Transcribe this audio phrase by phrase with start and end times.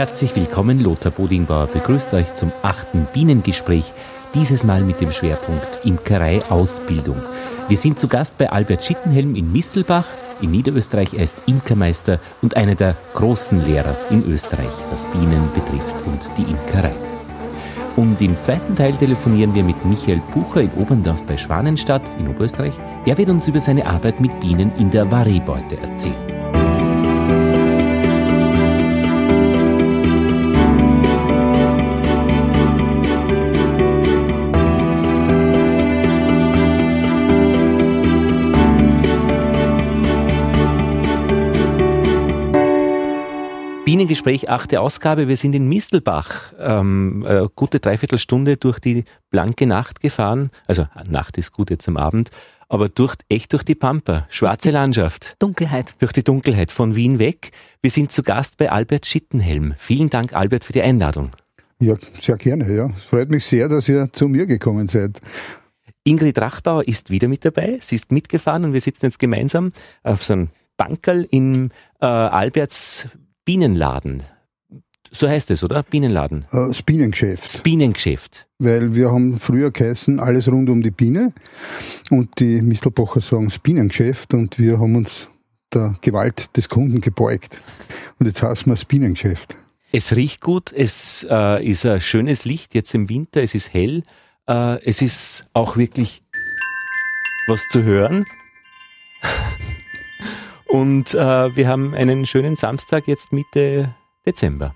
[0.00, 3.92] Herzlich willkommen, Lothar Bodingbauer begrüßt euch zum achten Bienengespräch,
[4.32, 7.20] dieses Mal mit dem Schwerpunkt Imkerei Ausbildung.
[7.68, 10.06] Wir sind zu Gast bei Albert Schittenhelm in Mistelbach.
[10.40, 15.96] In Niederösterreich er ist Imkermeister und einer der großen Lehrer in Österreich, was Bienen betrifft
[16.06, 16.94] und die Imkerei.
[17.96, 22.80] Und im zweiten Teil telefonieren wir mit Michael Bucher in Oberndorf bei Schwanenstadt in Oberösterreich.
[23.04, 26.29] Er wird uns über seine Arbeit mit Bienen in der Variebeute erzählen.
[44.00, 45.28] Bienengespräch, achte Ausgabe.
[45.28, 50.48] Wir sind in Mistelbach, ähm, äh, gute Dreiviertelstunde durch die blanke Nacht gefahren.
[50.66, 52.30] Also Nacht ist gut jetzt am Abend,
[52.70, 54.26] aber durch, echt durch die Pampa.
[54.30, 55.36] Schwarze Landschaft.
[55.38, 55.96] Dunkelheit.
[55.98, 57.50] Durch die Dunkelheit von Wien weg.
[57.82, 59.74] Wir sind zu Gast bei Albert Schittenhelm.
[59.76, 61.32] Vielen Dank, Albert, für die Einladung.
[61.78, 62.90] Ja, sehr gerne, ja.
[62.96, 65.20] Es freut mich sehr, dass ihr zu mir gekommen seid.
[66.04, 67.76] Ingrid Rachbauer ist wieder mit dabei.
[67.82, 70.48] Sie ist mitgefahren und wir sitzen jetzt gemeinsam auf so einem
[70.78, 71.70] Bankerl in
[72.00, 73.06] äh, Alberts
[73.50, 74.22] Bienenladen.
[75.10, 75.82] So heißt es, oder?
[75.82, 76.44] Bienenladen.
[76.52, 77.46] Äh, das Bienengeschäft.
[77.46, 78.46] Das Bienengeschäft.
[78.60, 81.32] Weil wir haben früher geheißen, alles rund um die Biene.
[82.10, 85.26] Und die Mistelbacher sagen das Bienengeschäft und wir haben uns
[85.74, 87.60] der Gewalt des Kunden gebeugt.
[88.20, 89.56] Und jetzt heißen wir das Bienengeschäft.
[89.90, 94.04] Es riecht gut, es äh, ist ein schönes Licht jetzt im Winter, es ist hell,
[94.46, 96.22] äh, es ist auch wirklich
[97.48, 98.24] was zu hören.
[100.70, 104.74] Und äh, wir haben einen schönen Samstag jetzt Mitte Dezember.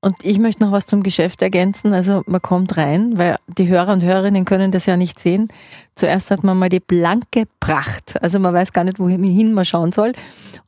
[0.00, 1.92] Und ich möchte noch was zum Geschäft ergänzen.
[1.92, 5.48] Also man kommt rein, weil die Hörer und Hörerinnen können das ja nicht sehen.
[5.96, 8.20] Zuerst hat man mal die blanke Pracht.
[8.22, 10.12] Also man weiß gar nicht, wohin man schauen soll.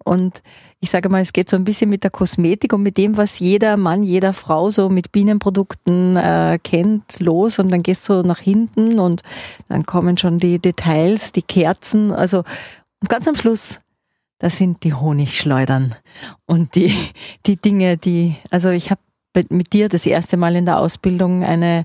[0.04, 0.42] Und
[0.80, 3.38] ich sage mal, es geht so ein bisschen mit der Kosmetik und mit dem, was
[3.38, 7.60] jeder Mann, jeder Frau so mit Bienenprodukten äh, kennt, los.
[7.60, 9.22] Und dann gehst du nach hinten und
[9.68, 12.10] dann kommen schon die Details, die Kerzen.
[12.10, 12.38] Also
[13.00, 13.80] und ganz am Schluss
[14.40, 15.94] das sind die Honigschleudern
[16.46, 16.92] und die,
[17.46, 19.00] die Dinge, die, also ich habe
[19.50, 21.84] mit dir das erste Mal in der Ausbildung eine,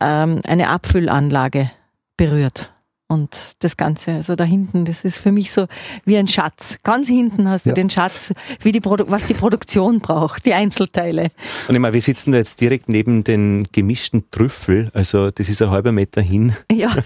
[0.00, 1.70] ähm, eine Abfüllanlage
[2.16, 2.72] berührt.
[3.12, 5.66] Und das Ganze, also da hinten, das ist für mich so
[6.06, 6.78] wie ein Schatz.
[6.82, 7.74] Ganz hinten hast du ja.
[7.74, 11.30] den Schatz, wie die Produ was die Produktion braucht, die Einzelteile.
[11.68, 15.60] Und ich meine, wir sitzen da jetzt direkt neben den gemischten Trüffel, also das ist
[15.60, 16.54] ein halber Meter hin.
[16.70, 16.96] Ja,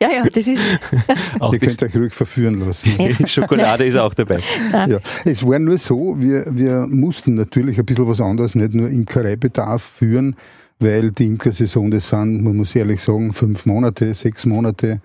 [0.00, 0.60] ja, ja das ist.
[1.38, 2.92] auch Ihr könnt euch ruhig verführen lassen.
[3.04, 3.26] Ja.
[3.26, 4.40] Schokolade ist auch dabei.
[4.72, 4.98] Ja.
[5.24, 9.82] Es war nur so, wir, wir mussten natürlich ein bisschen was anderes, nicht nur Imkereibedarf
[9.82, 10.36] führen,
[10.78, 15.00] weil die Imkersaison, das sind, man muss ehrlich sagen, fünf Monate, sechs Monate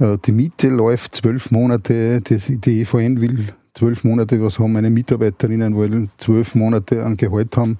[0.00, 6.10] die Miete läuft zwölf Monate, die EVN will zwölf Monate was haben, meine Mitarbeiterinnen wollen
[6.18, 7.78] zwölf Monate an Gehalt haben.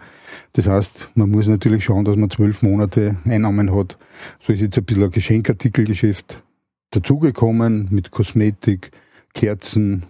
[0.53, 3.98] Das heißt, man muss natürlich schauen, dass man zwölf Monate Einnahmen hat.
[4.41, 6.42] So ist jetzt ein bisschen ein Geschenkartikelgeschäft
[6.91, 8.91] dazugekommen mit Kosmetik,
[9.34, 10.04] Kerzen,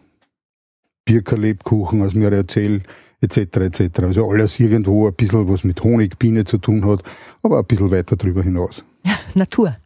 [1.05, 2.85] Birkerlebkuchen, aus mir erzählt,
[3.21, 3.39] etc.
[3.57, 4.01] etc.
[4.01, 7.03] Also alles irgendwo ein bisschen was mit Honig, Biene zu tun hat,
[7.43, 8.85] aber ein bisschen weiter darüber hinaus.
[9.05, 9.77] Ja, Natur.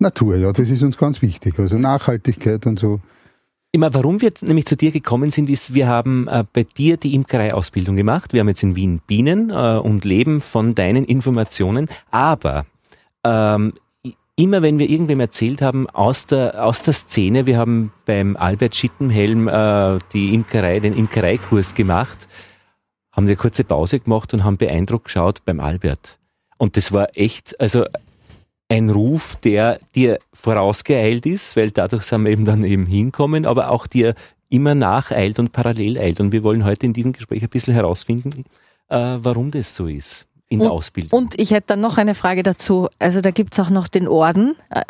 [0.00, 1.58] Natur, ja, das ist uns ganz wichtig.
[1.58, 3.00] Also Nachhaltigkeit und so.
[3.72, 7.14] Immer, warum wir nämlich zu dir gekommen sind, ist, wir haben äh, bei dir die
[7.14, 8.32] Imkerei-Ausbildung gemacht.
[8.32, 11.88] Wir haben jetzt in Wien Bienen äh, und leben von deinen Informationen.
[12.10, 12.66] Aber
[13.22, 13.74] ähm,
[14.34, 18.74] immer wenn wir irgendwem erzählt haben aus der, aus der Szene, wir haben beim Albert
[18.74, 22.26] Schittenhelm äh, die Imkerei, den Imkereikurs gemacht,
[23.12, 26.18] haben wir eine kurze Pause gemacht und haben beeindruckt geschaut beim Albert.
[26.58, 27.84] Und das war echt, also
[28.70, 33.70] ein Ruf, der dir vorausgeeilt ist, weil dadurch sind wir eben dann eben hinkommen, aber
[33.70, 34.14] auch dir
[34.48, 36.20] immer nacheilt und parallel eilt.
[36.20, 38.44] Und wir wollen heute in diesem Gespräch ein bisschen herausfinden,
[38.88, 41.18] äh, warum das so ist in und, der Ausbildung.
[41.18, 42.88] Und ich hätte dann noch eine Frage dazu.
[42.98, 44.56] Also da gibt es auch noch den Orden.
[44.70, 44.82] Äh,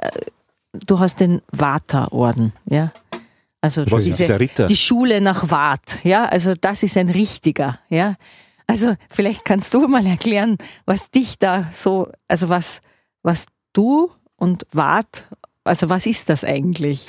[0.73, 2.93] du hast den Vata-Orden, ja?
[3.63, 4.67] Also Was diese, ist Ritter?
[4.67, 6.27] die Schule nach Wart, ja?
[6.27, 8.17] Also das ist ein richtiger, ja?
[8.67, 10.57] Also vielleicht kannst du mal erklären,
[10.87, 12.83] was dich da so, also was,
[13.23, 15.27] was du und Wart,
[15.65, 17.07] also was ist das eigentlich?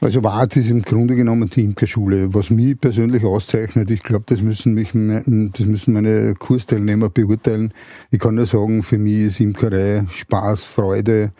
[0.00, 2.34] Also Wart ist im Grunde genommen die Imkerschule.
[2.34, 7.72] Was mich persönlich auszeichnet, ich glaube, das müssen mich, das müssen meine Kursteilnehmer beurteilen.
[8.10, 11.32] Ich kann nur sagen, für mich ist Imkerei Spaß, Freude.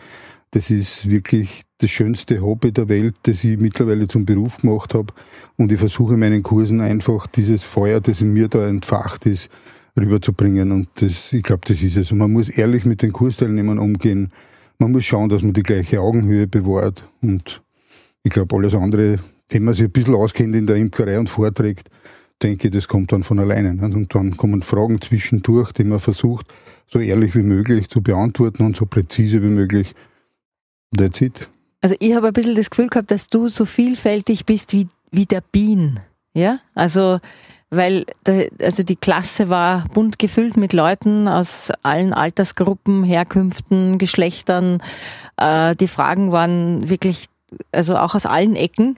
[0.51, 5.13] Das ist wirklich das schönste Hobby der Welt, das ich mittlerweile zum Beruf gemacht habe.
[5.57, 9.49] Und ich versuche in meinen Kursen einfach dieses Feuer, das in mir da entfacht ist,
[9.99, 10.71] rüberzubringen.
[10.71, 12.11] Und das, ich glaube, das ist es.
[12.11, 14.31] Und man muss ehrlich mit den Kursteilnehmern umgehen
[14.79, 17.03] man muss schauen, dass man die gleiche Augenhöhe bewahrt.
[17.21, 17.61] Und
[18.23, 19.19] ich glaube, alles andere,
[19.49, 21.89] wenn man sich ein bisschen auskennt in der Imkerei und vorträgt,
[22.41, 23.69] denke ich, das kommt dann von alleine.
[23.69, 26.53] Und dann kommen Fragen zwischendurch, die man versucht,
[26.87, 29.93] so ehrlich wie möglich zu beantworten und so präzise wie möglich.
[30.95, 31.49] That's it.
[31.81, 35.25] Also ich habe ein bisschen das Gefühl gehabt, dass du so vielfältig bist wie, wie
[35.25, 35.99] der Bienen.
[36.33, 37.19] Ja, also
[37.75, 44.81] weil der, also die Klasse war bunt gefüllt mit Leuten aus allen Altersgruppen, Herkünften, Geschlechtern.
[45.37, 47.25] Äh, die Fragen waren wirklich,
[47.71, 48.97] also auch aus allen Ecken.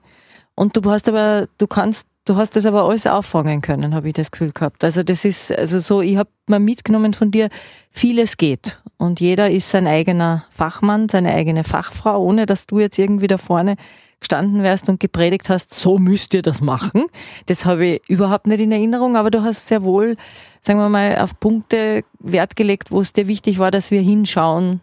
[0.56, 4.13] Und du hast aber, du kannst, du hast das aber alles auffangen können, habe ich
[4.13, 4.83] das Gefühl gehabt.
[4.83, 7.50] Also das ist, also so, ich habe mal mitgenommen von dir,
[7.91, 8.81] vieles geht.
[8.97, 13.38] Und jeder ist sein eigener Fachmann, seine eigene Fachfrau, ohne dass du jetzt irgendwie da
[13.38, 13.75] vorne
[14.19, 17.06] gestanden wärst und gepredigt hast, so müsst ihr das machen.
[17.46, 20.18] Das habe ich überhaupt nicht in Erinnerung, aber du hast sehr wohl,
[20.62, 24.81] sagen wir mal, auf Punkte Wert gelegt, wo es dir wichtig war, dass wir hinschauen.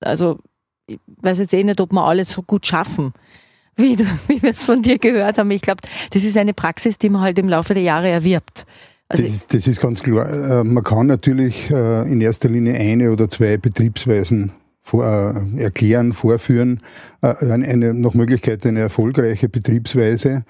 [0.00, 0.38] Also,
[0.86, 3.12] ich weiß jetzt eh nicht, ob wir alle so gut schaffen,
[3.76, 5.50] wie, du, wie wir es von dir gehört haben.
[5.50, 8.66] Ich glaube, das ist eine Praxis, die man halt im Laufe der Jahre erwirbt.
[9.08, 10.28] Also das, das, ist ganz klar.
[10.28, 14.52] Äh, man kann natürlich äh, in erster Linie eine oder zwei Betriebsweisen
[14.82, 16.80] vor, äh, erklären, vorführen,
[17.22, 20.44] äh, eine, nach Möglichkeit eine erfolgreiche Betriebsweise.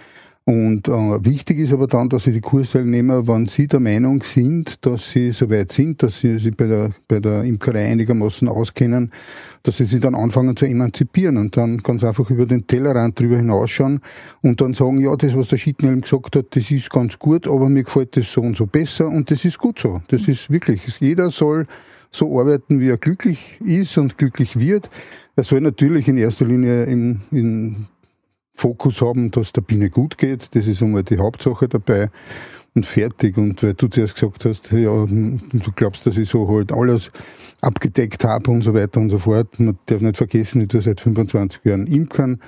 [0.44, 4.84] Und äh, wichtig ist aber dann, dass sie die Kursteilnehmer, wenn sie der Meinung sind,
[4.84, 9.12] dass sie soweit sind, dass sie sich bei der, bei der Imkerei einigermaßen auskennen,
[9.62, 13.36] dass sie sich dann anfangen zu emanzipieren und dann ganz einfach über den Tellerrand drüber
[13.36, 14.00] hinausschauen
[14.40, 17.68] und dann sagen, ja, das, was der Schittenhelm gesagt hat, das ist ganz gut, aber
[17.68, 20.02] mir gefällt das so und so besser und das ist gut so.
[20.08, 21.68] Das ist wirklich, jeder soll
[22.14, 24.90] so arbeiten, wie er glücklich ist und glücklich wird.
[25.34, 27.86] Er soll natürlich in erster Linie im, im
[28.54, 30.54] Fokus haben, dass der Biene gut geht.
[30.54, 32.10] Das ist einmal die Hauptsache dabei.
[32.74, 33.36] Und fertig.
[33.36, 37.10] Und weil du zuerst gesagt hast, ja, du glaubst, dass ich so halt alles
[37.60, 39.60] abgedeckt habe und so weiter und so fort.
[39.60, 42.40] Man darf nicht vergessen, ich tue seit 25 Jahren Imkern.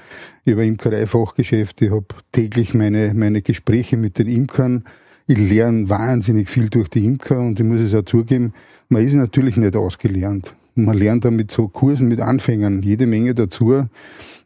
[0.44, 1.82] Ich habe Imkereifachgeschäft.
[1.82, 4.84] Ich habe täglich meine, meine Gespräche mit den Imkern.
[5.26, 8.52] Ich lerne wahnsinnig viel durch die Imker und ich muss es auch zugeben,
[8.90, 10.54] man ist natürlich nicht ausgelernt.
[10.74, 13.86] Man lernt dann mit so Kursen mit Anfängern jede Menge dazu.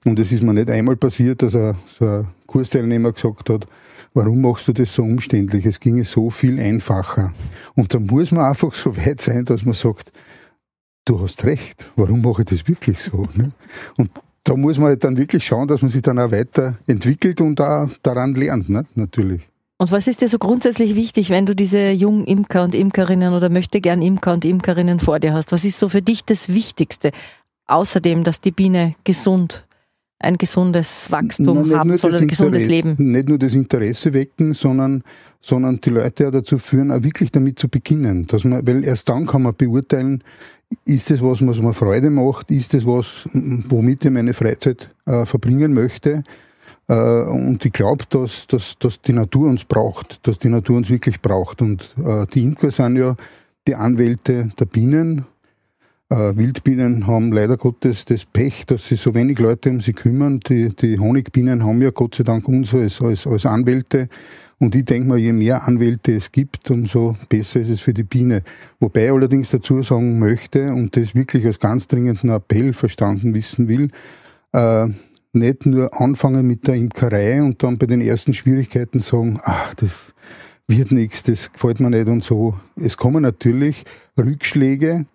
[0.05, 3.67] Und es ist mir nicht einmal passiert, dass ein, so ein Kursteilnehmer gesagt hat,
[4.15, 5.67] warum machst du das so umständlich?
[5.67, 7.33] Es ginge so viel einfacher.
[7.75, 10.13] Und da muss man einfach so weit sein, dass man sagt,
[11.05, 13.27] du hast recht, warum mache ich das wirklich so?
[13.35, 13.51] Ne?
[13.97, 14.11] Und
[14.45, 17.89] da muss man halt dann wirklich schauen, dass man sich dann auch weiterentwickelt und auch
[18.03, 18.85] daran lernt, ne?
[18.95, 19.49] natürlich.
[19.81, 23.49] Und was ist dir so grundsätzlich wichtig, wenn du diese jungen Imker und Imkerinnen oder
[23.49, 25.53] möchte gern Imker und Imkerinnen vor dir hast?
[25.53, 27.13] Was ist so für dich das Wichtigste?
[27.69, 29.67] Außerdem, dass die Biene gesund,
[30.19, 32.97] ein gesundes Wachstum Nein, haben soll, ein gesundes Leben.
[32.99, 35.05] Nicht nur das Interesse wecken, sondern,
[35.41, 38.27] sondern die Leute auch dazu führen, auch wirklich damit zu beginnen.
[38.27, 40.25] Dass man, weil erst dann kann man beurteilen,
[40.87, 45.25] ist das was, was mir Freude macht, ist das was, womit ich meine Freizeit äh,
[45.25, 46.25] verbringen möchte
[46.95, 51.21] und ich glaube, dass, dass, dass die Natur uns braucht, dass die Natur uns wirklich
[51.21, 51.61] braucht.
[51.61, 53.15] Und äh, die Imker sind ja
[53.67, 55.27] die Anwälte der Bienen.
[56.11, 60.41] Äh, Wildbienen haben leider Gottes das Pech, dass sie so wenig Leute um sie kümmern.
[60.41, 64.09] Die, die Honigbienen haben ja Gott sei Dank uns als, als, als Anwälte.
[64.59, 68.03] Und ich denke mal, je mehr Anwälte es gibt, umso besser ist es für die
[68.03, 68.43] Biene.
[68.81, 73.69] Wobei ich allerdings dazu sagen möchte und das wirklich als ganz dringenden Appell verstanden wissen
[73.69, 73.91] will,
[74.53, 74.89] äh,
[75.33, 80.15] nicht nur anfangen mit der Imkerei und dann bei den ersten Schwierigkeiten sagen, ach, das
[80.67, 82.55] wird nichts, das gefällt mir nicht und so.
[82.77, 83.85] Es kommen natürlich
[84.19, 85.07] Rückschläge.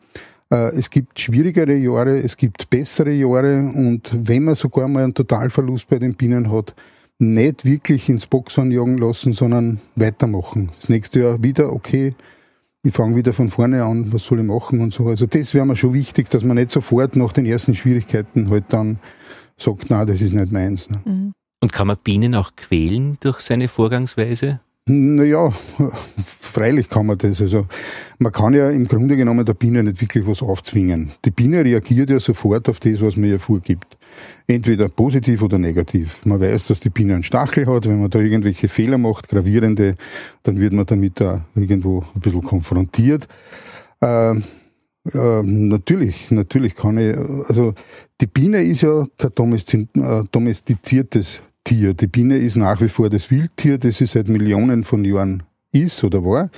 [0.51, 5.13] Äh, es gibt schwierigere Jahre, es gibt bessere Jahre und wenn man sogar mal einen
[5.13, 6.73] Totalverlust bei den Bienen hat,
[7.19, 10.71] nicht wirklich ins Boxhorn jagen lassen, sondern weitermachen.
[10.79, 12.13] Das nächste Jahr wieder, okay,
[12.83, 15.07] ich fange wieder von vorne an, was soll ich machen und so.
[15.07, 18.65] Also das wäre mir schon wichtig, dass man nicht sofort nach den ersten Schwierigkeiten halt
[18.69, 18.99] dann
[19.63, 20.89] sagt, na, das ist nicht meins.
[20.89, 21.01] Ne?
[21.05, 21.33] Mhm.
[21.61, 24.59] Und kann man Bienen auch quälen durch seine Vorgangsweise?
[24.85, 25.49] Naja,
[26.25, 27.39] freilich kann man das.
[27.39, 27.67] Also
[28.19, 31.13] man kann ja im Grunde genommen der Biene nicht wirklich was aufzwingen.
[31.23, 33.97] Die Biene reagiert ja sofort auf das, was man ihr vorgibt.
[34.45, 36.25] Entweder positiv oder negativ.
[36.25, 37.87] Man weiß, dass die Biene einen Stachel hat.
[37.87, 39.95] Wenn man da irgendwelche Fehler macht, gravierende,
[40.43, 43.29] dann wird man damit da irgendwo ein bisschen konfrontiert.
[44.01, 44.33] Äh,
[45.11, 47.15] äh, natürlich, natürlich kann ich.
[47.47, 47.73] Also
[48.21, 51.93] die Biene ist ja kein äh, domestiziertes Tier.
[51.93, 56.03] Die Biene ist nach wie vor das Wildtier, das sie seit Millionen von Jahren ist
[56.03, 56.49] oder war.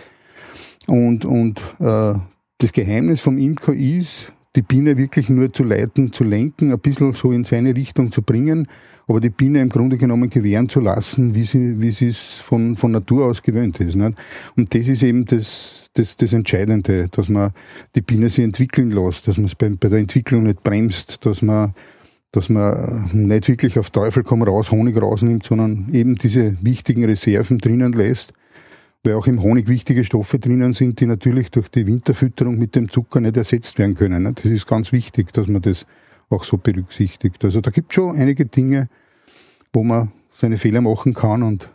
[0.88, 2.14] Und, und äh,
[2.60, 7.14] das Geheimnis vom Imker ist, die Biene wirklich nur zu leiten, zu lenken, ein bisschen
[7.14, 8.68] so in seine Richtung zu bringen,
[9.08, 12.78] aber die Biene im Grunde genommen gewähren zu lassen, wie sie, wie sie es von,
[12.78, 13.96] von Natur aus gewöhnt ist.
[13.96, 14.18] Nicht?
[14.56, 17.52] Und das ist eben das, das, das Entscheidende, dass man
[17.96, 21.42] die Biene sich entwickeln lässt, dass man es bei, bei der Entwicklung nicht bremst, dass
[21.42, 21.74] man
[22.32, 27.60] dass man nicht wirklich auf Teufel komm raus Honig rausnimmt, sondern eben diese wichtigen Reserven
[27.60, 28.34] drinnen lässt
[29.06, 32.90] weil auch im Honig wichtige Stoffe drinnen sind, die natürlich durch die Winterfütterung mit dem
[32.90, 34.24] Zucker nicht ersetzt werden können.
[34.24, 34.32] Ne?
[34.34, 35.86] Das ist ganz wichtig, dass man das
[36.30, 37.44] auch so berücksichtigt.
[37.46, 38.90] Also da gibt es schon einige Dinge,
[39.74, 41.70] wo man seine Fehler machen kann und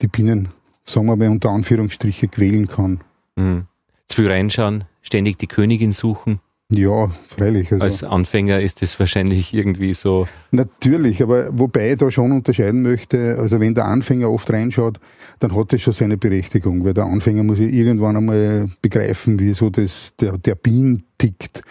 [0.00, 0.48] die Bienen,
[0.84, 3.00] sagen wir mal unter Anführungsstriche, quälen kann.
[3.36, 3.66] Mhm.
[4.08, 6.40] Zu viel reinschauen, ständig die Königin suchen.
[6.72, 7.72] Ja, freilich.
[7.72, 10.26] Also Als Anfänger ist das wahrscheinlich irgendwie so.
[10.50, 14.98] Natürlich, aber wobei ich da schon unterscheiden möchte, also wenn der Anfänger oft reinschaut,
[15.38, 19.54] dann hat das schon seine Berechtigung, weil der Anfänger muss ja irgendwann einmal begreifen, wie
[19.54, 21.62] so das, der, der Bienen tickt.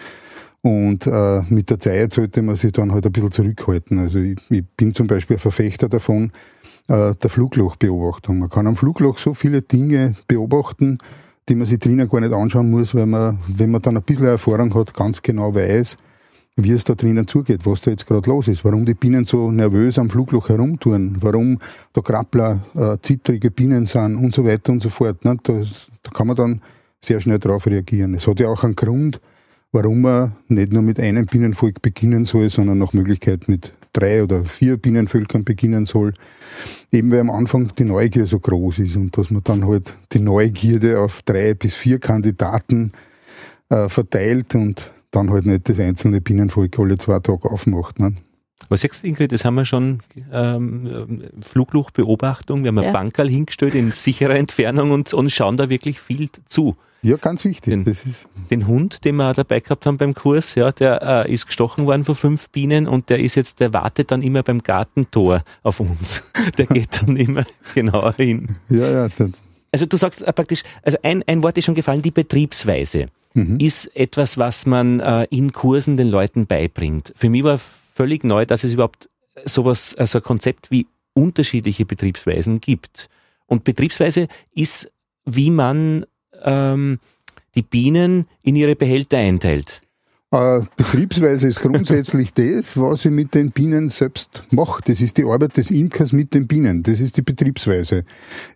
[0.62, 3.98] Und äh, mit der Zeit sollte man sich dann halt ein bisschen zurückhalten.
[3.98, 6.32] Also ich, ich bin zum Beispiel ein Verfechter davon,
[6.88, 8.38] äh, der Fluglochbeobachtung.
[8.38, 10.98] Man kann am Flugloch so viele Dinge beobachten,
[11.48, 14.26] die man sich drinnen gar nicht anschauen muss, weil man, wenn man dann ein bisschen
[14.26, 15.96] Erfahrung hat, ganz genau weiß,
[16.56, 19.50] wie es da drinnen zugeht, was da jetzt gerade los ist, warum die Bienen so
[19.50, 21.58] nervös am Flugloch herumtun, warum
[21.92, 25.24] da Krabbler, äh, zittrige Bienen sind und so weiter und so fort.
[25.24, 25.36] Ne?
[25.42, 26.62] Das, da kann man dann
[27.00, 28.14] sehr schnell darauf reagieren.
[28.14, 29.20] Es hat ja auch einen Grund,
[29.70, 34.44] warum man nicht nur mit einem Bienenvolk beginnen soll, sondern nach Möglichkeit mit drei oder
[34.44, 36.12] vier Bienenvölkern beginnen soll.
[36.92, 40.20] Eben weil am Anfang die Neugier so groß ist und dass man dann halt die
[40.20, 42.92] Neugierde auf drei bis vier Kandidaten
[43.68, 47.98] äh, verteilt und dann halt nicht das einzelne Bienenvolk alle zwei Tage aufmacht.
[47.98, 48.16] Ne?
[48.68, 50.00] Was sagst du, Ingrid, das haben wir schon
[50.32, 52.88] ähm, Flugluchbeobachtung, wir haben ja.
[52.88, 56.76] ein Bankerl hingestellt in sicherer Entfernung und, und schauen da wirklich viel zu.
[57.02, 57.72] Ja, ganz wichtig.
[57.72, 61.32] Den, das ist den Hund, den wir dabei gehabt haben beim Kurs, ja, der äh,
[61.32, 64.62] ist gestochen worden von fünf Bienen und der ist jetzt, der wartet dann immer beim
[64.62, 66.22] Gartentor auf uns.
[66.58, 68.56] Der geht dann immer genauer hin.
[68.68, 69.08] Ja, ja.
[69.72, 73.58] Also du sagst äh, praktisch, also ein, ein Wort ist schon gefallen, die Betriebsweise mhm.
[73.60, 77.12] ist etwas, was man äh, in Kursen den Leuten beibringt.
[77.14, 79.08] Für mich war völlig neu, dass es überhaupt
[79.44, 83.08] sowas, also ein Konzept wie unterschiedliche Betriebsweisen gibt.
[83.46, 84.90] Und Betriebsweise ist,
[85.24, 86.04] wie man
[86.44, 86.98] ähm,
[87.54, 89.82] die Bienen in ihre Behälter einteilt?
[90.32, 94.82] Äh, Betriebsweise ist grundsätzlich das, was ich mit den Bienen selbst mache.
[94.84, 96.82] Das ist die Arbeit des Imkers mit den Bienen.
[96.82, 98.04] Das ist die Betriebsweise.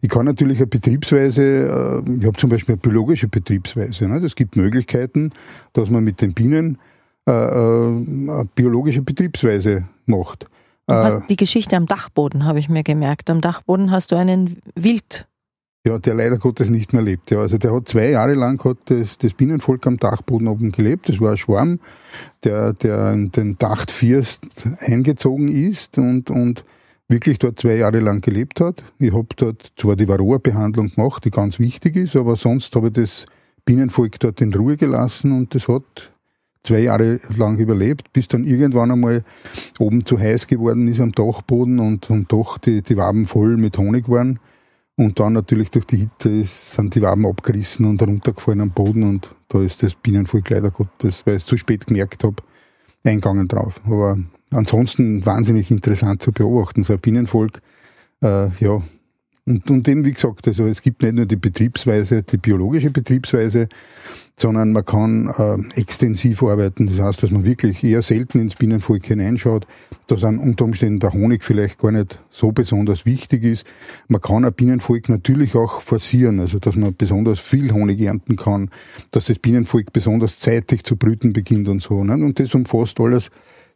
[0.00, 4.08] Ich kann natürlich eine Betriebsweise, äh, ich habe zum Beispiel eine biologische Betriebsweise.
[4.08, 4.20] Ne?
[4.20, 5.30] Das gibt Möglichkeiten,
[5.72, 6.78] dass man mit den Bienen
[7.26, 10.46] äh, eine biologische Betriebsweise macht.
[10.86, 13.30] Du hast die Geschichte am Dachboden, habe ich mir gemerkt.
[13.30, 15.28] Am Dachboden hast du einen Wild
[15.86, 17.30] ja, der leider Gottes nicht mehr lebt.
[17.30, 21.08] Ja, also der hat zwei Jahre lang hat das, das Bienenvolk am Dachboden oben gelebt.
[21.08, 21.80] Das war ein Schwarm,
[22.44, 24.42] der, der in den Dachtfirst
[24.80, 26.64] eingezogen ist und, und
[27.08, 28.84] wirklich dort zwei Jahre lang gelebt hat.
[28.98, 32.92] Ich habe dort zwar die Varroa-Behandlung gemacht, die ganz wichtig ist, aber sonst habe ich
[32.92, 33.26] das
[33.64, 36.12] Bienenvolk dort in Ruhe gelassen und das hat
[36.62, 39.24] zwei Jahre lang überlebt, bis dann irgendwann einmal
[39.78, 43.78] oben zu heiß geworden ist am Dachboden und, und doch die, die Waben voll mit
[43.78, 44.38] Honig waren.
[45.00, 49.34] Und dann natürlich durch die Hitze sind die Waben abgerissen und runtergefallen am Boden und
[49.48, 52.36] da ist das Bienenvolk leider Gottes, weil ich es zu spät gemerkt habe,
[53.02, 53.80] eingegangen drauf.
[53.86, 54.18] Aber
[54.50, 56.82] ansonsten wahnsinnig interessant zu beobachten.
[56.82, 57.62] So ein Bienenvolk,
[58.22, 58.82] äh, ja,
[59.50, 63.68] und, und eben, wie gesagt, also es gibt nicht nur die Betriebsweise, die biologische Betriebsweise,
[64.38, 66.86] sondern man kann äh, extensiv arbeiten.
[66.86, 69.66] Das heißt, dass man wirklich eher selten ins Bienenvolk hineinschaut,
[70.06, 73.66] dass an unter Umständen der Honig vielleicht gar nicht so besonders wichtig ist.
[74.06, 78.70] Man kann ein Bienenvolk natürlich auch forcieren, also dass man besonders viel Honig ernten kann,
[79.10, 82.04] dass das Bienenvolk besonders zeitig zu brüten beginnt und so.
[82.04, 82.14] Ne?
[82.14, 83.30] Und das umfasst alles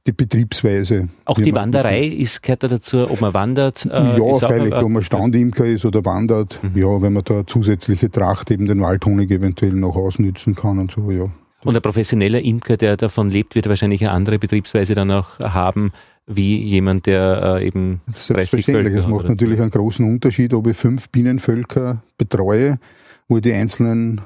[0.07, 1.09] die Betriebsweise.
[1.25, 3.87] Auch die Wanderei ist, gehört da dazu, ob man wandert?
[3.87, 6.59] Äh, ja, freilich, ob man Standimker ist oder wandert.
[6.63, 6.79] Mhm.
[6.79, 11.11] Ja, wenn man da zusätzliche Tracht eben den Waldhonig eventuell noch ausnützen kann und so,
[11.11, 11.31] ja.
[11.65, 15.93] Und ein professioneller Imker, der davon lebt, wird wahrscheinlich eine andere Betriebsweise dann auch haben,
[16.27, 18.95] wie jemand, der äh, eben Selbstverständlich.
[18.95, 22.79] Es macht natürlich einen großen Unterschied, ob ich fünf Bienenvölker betreue,
[23.29, 24.21] wo ich die einzelnen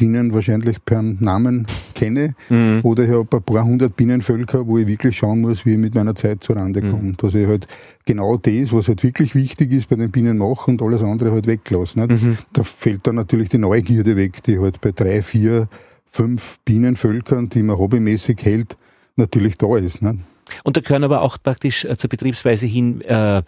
[0.00, 2.34] Bienen wahrscheinlich per Namen kenne.
[2.48, 2.80] Mhm.
[2.82, 5.94] Oder ich habe ein paar hundert Bienenvölker, wo ich wirklich schauen muss, wie ich mit
[5.94, 7.02] meiner Zeit zurande komme.
[7.02, 7.16] Mhm.
[7.18, 7.68] Dass ich halt
[8.06, 11.46] genau das, was halt wirklich wichtig ist bei den Bienen mache und alles andere halt
[11.46, 12.00] weglasse.
[12.00, 12.38] Mhm.
[12.54, 15.68] Da fällt dann natürlich die Neugierde weg, die halt bei drei, vier,
[16.06, 18.78] fünf Bienenvölkern, die man hobbymäßig hält,
[19.16, 20.00] natürlich da ist.
[20.00, 20.20] Nicht?
[20.64, 23.42] Und da gehören aber auch praktisch äh, zur Betriebsweise hin, äh,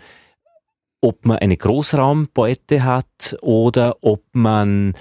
[1.00, 4.92] ob man eine Großraumbeute hat oder ob man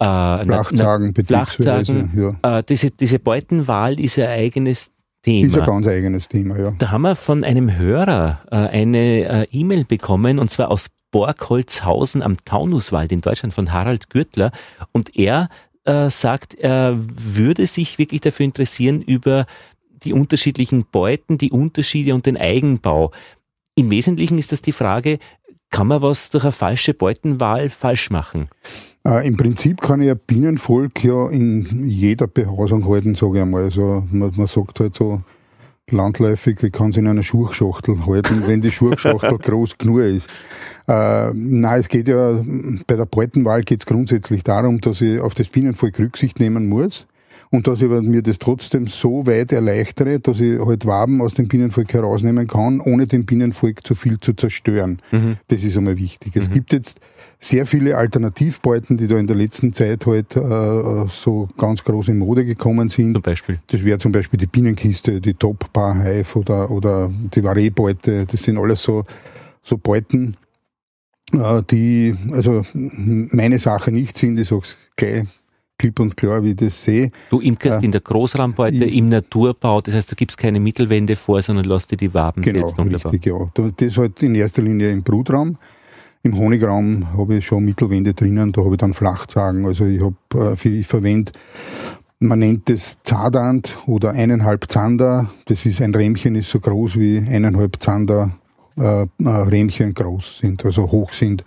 [0.00, 2.58] äh, Flachzagen, Flachzagen ja.
[2.58, 4.90] äh, diese, diese Beutenwahl ist ein eigenes
[5.22, 5.48] Thema.
[5.48, 6.72] Ist ein ganz eigenes Thema, ja.
[6.78, 12.22] Da haben wir von einem Hörer äh, eine äh, E-Mail bekommen und zwar aus Borgholzhausen
[12.22, 14.52] am Taunuswald in Deutschland von Harald Gürtler
[14.92, 15.48] und er
[15.84, 19.46] äh, sagt, er würde sich wirklich dafür interessieren über
[20.04, 23.10] die unterschiedlichen Beuten, die Unterschiede und den Eigenbau.
[23.74, 25.18] Im Wesentlichen ist das die Frage,
[25.70, 28.48] Kann man was durch eine falsche Beutenwahl falsch machen?
[29.06, 33.64] Äh, Im Prinzip kann ich ein Bienenvolk ja in jeder Behausung halten, sage ich einmal.
[33.64, 35.20] Also man, man sagt halt so
[35.90, 40.28] landläufig, ich kann es in einer Schuhschachtel halten, wenn die Schuhschachtel groß genug ist.
[40.86, 42.40] Äh, nein, es geht ja,
[42.86, 47.06] bei der Beutenwahl geht es grundsätzlich darum, dass ich auf das Bienenvolk Rücksicht nehmen muss
[47.50, 51.48] und dass ich mir das trotzdem so weit erleichtere, dass ich halt Waben aus dem
[51.48, 55.00] Bienenvolk herausnehmen kann, ohne dem Bienenvolk zu viel zu zerstören.
[55.10, 55.36] Mhm.
[55.48, 56.34] Das ist einmal wichtig.
[56.34, 56.42] Mhm.
[56.42, 57.00] Es gibt jetzt
[57.40, 62.18] sehr viele Alternativbeuten, die da in der letzten Zeit halt äh, so ganz groß in
[62.18, 63.14] Mode gekommen sind.
[63.14, 63.58] Zum Beispiel?
[63.68, 68.26] Das wäre zum Beispiel die Bienenkiste, die Top Bar Hive oder, oder die Varé-Beute.
[68.26, 69.04] Das sind alles so,
[69.62, 70.36] so Beuten,
[71.32, 74.38] äh, die also meine Sache nicht sind.
[74.38, 75.24] Ich sag's gleich
[75.78, 77.10] klipp und klar, wie ich das sehe.
[77.30, 81.40] Du imkerst äh, in der Großraumbeute, im Naturbau, das heißt, du gibst keine Mittelwände vor,
[81.40, 83.70] sondern lässt dir die Waben genau, selbst Genau, richtig, ja.
[83.76, 85.56] Das halt in erster Linie im Brutraum.
[86.24, 89.64] Im Honigraum habe ich schon Mittelwände drinnen, da habe ich dann Flachzagen.
[89.64, 91.32] Also ich habe, äh, ich verwende,
[92.20, 95.30] man nennt es Zadand oder eineinhalb Zander.
[95.46, 98.32] Das ist ein Rähmchen, ist so groß wie eineinhalb Zander
[98.76, 101.44] äh, äh Rähmchen groß sind, also hoch sind.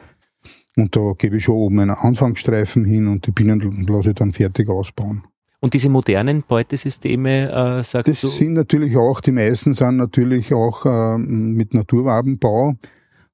[0.81, 4.33] Und da gebe ich schon oben einen Anfangsstreifen hin und die Bienen lasse ich dann
[4.33, 5.21] fertig ausbauen.
[5.59, 8.27] Und diese modernen Beutesysteme, äh, sagst das du?
[8.27, 12.77] Das sind natürlich auch, die meisten sind natürlich auch äh, mit Naturwabenbau.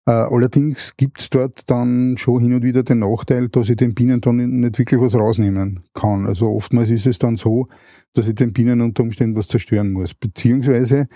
[0.06, 3.94] Äh, allerdings gibt es dort dann schon hin und wieder den Nachteil, dass ich den
[3.94, 6.25] Bienen dann nicht wirklich was rausnehmen kann.
[6.25, 7.68] Also oftmals ist es dann so,
[8.13, 10.13] dass ich den Bienen unter Umständen was zerstören muss.
[10.13, 11.08] Beziehungsweise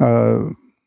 [0.00, 0.38] äh,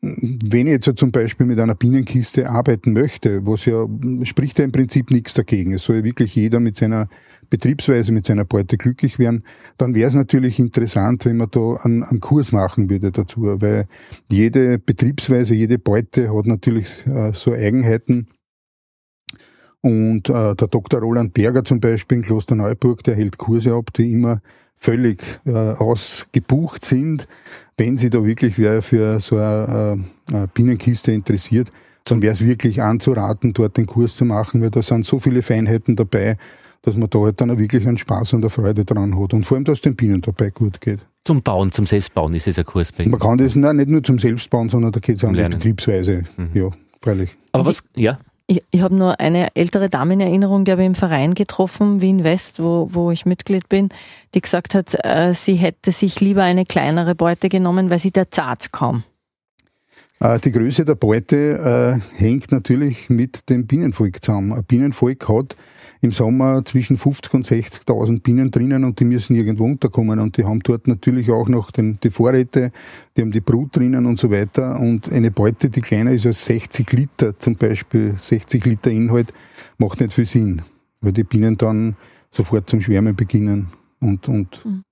[0.04, 3.86] wenn ich jetzt zum Beispiel mit einer Bienenkiste arbeiten möchte, was ja,
[4.24, 5.72] spricht ja im Prinzip nichts dagegen.
[5.74, 7.08] Es soll ja wirklich jeder mit seiner
[7.50, 9.44] Betriebsweise, mit seiner Beute glücklich werden,
[9.78, 13.86] dann wäre es natürlich interessant, wenn man da einen, einen, Kurs machen würde dazu, weil
[14.30, 18.26] jede Betriebsweise, jede Beute hat natürlich äh, so Eigenheiten.
[19.82, 21.00] Und äh, der Dr.
[21.00, 24.40] Roland Berger zum Beispiel in Klosterneuburg, der hält Kurse ab, die immer
[24.82, 27.28] völlig äh, ausgebucht sind.
[27.82, 29.98] Wenn sich da wirklich wer für so eine,
[30.30, 31.72] äh, eine Bienenkiste interessiert,
[32.04, 35.42] dann wäre es wirklich anzuraten, dort den Kurs zu machen, weil da sind so viele
[35.42, 36.36] Feinheiten dabei,
[36.82, 39.34] dass man da halt dann auch wirklich einen Spaß und eine Freude dran hat.
[39.34, 41.00] Und vor allem, dass den Bienen dabei gut geht.
[41.24, 43.10] Zum Bauen, zum Selbstbauen ist es ein Kurs bei Ihnen?
[43.10, 45.42] Man kann das nein, nicht nur zum Selbstbauen, sondern da geht es auch um die
[45.42, 46.22] Betriebsweise.
[46.36, 46.50] Mhm.
[46.54, 47.36] Ja, freilich.
[47.50, 48.20] Aber was, ja?
[48.52, 52.02] Ich, ich habe nur eine ältere Dame in Erinnerung, die habe ich im Verein getroffen,
[52.02, 53.88] Wien West, wo, wo ich Mitglied bin,
[54.34, 58.30] die gesagt hat, äh, sie hätte sich lieber eine kleinere Beute genommen, weil sie der
[58.30, 59.04] Zart kaum.
[60.20, 64.52] Äh, die Größe der Beute äh, hängt natürlich mit dem Bienenvolk zusammen.
[64.52, 65.56] Ein Bienenvolk hat
[66.02, 70.44] im Sommer zwischen 50 und 60.000 Bienen drinnen und die müssen irgendwo unterkommen und die
[70.44, 72.72] haben dort natürlich auch noch den, die Vorräte,
[73.16, 76.44] die haben die Brut drinnen und so weiter und eine Beute, die kleiner ist als
[76.44, 79.32] 60 Liter zum Beispiel, 60 Liter Inhalt,
[79.78, 80.62] macht nicht viel Sinn,
[81.00, 81.96] weil die Bienen dann
[82.32, 83.68] sofort zum Schwärmen beginnen
[84.00, 84.82] und, und mhm.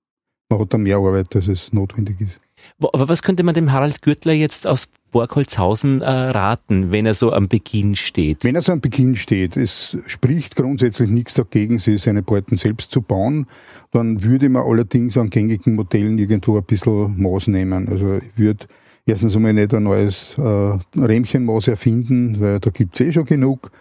[0.49, 2.39] man hat dann mehr Arbeit, als es notwendig ist.
[2.79, 7.31] Aber was könnte man dem Harald Gürtler jetzt aus Borgholzhausen äh, raten, wenn er so
[7.33, 8.43] am Beginn steht?
[8.43, 13.01] Wenn er so am Beginn steht, es spricht grundsätzlich nichts dagegen, seine Beuten selbst zu
[13.01, 13.47] bauen,
[13.91, 17.89] dann würde man allerdings an gängigen Modellen irgendwo ein bisschen Maß nehmen.
[17.89, 18.65] Also ich würde
[19.05, 23.71] erstens einmal nicht ein neues äh, Rähmchenmaß erfinden, weil da gibt es eh schon genug.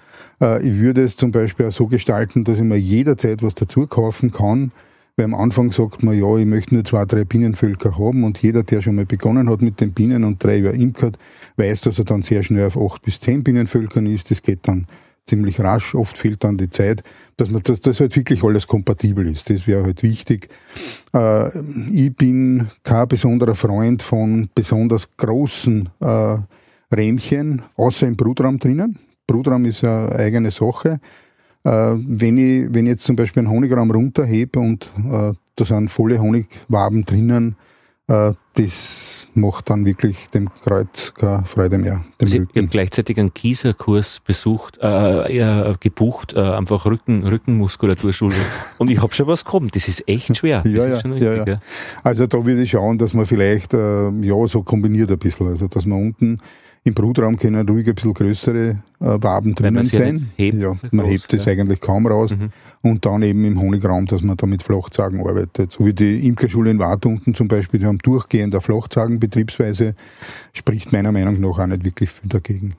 [0.40, 3.86] Äh, ich würde es zum Beispiel auch so gestalten, dass ich mir jederzeit was dazu
[3.86, 4.72] kaufen kann,
[5.20, 8.62] weil am Anfang sagt man, ja, ich möchte nur zwei, drei Bienenvölker haben und jeder,
[8.62, 11.18] der schon mal begonnen hat mit den Bienen und drei Jahre imkert,
[11.58, 14.30] weiß, dass er dann sehr schnell auf acht bis zehn Bienenvölkern ist.
[14.30, 14.86] Das geht dann
[15.26, 15.94] ziemlich rasch.
[15.94, 17.02] Oft fehlt dann die Zeit,
[17.36, 19.50] dass man, dass, dass halt wirklich alles kompatibel ist.
[19.50, 20.48] Das wäre halt wichtig.
[21.12, 21.48] Äh,
[21.92, 26.36] ich bin kein besonderer Freund von besonders großen äh,
[26.96, 28.98] Rähmchen, außer im Brutraum drinnen.
[29.26, 30.98] Brutraum ist eine eigene Sache.
[31.64, 35.90] Äh, wenn, ich, wenn ich jetzt zum Beispiel einen Honigraum runterhebe und äh, da sind
[35.90, 37.56] volle Honigwaben drinnen,
[38.10, 42.02] äh, das macht dann wirklich dem Kreuz keine Freude mehr.
[42.20, 48.34] Also ich habe gleichzeitig einen Kieserkurs besucht, äh, gebucht, äh, einfach Rücken, Rückenmuskulaturschule.
[48.78, 49.70] und ich habe schon was gekommen.
[49.72, 50.64] Das ist echt schwer.
[50.66, 51.60] ja, ja, ja, ja,
[52.02, 55.46] Also da würde ich schauen, dass man vielleicht äh, ja so kombiniert ein bisschen.
[55.46, 56.40] Also dass man unten
[56.82, 60.30] im Brutraum können ruhig ein bisschen größere äh, Waben drinnen sein.
[60.36, 61.52] Hebt, ja, man groß, hebt es ja.
[61.52, 62.34] eigentlich kaum raus.
[62.34, 62.50] Mhm.
[62.80, 65.72] Und dann eben im Honigraum, dass man da mit Flachzagen arbeitet.
[65.72, 69.94] So wie die Imkerschule in Wartunten zum Beispiel, die haben durchgehend eine Flachzagenbetriebsweise,
[70.54, 72.74] spricht meiner Meinung nach auch nicht wirklich viel dagegen.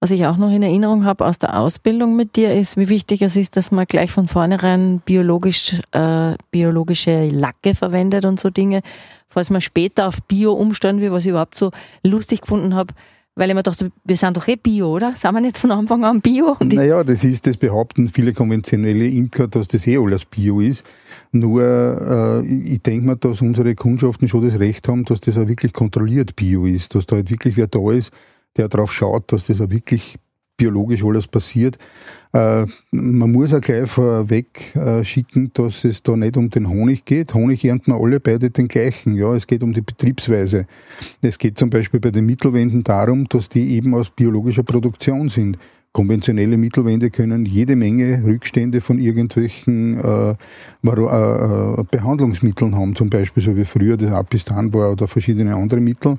[0.00, 3.20] Was ich auch noch in Erinnerung habe aus der Ausbildung mit dir, ist, wie wichtig
[3.22, 8.82] es ist, dass man gleich von vornherein biologisch, äh, biologische Lacke verwendet und so Dinge.
[9.28, 11.72] Falls man später auf Bio umstellen will, was ich überhaupt so
[12.04, 12.94] lustig gefunden habe,
[13.38, 15.14] Weil ich mir dachte, wir sind doch eh Bio, oder?
[15.14, 16.56] Sind wir nicht von Anfang an Bio?
[16.60, 20.82] naja, das ist, das behaupten viele konventionelle Imker, dass das eh alles Bio ist.
[21.30, 25.46] Nur, äh, ich denke mir, dass unsere Kundschaften schon das Recht haben, dass das auch
[25.46, 28.10] wirklich kontrolliert Bio ist, dass da halt wirklich wer da ist,
[28.56, 30.16] der darauf schaut, dass das auch wirklich
[30.56, 31.78] biologisch alles passiert.
[32.32, 37.04] Äh, man muss auch gleich vorweg äh, schicken, dass es da nicht um den Honig
[37.04, 37.34] geht.
[37.34, 39.14] Honig ernten wir alle beide den gleichen.
[39.14, 40.66] Ja, es geht um die Betriebsweise.
[41.22, 45.58] Es geht zum Beispiel bei den Mittelwänden darum, dass die eben aus biologischer Produktion sind.
[45.92, 50.34] Konventionelle Mittelwände können jede Menge Rückstände von irgendwelchen äh, äh,
[50.82, 56.18] Behandlungsmitteln haben, zum Beispiel so wie früher das Apistan war oder verschiedene andere Mittel.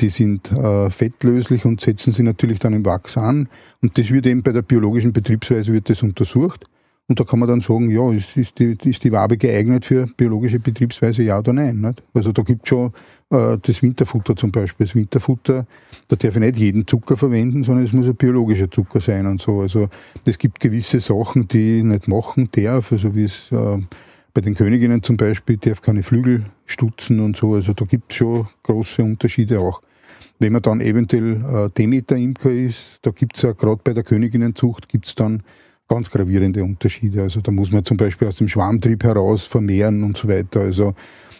[0.00, 3.48] Die sind äh, fettlöslich und setzen sie natürlich dann im Wachs an.
[3.80, 6.66] Und das wird eben bei der biologischen Betriebsweise wird das untersucht.
[7.06, 10.06] Und da kann man dann sagen, ja, ist, ist, die, ist die Wabe geeignet für
[10.16, 11.82] biologische Betriebsweise, ja oder nein?
[11.82, 12.02] Nicht?
[12.14, 12.92] Also da gibt es schon
[13.28, 14.86] äh, das Winterfutter zum Beispiel.
[14.86, 15.66] Das Winterfutter,
[16.08, 19.38] da darf ich nicht jeden Zucker verwenden, sondern es muss ein biologischer Zucker sein und
[19.38, 19.60] so.
[19.60, 19.90] Also
[20.24, 23.78] es gibt gewisse Sachen, die ich nicht machen darf, also wie es äh,
[24.34, 27.54] bei den Königinnen zum Beispiel darf keine Flügel stutzen und so.
[27.54, 29.80] Also da gibt es schon große Unterschiede auch.
[30.40, 34.88] Wenn man dann eventuell äh, Demeter-Imker ist, da gibt es ja gerade bei der Königinnenzucht
[34.88, 35.44] gibt es dann
[35.88, 37.22] ganz gravierende Unterschiede.
[37.22, 40.60] Also da muss man zum Beispiel aus dem Schwarmtrieb heraus vermehren und so weiter.
[40.60, 40.94] Also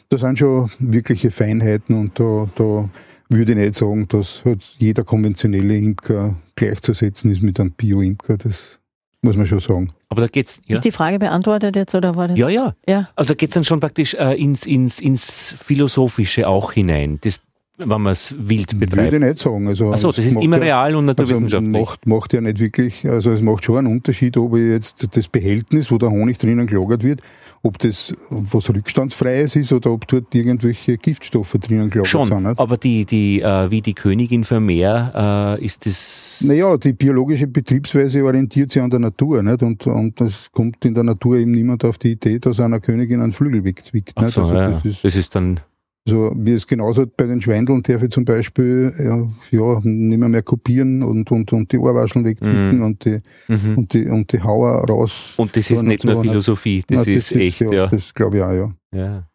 [0.09, 2.88] das sind schon wirkliche Feinheiten und da, da
[3.28, 8.37] würde ich nicht sagen, dass halt jeder konventionelle Imker gleichzusetzen ist mit einem Bio-Imker.
[8.37, 8.78] Das
[9.24, 9.92] muss man schon sagen.
[10.08, 10.60] Aber da geht's.
[10.66, 10.74] Ja.
[10.74, 12.38] Ist die Frage beantwortet jetzt oder war das?
[12.38, 12.74] Ja, ja.
[12.87, 13.08] ja.
[13.16, 17.18] Also da geht's dann schon praktisch äh, ins, ins, ins Philosophische auch hinein.
[17.22, 17.40] Das
[17.76, 19.12] wenn man es wild betreibt.
[19.12, 19.66] Würde ich nicht sagen.
[19.66, 21.74] Also Achso, das ist immer ja, real und naturwissenschaftlich.
[21.74, 25.08] Also macht, macht ja nicht wirklich, also es macht schon einen Unterschied, ob ich jetzt
[25.16, 27.20] das Behältnis, wo der Honig drinnen gelagert wird,
[27.64, 32.44] ob das was Rückstandsfreies ist oder ob dort irgendwelche Giftstoffe drinnen gelagert schon, sind.
[32.44, 32.58] Nicht?
[32.58, 36.44] aber die, die, äh, wie die Königin Vermeer, äh, ist das...
[36.46, 39.62] Naja, die biologische Betriebsweise orientiert sich an der Natur nicht?
[39.64, 43.20] Und, und es kommt in der Natur eben niemand auf die Idee, dass einer Königin
[43.20, 44.12] einen Flügel wegzwickt.
[44.16, 45.58] So, also, ja, das, ist, das ist dann
[46.06, 50.28] also wie es genauso bei den Schweindeln darf ich zum Beispiel ja, ja nicht mehr,
[50.28, 52.84] mehr kopieren und, und, und die Ohrwascheln wegdrücken mhm.
[52.84, 53.78] und, die, mhm.
[53.78, 55.34] und, die, und die Hauer raus.
[55.38, 57.72] Und das ist nicht so, nur Philosophie, das, Nein, das ist, ist echt, ja.
[57.72, 57.86] ja.
[57.86, 58.68] Das glaube ich auch, ja.
[58.92, 59.26] ja.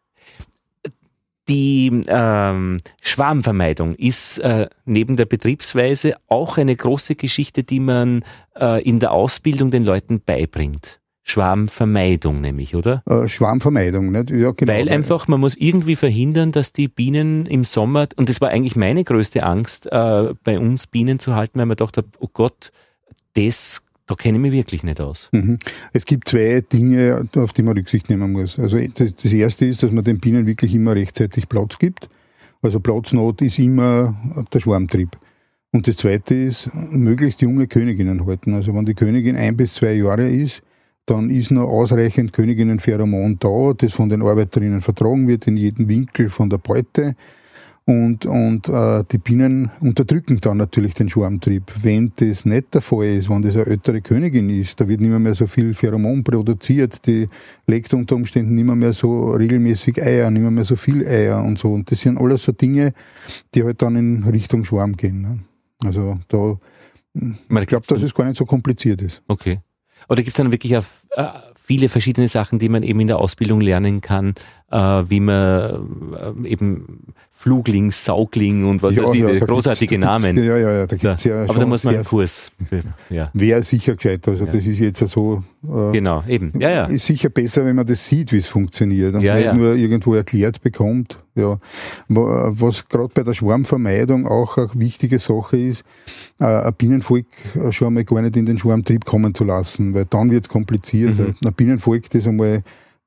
[1.48, 8.22] Die ähm, Schwarmvermeidung ist äh, neben der Betriebsweise auch eine große Geschichte, die man
[8.56, 10.99] äh, in der Ausbildung den Leuten beibringt.
[11.30, 13.02] Schwarmvermeidung nämlich, oder?
[13.06, 14.30] Äh, Schwarmvermeidung, nicht?
[14.30, 14.72] Ja, genau.
[14.72, 18.76] Weil einfach, man muss irgendwie verhindern, dass die Bienen im Sommer, und das war eigentlich
[18.76, 22.72] meine größte Angst, äh, bei uns Bienen zu halten, weil man dachte, oh Gott,
[23.34, 25.28] das, da kenne ich mich wirklich nicht aus.
[25.32, 25.58] Mhm.
[25.92, 28.58] Es gibt zwei Dinge, auf die man Rücksicht nehmen muss.
[28.58, 32.08] Also das, das erste ist, dass man den Bienen wirklich immer rechtzeitig Platz gibt.
[32.62, 34.14] Also Platznot ist immer
[34.52, 35.16] der Schwarmtrieb.
[35.72, 38.54] Und das zweite ist, möglichst junge Königinnen halten.
[38.54, 40.62] Also wenn die Königin ein bis zwei Jahre ist,
[41.06, 46.30] dann ist noch ausreichend Königinnenpheromon da, das von den Arbeiterinnen vertragen wird in jedem Winkel
[46.30, 47.16] von der Beute.
[47.86, 51.64] Und, und äh, die Bienen unterdrücken dann natürlich den Schwarmtrieb.
[51.82, 55.10] Wenn das nicht der Fall ist, wenn das eine ältere Königin ist, da wird nicht
[55.10, 57.28] mehr, mehr so viel Pheromon produziert, die
[57.66, 61.42] legt unter Umständen nicht mehr, mehr so regelmäßig Eier, nicht mehr, mehr so viel Eier
[61.42, 61.72] und so.
[61.72, 62.92] Und das sind alles so Dinge,
[63.54, 65.22] die halt dann in Richtung Schwarm gehen.
[65.22, 65.38] Ne?
[65.82, 66.58] Also da,
[67.14, 69.22] ich glaube, dass es gar nicht so kompliziert ist.
[69.26, 69.58] Okay.
[70.08, 73.18] Oder gibt es dann wirklich auf, äh, viele verschiedene Sachen, die man eben in der
[73.18, 74.34] Ausbildung lernen kann,
[74.70, 80.36] äh, wie man äh, eben Flugling, Saugling und was ja, weiß ich, ja, großartige Namen.
[80.36, 82.52] Ja, ja, ja, da gibt's ja, Aber da muss man einen Kurs.
[83.08, 83.30] Ja.
[83.32, 84.28] Wäre sicher gescheit.
[84.28, 85.42] Also das ist jetzt so.
[85.64, 86.52] Äh, genau, eben.
[86.60, 86.84] Ja, ja.
[86.84, 90.62] Ist sicher besser, wenn man das sieht, wie es funktioniert und nicht nur irgendwo erklärt
[90.62, 91.18] bekommt.
[91.34, 91.58] Ja.
[92.08, 95.82] Was gerade bei der Schwarmvermeidung auch eine wichtige Sache ist,
[96.38, 97.26] äh, ein Bienenvolk
[97.70, 101.18] schon einmal gar nicht in den Schwarmtrieb kommen zu lassen, weil dann wird es kompliziert.
[101.18, 101.34] Mhm.
[101.44, 102.62] Ein Bienenvolk, das einmal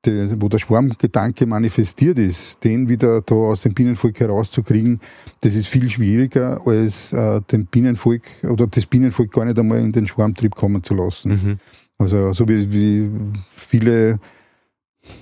[0.06, 5.00] de, wo der Schwarmgedanke manifestiert ist, den wieder da aus dem Bienenvolk herauszukriegen,
[5.40, 9.92] das ist viel schwieriger, als äh, dem Bienenvolk oder das Bienenvolk gar nicht einmal in
[9.92, 11.30] den Schwarmtrieb kommen zu lassen.
[11.30, 11.58] Mhm.
[11.98, 13.10] Also so wie, wie
[13.50, 14.18] viele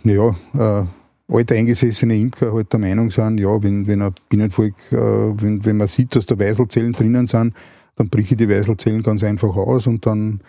[0.05, 0.87] ja, äh,
[1.29, 5.88] alteingesessene Imker halt der Meinung sind, ja, wenn, wenn ein Bienenvolk, äh, wenn, wenn man
[5.88, 7.55] sieht, dass da Weiselzellen drinnen sind,
[7.97, 10.40] dann brich ich die Weiselzellen ganz einfach aus und dann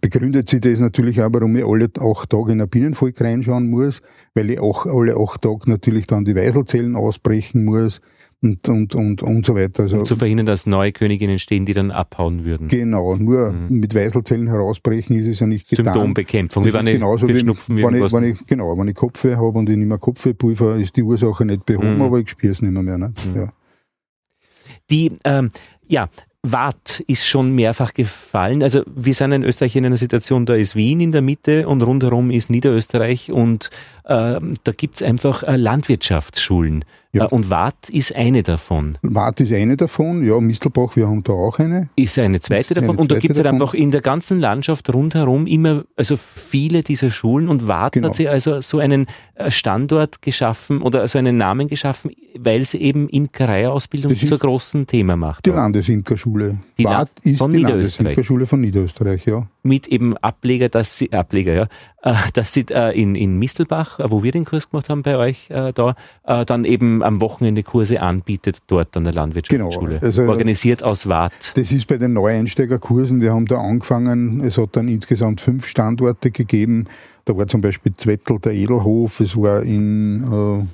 [0.00, 4.02] begründet sich das natürlich auch, warum ich alle acht Tage in ein Bienenvolk reinschauen muss,
[4.34, 8.00] weil ich auch alle acht Tage natürlich dann die Weiselzellen ausbrechen muss
[8.42, 9.84] und, und, und, und so weiter.
[9.84, 12.68] Also, um zu verhindern, dass neue Königinnen stehen, die dann abhauen würden.
[12.68, 13.80] Genau, nur mhm.
[13.80, 15.86] mit Weiselzellen herausbrechen ist es ja nicht getan.
[15.86, 19.36] Symptombekämpfung, wie wenn ich genauso wie, Schnupfen wenn ich, wenn ich, Genau, wenn ich Kopfweh
[19.36, 22.02] habe und ich nicht mehr Kopfwehpulver, ist die Ursache nicht behoben, mhm.
[22.02, 22.82] aber ich spüre es nicht mehr.
[22.82, 23.14] mehr ne?
[23.26, 23.36] mhm.
[23.36, 23.48] ja.
[24.90, 25.50] Die, ähm,
[25.86, 26.08] ja,
[26.46, 28.62] Watt ist schon mehrfach gefallen.
[28.62, 31.82] Also wir sind in Österreich in einer Situation, da ist Wien in der Mitte und
[31.82, 33.70] rundherum ist Niederösterreich und
[34.04, 36.84] äh, da gibt's einfach äh, Landwirtschaftsschulen.
[37.14, 37.26] Ja.
[37.26, 38.98] Äh, und Watt ist eine davon.
[39.02, 41.88] Watt ist eine davon, ja, Mistelbach, wir haben da auch eine.
[41.96, 42.90] Ist eine zweite ist davon.
[42.90, 46.82] Eine und da gibt es halt einfach in der ganzen Landschaft rundherum immer, also viele
[46.82, 48.08] dieser Schulen und Watt genau.
[48.08, 52.82] hat sie also so einen äh, Standort geschaffen oder also einen Namen geschaffen, weil sie
[52.82, 55.46] eben Imkereiausbildung zur großen Thema macht.
[55.46, 56.58] Die Landesimkerschule.
[56.78, 59.46] Die Watt ist von die Landesimkerschule von Niederösterreich, ja.
[59.62, 64.44] Mit eben Ableger, dass sie, Ableger, ja, dass sie in, in Mistelbach, wo wir den
[64.44, 65.94] Kurs gemacht haben bei euch da,
[66.44, 69.98] dann eben am Wochenende Kurse anbietet, dort an der Landwirtschaftsschule.
[69.98, 71.32] Genau, also organisiert aus Watt.
[71.54, 76.30] Das ist bei den Neueinsteigerkursen, wir haben da angefangen, es hat dann insgesamt fünf Standorte
[76.30, 76.84] gegeben.
[77.24, 80.66] Da war zum Beispiel Zwettel der Edelhof, es war in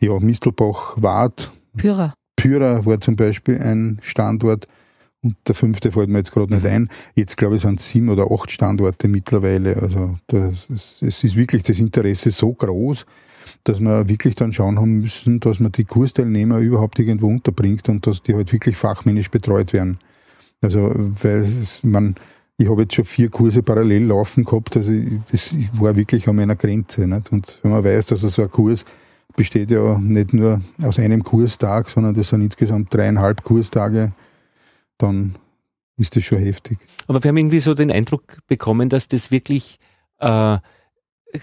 [0.00, 1.50] äh, ja, Mistelbach, Wart.
[1.76, 2.14] Pyra.
[2.36, 4.66] Pyra war zum Beispiel ein Standort.
[5.22, 6.70] Und der fünfte fällt mir jetzt gerade nicht mhm.
[6.70, 6.88] ein.
[7.14, 9.76] Jetzt glaube ich, sind es sieben oder acht Standorte mittlerweile.
[9.76, 13.04] Also das, es ist wirklich das Interesse so groß,
[13.64, 18.06] dass wir wirklich dann schauen haben müssen, dass man die Kursteilnehmer überhaupt irgendwo unterbringt und
[18.06, 19.98] dass die halt wirklich fachmännisch betreut werden.
[20.62, 22.14] Also, weil es, man,
[22.56, 24.92] ich habe jetzt schon vier Kurse parallel laufen gehabt, also
[25.30, 27.06] das war wirklich an meiner Grenze.
[27.06, 27.32] Nicht?
[27.32, 28.84] Und wenn man weiß, dass so ein Kurs
[29.36, 34.12] besteht ja nicht nur aus einem Kurstag, sondern das sind insgesamt dreieinhalb Kurstage,
[35.02, 35.34] dann
[35.96, 36.78] ist das schon heftig.
[37.06, 39.78] Aber wir haben irgendwie so den Eindruck bekommen, dass das wirklich
[40.18, 40.58] äh,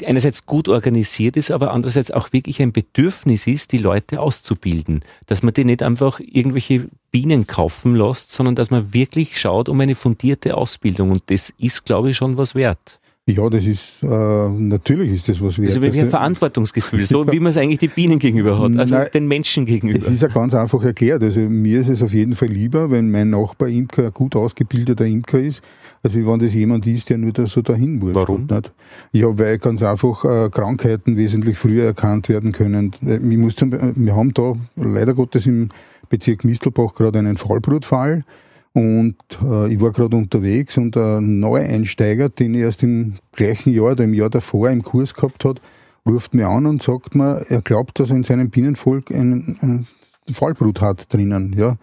[0.05, 5.01] einerseits gut organisiert ist, aber andererseits auch wirklich ein Bedürfnis ist, die Leute auszubilden.
[5.27, 9.79] Dass man die nicht einfach irgendwelche Bienen kaufen lässt, sondern dass man wirklich schaut um
[9.79, 11.11] eine fundierte Ausbildung.
[11.11, 12.99] Und das ist, glaube ich, schon was wert.
[13.29, 15.67] Ja, das ist, äh, natürlich ist das was wert.
[15.67, 19.07] Also wie ein Verantwortungsgefühl, so wie man es eigentlich die Bienen gegenüber hat, also Nein,
[19.13, 19.99] den Menschen gegenüber.
[19.99, 21.21] Es ist ja ganz einfach erklärt.
[21.21, 25.05] Also mir ist es auf jeden Fall lieber, wenn mein Nachbar Imker ein gut ausgebildeter
[25.05, 25.61] Imker ist,
[26.03, 28.15] als wenn das jemand ist, der nur da so dahin wurscht.
[28.15, 28.47] Warum?
[28.49, 28.71] Nicht?
[29.11, 32.93] Ja, weil ganz einfach äh, Krankheiten wesentlich früher erkannt werden können.
[33.01, 35.67] Ich muss zum, wir haben da leider Gottes im
[36.09, 38.23] Bezirk Mistelbach gerade einen Fallbrutfall.
[38.77, 43.93] Und äh, ich war gerade unterwegs und ein Neueinsteiger, den ich erst im gleichen Jahr
[43.93, 45.59] oder im Jahr davor im Kurs gehabt hat,
[46.05, 49.87] ruft mir an und sagt mir, er glaubt, dass er in seinem Bienenvolk ein, ein
[50.31, 51.55] Fallbrut hat drinnen.
[51.57, 51.77] Ja.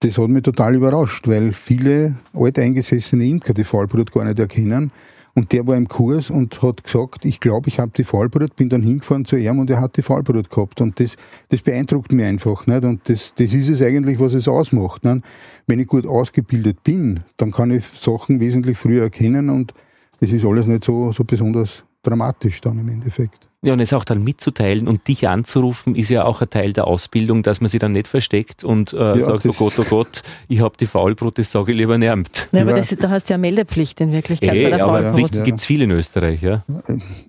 [0.00, 4.90] Das hat mich total überrascht, weil viele alteingesessene Imker die Fallbrut gar nicht erkennen.
[5.34, 8.68] Und der war im Kurs und hat gesagt, ich glaube, ich habe die Fallbrut, bin
[8.68, 10.80] dann hingefahren zu ihm und er hat die Fallbrut gehabt.
[10.82, 11.16] Und das,
[11.48, 12.66] das beeindruckt mich einfach.
[12.66, 12.84] Nicht?
[12.84, 15.04] Und das, das ist es eigentlich, was es ausmacht.
[15.04, 15.24] Nicht?
[15.66, 19.72] Wenn ich gut ausgebildet bin, dann kann ich Sachen wesentlich früher erkennen und
[20.20, 23.51] das ist alles nicht so, so besonders dramatisch dann im Endeffekt.
[23.64, 26.88] Ja, und es auch dann mitzuteilen und dich anzurufen, ist ja auch ein Teil der
[26.88, 30.22] Ausbildung, dass man sie dann nicht versteckt und äh, ja, sagt, oh Gott, oh Gott,
[30.48, 32.48] ich habe die Faulbrot, das sage ich lieber nirgend.
[32.50, 35.36] Ja, aber das, da hast du ja Meldepflicht in Wirklichkeit Ey, bei der aber Pflicht
[35.36, 35.44] ja.
[35.44, 36.64] gibt es viel in Österreich, ja?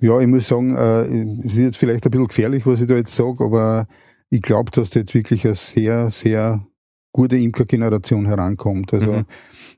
[0.02, 1.02] Ja, ich muss sagen, äh,
[1.46, 3.86] es ist jetzt vielleicht ein bisschen gefährlich, was ich da jetzt sage, aber
[4.32, 6.66] ich glaube, dass da jetzt wirklich eine sehr, sehr
[7.14, 8.94] gute Imkergeneration herankommt.
[8.94, 9.26] Also mhm.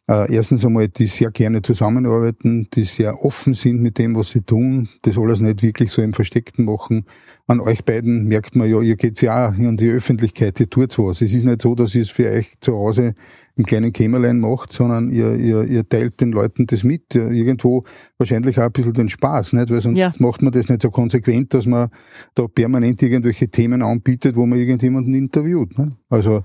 [0.08, 4.42] Äh, erstens einmal, die sehr gerne zusammenarbeiten, die sehr offen sind mit dem, was sie
[4.42, 7.06] tun, das alles nicht wirklich so im Versteckten machen.
[7.48, 11.00] An euch beiden merkt man ja, ihr geht's ja auch an die Öffentlichkeit, ihr tut's
[11.00, 11.22] was.
[11.22, 13.16] Es ist nicht so, dass ihr es für euch zu Hause
[13.56, 17.16] im kleinen Kämmerlein macht, sondern ihr, ihr, ihr teilt den Leuten das mit.
[17.16, 17.84] Irgendwo
[18.20, 19.72] wahrscheinlich auch ein bisschen den Spaß, nicht?
[19.72, 20.12] Weil sonst ja.
[20.20, 21.90] macht man das nicht so konsequent, dass man
[22.36, 25.80] da permanent irgendwelche Themen anbietet, wo man irgendjemanden interviewt.
[25.80, 25.98] Nicht?
[26.10, 26.44] Also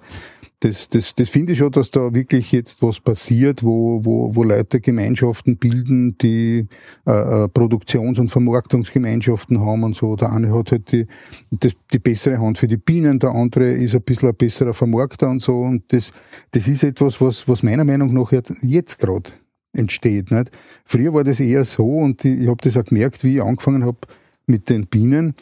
[0.60, 4.44] das, das, das finde ich schon, dass da wirklich jetzt was passiert, wo, wo, wo
[4.44, 6.66] Leute Gemeinschaften bilden, die
[7.06, 10.16] äh, äh, Produktions- und Vermarktungsgemeinschaften haben und so.
[10.16, 11.06] Der eine hat halt die,
[11.50, 15.30] das, die bessere Hand für die Bienen, der andere ist ein bisschen ein besserer Vermarkter
[15.30, 15.60] und so.
[15.60, 16.12] Und das,
[16.50, 18.30] das ist etwas, was, was meiner Meinung nach
[18.62, 19.30] jetzt gerade
[19.72, 20.30] entsteht.
[20.30, 20.50] Nicht?
[20.84, 23.86] Früher war das eher so und ich, ich habe das auch gemerkt, wie ich angefangen
[23.86, 23.98] habe
[24.46, 25.34] mit den Bienen,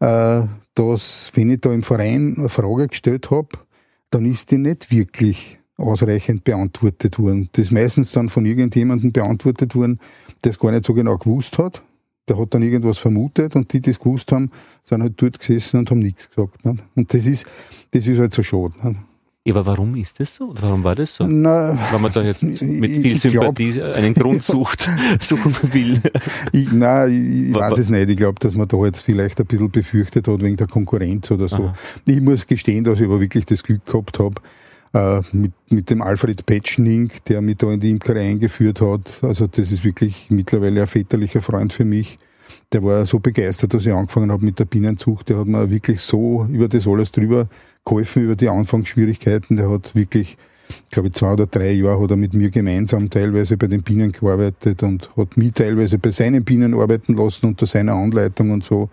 [0.00, 0.42] äh,
[0.74, 3.48] dass wenn ich da im Verein eine Frage gestellt habe,
[4.10, 7.48] dann ist die nicht wirklich ausreichend beantwortet worden.
[7.52, 10.00] Das ist meistens dann von irgendjemandem beantwortet worden,
[10.44, 11.82] der es gar nicht so genau gewusst hat.
[12.28, 14.50] Der hat dann irgendwas vermutet und die, die es gewusst haben,
[14.84, 16.64] sind halt dort gesessen und haben nichts gesagt.
[16.64, 16.84] Nicht?
[16.94, 17.46] Und das ist,
[17.92, 18.74] das ist halt so schade.
[18.82, 19.00] Nicht?
[19.48, 20.50] Ja, aber warum ist das so?
[20.50, 21.26] Oder warum war das so?
[21.26, 22.58] Na, Wenn man da jetzt mit
[22.90, 26.02] viel Sympathie glaub, einen Grund sucht, suchen will.
[26.52, 28.10] Ich, nein, ich, ich weiß es nicht.
[28.10, 31.48] Ich glaube, dass man da jetzt vielleicht ein bisschen befürchtet hat wegen der Konkurrenz oder
[31.48, 31.56] so.
[31.56, 31.74] Aha.
[32.06, 34.34] Ich muss gestehen, dass ich aber wirklich das Glück gehabt habe,
[34.92, 39.20] äh, mit, mit dem Alfred Petschning, der mich da in die Imkerei eingeführt hat.
[39.22, 42.18] Also das ist wirklich mittlerweile ein väterlicher Freund für mich.
[42.72, 45.30] Der war so begeistert, dass ich angefangen habe mit der Bienenzucht.
[45.30, 47.48] Der hat mir wirklich so über das alles drüber
[47.88, 49.56] geholfen über die Anfangsschwierigkeiten.
[49.56, 50.36] Der hat wirklich
[50.90, 54.12] glaube ich, zwei oder drei Jahre hat er mit mir gemeinsam teilweise bei den Bienen
[54.12, 58.88] gearbeitet und hat mich teilweise bei seinen Bienen arbeiten lassen unter seiner Anleitung und so,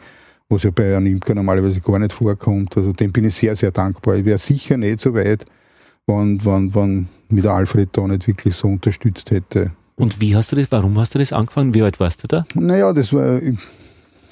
[0.49, 2.75] was ja bei einem Imker normalerweise gar nicht vorkommt.
[2.77, 4.15] Also dem bin ich sehr, sehr dankbar.
[4.15, 5.45] Ich wäre sicher nicht so weit,
[6.07, 9.71] wenn, wenn, wenn mich der Alfred da nicht wirklich so unterstützt hätte.
[9.95, 11.73] Und wie hast du das, warum hast du das angefangen?
[11.73, 12.45] Wie alt warst du da?
[12.53, 13.39] Naja, das war,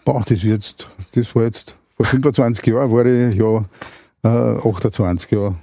[0.03, 3.65] boah, das jetzt, das war jetzt, vor 25 Jahren war ich ja
[4.23, 5.55] äh, 28 Jahre.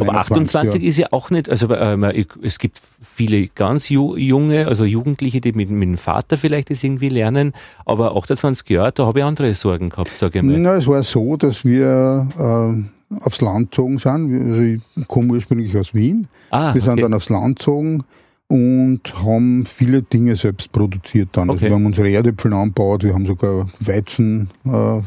[0.00, 0.88] Aber 28 Jahre.
[0.88, 5.68] ist ja auch nicht, also äh, es gibt viele ganz junge, also Jugendliche, die mit,
[5.68, 7.52] mit dem Vater vielleicht das irgendwie lernen,
[7.84, 10.58] aber 28 Jahre, da habe ich andere Sorgen gehabt, sage ich mal.
[10.58, 14.50] Na, es war so, dass wir äh, aufs Land gezogen sind.
[14.50, 16.28] Also ich komme ursprünglich aus Wien.
[16.50, 17.02] Ah, wir sind okay.
[17.02, 18.04] dann aufs Land gezogen
[18.48, 21.50] und haben viele Dinge selbst produziert dann.
[21.50, 21.64] Also okay.
[21.66, 25.00] Also wir haben unsere Erdäpfel angebaut, wir haben sogar Weizen äh,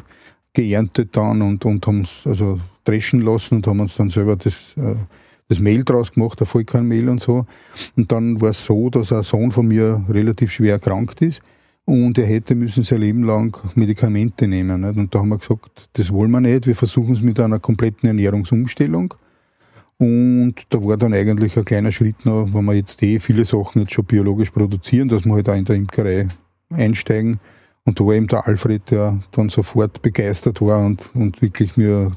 [0.54, 4.76] geerntet dann und, und haben es also dreschen lassen und haben uns dann selber das,
[4.78, 4.96] äh,
[5.48, 7.46] das Mehl draus gemacht, ein Vollkornmehl und so.
[7.96, 11.42] Und dann war es so, dass ein Sohn von mir relativ schwer erkrankt ist
[11.86, 14.82] und er hätte müssen sein Leben lang Medikamente nehmen.
[14.82, 14.98] Nicht?
[14.98, 18.08] Und da haben wir gesagt, das wollen wir nicht, wir versuchen es mit einer kompletten
[18.08, 19.14] Ernährungsumstellung.
[19.98, 23.82] Und da war dann eigentlich ein kleiner Schritt noch, wenn wir jetzt eh viele Sachen
[23.82, 26.28] jetzt schon biologisch produzieren, dass wir halt auch in der Imkerei
[26.72, 27.40] einsteigen.
[27.84, 32.14] Und da war eben der Alfred, der dann sofort begeistert war und, und wirklich mir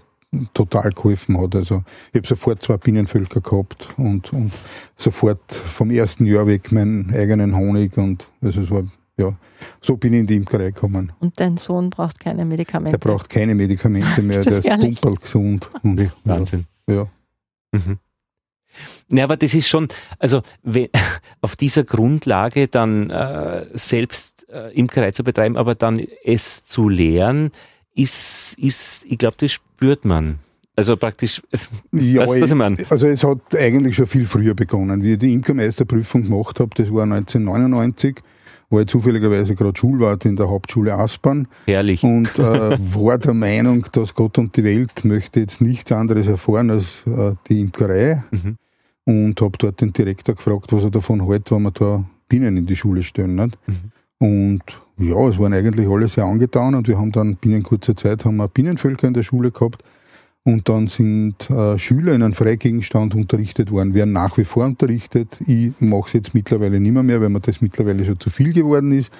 [0.54, 1.54] total geholfen hat.
[1.56, 4.52] Also ich habe sofort zwei Bienenvölker gehabt und, und
[4.96, 8.84] sofort vom ersten Jahr weg meinen eigenen Honig und also es war
[9.16, 9.32] ja,
[9.80, 11.12] so bin ich in die Imkerei gekommen.
[11.20, 12.98] Und dein Sohn braucht keine Medikamente?
[12.98, 15.70] Der braucht keine Medikamente mehr, der ist pumperl gesund.
[15.82, 16.66] Und, Wahnsinn.
[16.88, 17.06] Ja.
[17.72, 17.98] Mhm.
[19.12, 20.88] Ja, aber das ist schon, also wenn,
[21.40, 27.52] auf dieser Grundlage dann äh, selbst äh, Imkerei zu betreiben, aber dann es zu lehren,
[27.94, 30.38] ist, ist ich glaube, das spürt man.
[30.76, 31.40] Also praktisch,
[31.92, 32.76] ja, weißt du, was ich meine?
[32.90, 35.02] Also es hat eigentlich schon viel früher begonnen.
[35.02, 38.16] Wie ich die Imkermeisterprüfung gemacht habe, das war 1999,
[38.70, 41.46] war ich zufälligerweise gerade Schulwart in der Hauptschule Aspern.
[41.66, 42.02] Herrlich.
[42.02, 46.70] Und äh, war der Meinung, dass Gott und die Welt möchte jetzt nichts anderes erfahren
[46.70, 48.24] als äh, die Imkerei.
[48.32, 48.56] Mhm.
[49.06, 52.66] Und habe dort den Direktor gefragt, was er davon hält, wenn wir da Bienen in
[52.66, 53.36] die Schule stellen.
[53.36, 53.58] Nicht?
[53.66, 53.92] Mhm.
[54.18, 54.62] Und
[54.98, 58.36] ja, es waren eigentlich alle sehr angetan und wir haben dann binnen kurzer Zeit haben
[58.36, 59.82] wir Bienenvölker in der Schule gehabt
[60.46, 65.38] und dann sind äh, Schüler in einem Freigegenstand unterrichtet worden, werden nach wie vor unterrichtet.
[65.46, 68.52] Ich mache es jetzt mittlerweile nicht mehr, mehr, weil mir das mittlerweile schon zu viel
[68.52, 69.10] geworden ist.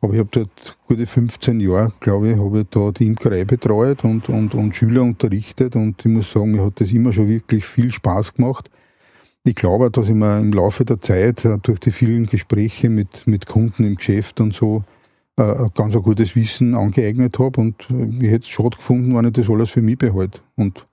[0.00, 4.04] Aber ich habe dort gute 15 Jahre, glaube ich, habe ich da die Imkerei betreut
[4.04, 5.74] und, und, und Schüler unterrichtet.
[5.74, 8.70] Und ich muss sagen, mir hat das immer schon wirklich viel Spaß gemacht.
[9.42, 13.26] Ich glaube, dass ich mir im Laufe der Zeit äh, durch die vielen Gespräche mit,
[13.26, 14.84] mit Kunden im Geschäft und so
[15.74, 19.32] ganz ein gutes Wissen angeeignet habe und äh, ich hätte es schade gefunden, wenn ich
[19.32, 20.40] das alles für mich behalte.
[20.56, 20.86] Und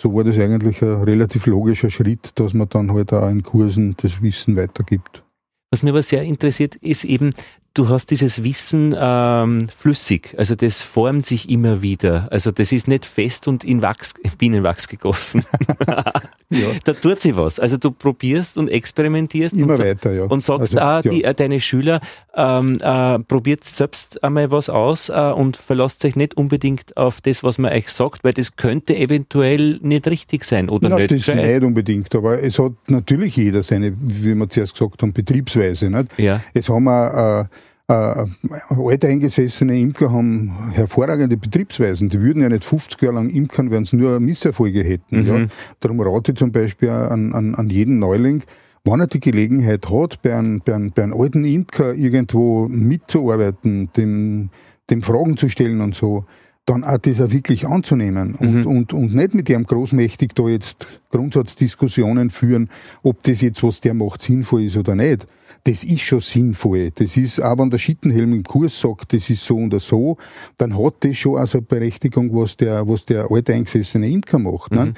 [0.00, 3.94] so war das eigentlich ein relativ logischer Schritt, dass man dann halt auch in Kursen
[3.98, 5.22] das Wissen weitergibt.
[5.70, 7.30] Was mir aber sehr interessiert, ist eben,
[7.74, 12.28] du hast dieses Wissen ähm, flüssig, also das formt sich immer wieder.
[12.30, 15.44] Also das ist nicht fest und in Wachs, Bienenwachs gegossen.
[16.50, 16.68] ja.
[16.84, 17.58] Da tut sich was.
[17.58, 20.24] Also du probierst und experimentierst immer und, weiter, ja.
[20.24, 21.32] und sagst, also, ah, die, ja.
[21.32, 22.00] deine Schüler
[22.34, 27.42] ähm, äh, probiert selbst einmal was aus äh, und verlasst sich nicht unbedingt auf das,
[27.42, 31.10] was man euch sagt, weil das könnte eventuell nicht richtig sein oder Na, nicht.
[31.10, 35.12] Das ist nicht unbedingt, aber es hat natürlich jeder seine, wie wir zuerst gesagt haben,
[35.12, 35.90] Betriebsweise.
[35.90, 36.18] Nicht?
[36.18, 36.40] Ja.
[36.54, 37.56] Jetzt haben wir äh,
[37.88, 38.24] äh,
[38.70, 42.08] alteingesessene Imker haben hervorragende Betriebsweisen.
[42.08, 45.20] Die würden ja nicht 50 Jahre lang imkern, wenn sie nur Misserfolge hätten.
[45.20, 45.26] Mhm.
[45.26, 45.46] Ja.
[45.80, 48.42] Darum rate ich zum Beispiel an, an, an jeden Neuling,
[48.84, 53.90] wenn er die Gelegenheit hat, bei einem, bei einem, bei einem alten Imker irgendwo mitzuarbeiten,
[53.96, 54.50] dem,
[54.90, 56.24] dem Fragen zu stellen und so,
[56.66, 58.66] dann auch das auch wirklich anzunehmen und, mhm.
[58.66, 62.70] und, und nicht mit dem großmächtig da jetzt Grundsatzdiskussionen führen,
[63.02, 65.26] ob das jetzt, was der macht, sinnvoll ist oder nicht
[65.64, 66.90] das ist schon sinnvoll.
[66.94, 70.18] Das ist, auch wenn der Schittenhelm im Kurs sagt, das ist so oder so,
[70.58, 74.72] dann hat das schon also Berechtigung, was der, was der alteingesessene Imker macht.
[74.72, 74.86] Ne?
[74.86, 74.94] Mhm.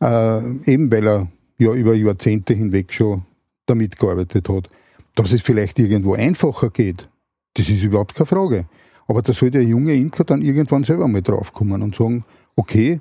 [0.00, 0.62] Ne?
[0.66, 3.22] Äh, eben weil er ja über Jahrzehnte hinweg schon
[3.66, 4.68] damit gearbeitet hat.
[5.14, 7.08] Dass es vielleicht irgendwo einfacher geht,
[7.54, 8.66] das ist überhaupt keine Frage.
[9.06, 12.24] Aber da soll der junge Imker dann irgendwann selber mal draufkommen und sagen,
[12.56, 13.00] okay,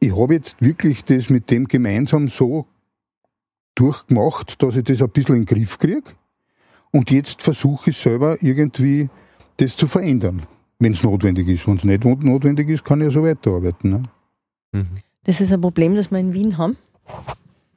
[0.00, 2.66] ich habe jetzt wirklich das mit dem gemeinsam so
[3.80, 6.12] durchgemacht, dass ich das ein bisschen in den Griff kriege.
[6.92, 9.08] Und jetzt versuche ich selber irgendwie
[9.56, 10.42] das zu verändern,
[10.78, 11.66] wenn es notwendig ist.
[11.66, 13.90] Wenn es nicht notwendig ist, kann ich ja so weiterarbeiten.
[13.90, 14.02] Ne?
[14.72, 14.88] Mhm.
[15.24, 16.76] Das ist ein Problem, das wir in Wien haben.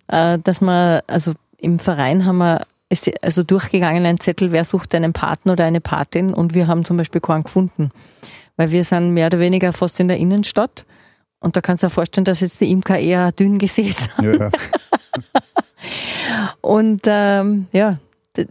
[0.08, 4.93] Äh, dass wir, also im Verein haben wir ist also durchgegangen ein Zettel, wer sucht
[4.93, 7.89] einen Partner oder eine Patin und wir haben zum Beispiel keinen gefunden.
[8.56, 10.86] Weil wir sind mehr oder weniger fast in der Innenstadt
[11.39, 14.39] und da kannst du dir vorstellen, dass jetzt die Imker eher dünn gesät sind.
[14.39, 14.51] Ja.
[16.61, 17.99] und ähm, ja,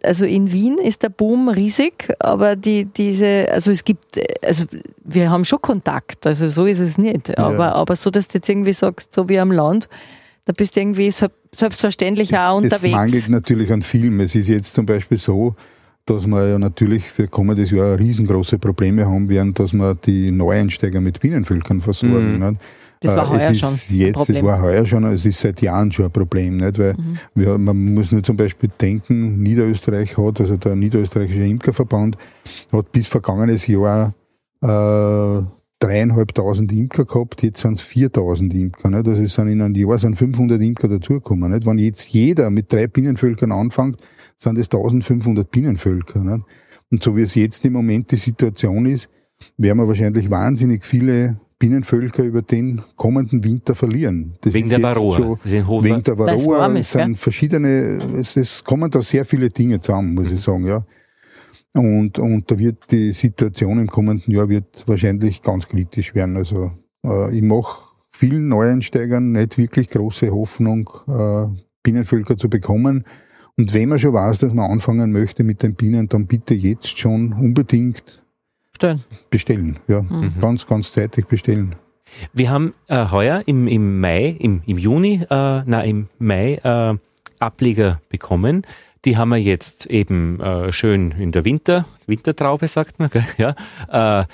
[0.03, 4.65] also in Wien ist der Boom riesig, aber die, diese, also es gibt, also
[5.05, 7.31] wir haben schon Kontakt, also so ist es nicht.
[7.31, 7.39] Ja.
[7.39, 9.89] Aber, aber so, dass du jetzt irgendwie sagst, so wie am Land,
[10.45, 11.13] da bist du irgendwie
[11.53, 12.85] selbstverständlich auch es, unterwegs.
[12.85, 14.21] Es mangelt natürlich an Film.
[14.21, 15.55] Es ist jetzt zum Beispiel so,
[16.07, 21.01] dass wir ja natürlich für kommendes Jahr riesengroße Probleme haben werden, dass wir die Neueinsteiger
[21.01, 22.39] mit Bienenvölkern versorgen.
[22.39, 22.59] Mhm.
[23.03, 24.45] Das war äh, heuer schon jetzt, ein Problem.
[24.45, 26.79] Das war heuer schon, es ist seit Jahren schon ein Problem, nicht?
[26.79, 27.19] weil mhm.
[27.35, 32.17] wir, man muss nur zum Beispiel denken, Niederösterreich hat, also der Niederösterreichische Imkerverband
[32.73, 34.15] hat bis vergangenes Jahr
[34.63, 35.43] äh,
[35.83, 38.89] dreieinhalbtausend Imker gehabt, jetzt sind es 4000 Imker.
[38.89, 39.09] Nicht?
[39.09, 41.51] Also es sind in einem Jahr sind 500 Imker dazugekommen.
[41.51, 41.67] Nicht?
[41.67, 43.97] Wenn jetzt jeder mit drei Bienenvölkern anfängt,
[44.39, 46.21] sind es 1500 Bienenvölker.
[46.21, 46.45] Nicht?
[46.91, 49.09] Und so wie es jetzt im Moment die Situation ist,
[49.57, 54.35] werden wir wahrscheinlich wahnsinnig viele Bienenvölker über den kommenden Winter verlieren.
[54.41, 55.17] Das wegen der Varroa.
[55.17, 57.15] So, wegen der Varroa ist, sind ja?
[57.15, 60.85] verschiedene, es, es, kommen da sehr viele Dinge zusammen, muss ich sagen, ja.
[61.73, 66.37] Und, und da wird die Situation im kommenden Jahr wird wahrscheinlich ganz kritisch werden.
[66.37, 66.73] Also
[67.05, 71.47] äh, ich mache vielen Neueinsteigern nicht wirklich große Hoffnung, äh,
[71.85, 73.05] Bienenvölker zu bekommen.
[73.57, 76.99] Und wenn man schon weiß, dass man anfangen möchte mit den Bienen, dann bitte jetzt
[76.99, 78.22] schon unbedingt
[78.83, 79.05] bestellen.
[79.31, 80.03] Bestellen, ja.
[80.03, 80.33] Mhm.
[80.41, 81.77] Ganz, ganz zeitig bestellen.
[82.33, 86.97] Wir haben äh, heuer im, im Mai, im, im Juni, äh, na im Mai äh,
[87.39, 88.67] Ableger bekommen.
[89.05, 93.25] Die haben wir jetzt eben äh, schön in der Winter, Wintertraube sagt man, gell?
[93.39, 94.21] ja.
[94.21, 94.27] Äh,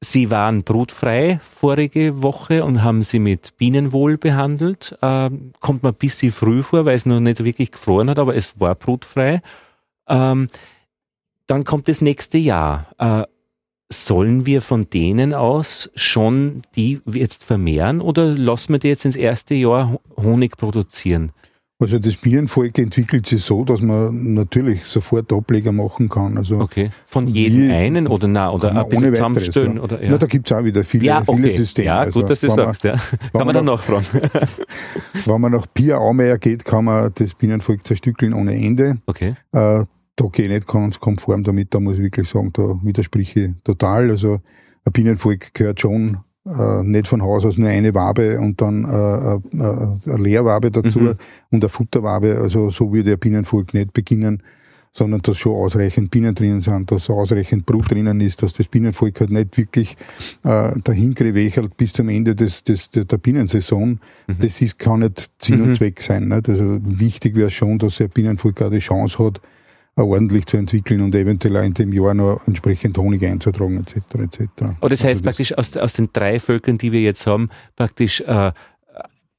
[0.00, 4.96] sie waren brutfrei vorige Woche und haben sie mit Bienenwohl behandelt.
[5.00, 5.30] Äh,
[5.60, 8.58] kommt mir ein bisschen früh vor, weil es noch nicht wirklich gefroren hat, aber es
[8.58, 9.42] war brutfrei.
[10.08, 10.48] Ähm,
[11.46, 12.86] dann kommt das nächste Jahr.
[12.98, 13.24] Äh,
[13.92, 19.16] sollen wir von denen aus schon die jetzt vermehren oder lassen wir die jetzt ins
[19.16, 21.32] erste Jahr Honig produzieren?
[21.78, 26.38] Also das Bienenvolk entwickelt sich so, dass man natürlich sofort Ableger machen kann.
[26.38, 26.88] Also okay.
[27.04, 29.76] Von jedem einen oder na oder ein bisschen zusammenstellen?
[29.76, 29.82] Ja.
[29.82, 30.10] Oder, ja.
[30.12, 31.36] Na, da gibt es auch wieder viele, ja, okay.
[31.36, 31.86] viele Systeme.
[31.86, 32.84] Ja, gut, also, dass du sagst.
[32.84, 33.00] Man, ja.
[33.30, 34.06] Kann man dann nachfragen.
[35.26, 38.96] wenn man nach Pia Aumeier geht, kann man das Bienenvolk zerstückeln ohne Ende.
[39.04, 39.34] Okay.
[39.52, 39.84] Äh,
[40.16, 43.62] da gehe ich nicht ganz konform damit, da muss ich wirklich sagen, da widerspreche ich
[43.62, 44.10] total.
[44.10, 44.40] Also
[44.84, 49.34] ein Bienenvolk gehört schon äh, nicht von Haus aus nur eine Wabe und dann äh,
[49.34, 51.14] äh, eine Leerwabe dazu mhm.
[51.50, 52.38] und eine Futterwabe.
[52.38, 54.42] Also so würde ein Bienenvolk nicht beginnen,
[54.92, 59.20] sondern dass schon ausreichend Bienen drinnen sind, dass ausreichend Brut drinnen ist, dass das Bienenvolk
[59.20, 59.96] halt nicht wirklich
[60.44, 64.00] äh, dahin gewechelt bis zum Ende des, des, der Bienensaison.
[64.26, 64.36] Mhm.
[64.40, 65.74] Das ist, kann nicht Sinn und mhm.
[65.74, 66.28] Zweck sein.
[66.28, 66.48] Nicht?
[66.48, 69.40] Also wichtig wäre schon, dass ein Bienenvolk auch die Chance hat,
[70.04, 73.96] ordentlich zu entwickeln und eventuell auch in dem Jahr noch entsprechend Honig einzutragen etc.
[74.14, 74.48] etc.
[74.80, 78.20] Aber das heißt also praktisch aus, aus den drei Völkern, die wir jetzt haben, praktisch
[78.20, 78.52] äh,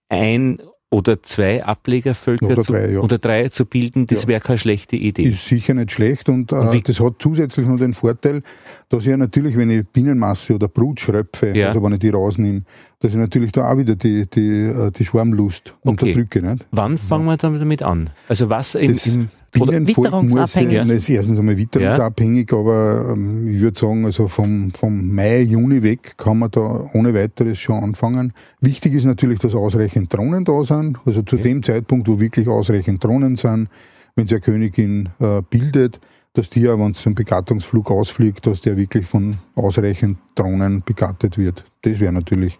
[0.10, 3.00] ein oder zwei Ablegervölker oder zu, drei, ja.
[3.00, 4.30] oder drei zu bilden, das ja.
[4.30, 5.24] wäre keine schlechte Idee.
[5.24, 8.42] Ist sicher nicht schlecht und, äh, und das hat zusätzlich noch den Vorteil,
[8.90, 11.68] dass ich ja natürlich, wenn ich Bienenmasse oder Brut schröpfe, ja.
[11.68, 12.62] also wenn ich die rausnehme,
[13.00, 15.90] dass ich natürlich da auch wieder die, die, äh, die Schwarmlust okay.
[15.90, 16.42] unterdrücke.
[16.42, 16.68] Nicht?
[16.72, 18.10] Wann fangen wir damit an?
[18.30, 20.74] Also was im, das, im Witterungsabhängig.
[20.74, 22.58] Ja, ist erstens einmal witterungsabhängig, ja.
[22.58, 27.14] aber ähm, ich würde sagen, also vom, vom Mai, Juni weg kann man da ohne
[27.14, 28.34] weiteres schon anfangen.
[28.62, 30.98] Wichtig ist natürlich, dass ausreichend Drohnen da sind.
[31.06, 31.44] Also zu okay.
[31.44, 33.68] dem Zeitpunkt, wo wirklich ausreichend Drohnen sind,
[34.16, 36.00] wenn sie eine Königin äh, bildet,
[36.38, 41.66] dass die wenn es zum Begattungsflug ausfliegt, dass der wirklich von ausreichend Drohnen begattet wird.
[41.82, 42.60] Das wäre natürlich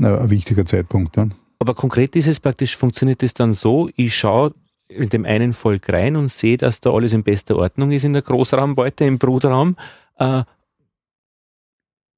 [0.00, 1.16] äh, ein wichtiger Zeitpunkt.
[1.16, 1.26] Ja.
[1.58, 4.54] Aber konkret ist es praktisch, funktioniert es dann so, ich schaue
[4.88, 8.12] in dem einen Volk rein und sehe, dass da alles in bester Ordnung ist in
[8.12, 9.76] der Großraumbeute, im Bruderraum.
[10.18, 10.44] Äh,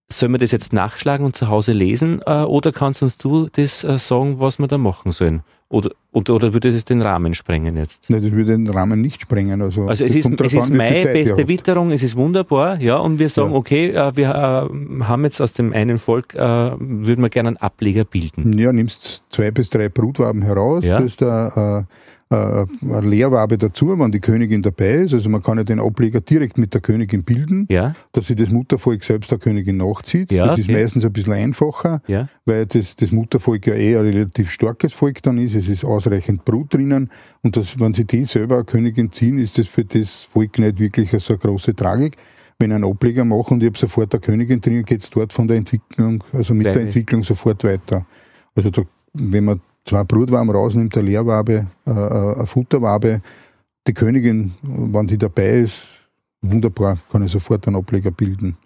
[0.06, 3.84] Sollen wir das jetzt nachschlagen und zu Hause lesen äh, oder kannst uns du das
[3.84, 5.42] äh, sagen, was wir da machen sollen?
[5.74, 8.08] Oder, oder, oder würde das den Rahmen sprengen jetzt?
[8.08, 9.60] Nein, das würde den Rahmen nicht sprengen.
[9.60, 13.28] Also, also es ist, es ist Mai, beste Witterung, es ist wunderbar, ja, und wir
[13.28, 13.56] sagen, ja.
[13.56, 17.56] okay, äh, wir äh, haben jetzt aus dem einen Volk, äh, würden wir gerne einen
[17.56, 18.56] Ableger bilden.
[18.56, 21.00] Ja, nimmst zwei bis drei Brutwaben heraus, ja.
[21.00, 21.82] du da äh,
[22.30, 25.14] äh, eine Lehrwabe dazu, wenn die Königin dabei ist.
[25.14, 27.94] Also man kann ja den Ableger direkt mit der Königin bilden, ja.
[28.12, 30.32] dass sie das Muttervolk selbst der Königin nachzieht.
[30.32, 30.80] Ja, das ist okay.
[30.80, 32.28] meistens ein bisschen einfacher, ja.
[32.44, 35.54] weil das, das Muttervolk ja eh ein relativ starkes Volk dann ist.
[35.54, 37.10] Es ist ausreichend Brut drinnen
[37.42, 40.78] und das, wenn sie die selber eine Königin ziehen, ist das für das Volk nicht
[40.78, 42.16] wirklich so eine große Tragik
[42.58, 45.32] wenn ich einen Ableger mache und ich habe sofort der Königin drin, geht es dort
[45.32, 46.74] von der Entwicklung, also mit Gleich.
[46.74, 48.06] der Entwicklung sofort weiter.
[48.54, 53.20] Also da, wenn man zwei Brutwaben rausnimmt, eine Leerwabe, äh, äh, eine Futterwabe.
[53.86, 55.86] Die Königin, wenn die dabei ist,
[56.42, 58.56] wunderbar, kann ich sofort einen Ableger bilden.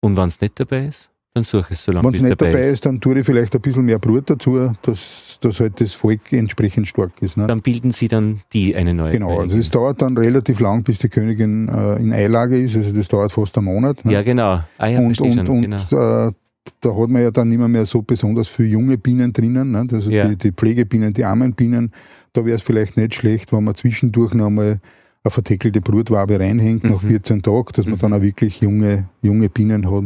[0.00, 1.08] Und wenn es nicht dabei ist?
[1.32, 2.68] Dann suche ich es so lange, Wenn es nicht dabei ist.
[2.70, 2.86] ist.
[2.86, 6.88] dann tue ich vielleicht ein bisschen mehr Brut dazu, dass, dass halt das Volk entsprechend
[6.88, 7.36] stark ist.
[7.36, 7.46] Ne?
[7.46, 9.50] Dann bilden Sie dann die eine neue Genau, Königin.
[9.50, 13.06] also es dauert dann relativ lang, bis die Königin äh, in Eilage ist, also das
[13.06, 14.04] dauert fast einen Monat.
[14.04, 14.12] Ne?
[14.12, 14.60] Ja, genau.
[14.76, 16.26] Ah, ja, und und, und genau.
[16.28, 16.32] äh,
[16.80, 19.86] da hat man ja dann nicht mehr so besonders viele junge Bienen drinnen, ne?
[19.92, 20.28] also ja.
[20.28, 21.92] die, die Pflegebienen, die armen Bienen.
[22.32, 24.80] Da wäre es vielleicht nicht schlecht, wenn man zwischendurch noch einmal
[25.22, 26.90] eine verteckelte Brutwabe reinhängt mhm.
[26.90, 28.00] nach 14 Tagen, dass man mhm.
[28.00, 30.04] dann auch wirklich junge, junge Bienen hat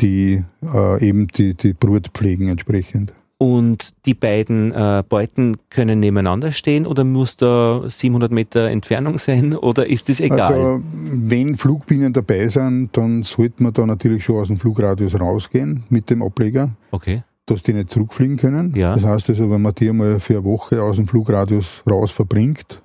[0.00, 3.14] die äh, eben die, die Brut pflegen entsprechend.
[3.42, 9.56] Und die beiden äh, Beuten können nebeneinander stehen oder muss da 700 Meter Entfernung sein
[9.56, 10.52] oder ist das egal?
[10.52, 15.82] Also, wenn Flugbienen dabei sind, dann sollte man da natürlich schon aus dem Flugradius rausgehen
[15.88, 16.70] mit dem Ableger.
[16.92, 17.24] Okay.
[17.44, 18.76] Dass die nicht zurückfliegen können.
[18.76, 18.94] Ja.
[18.94, 22.80] Das heißt also, wenn man die einmal für eine Woche aus dem Flugradius raus verbringt,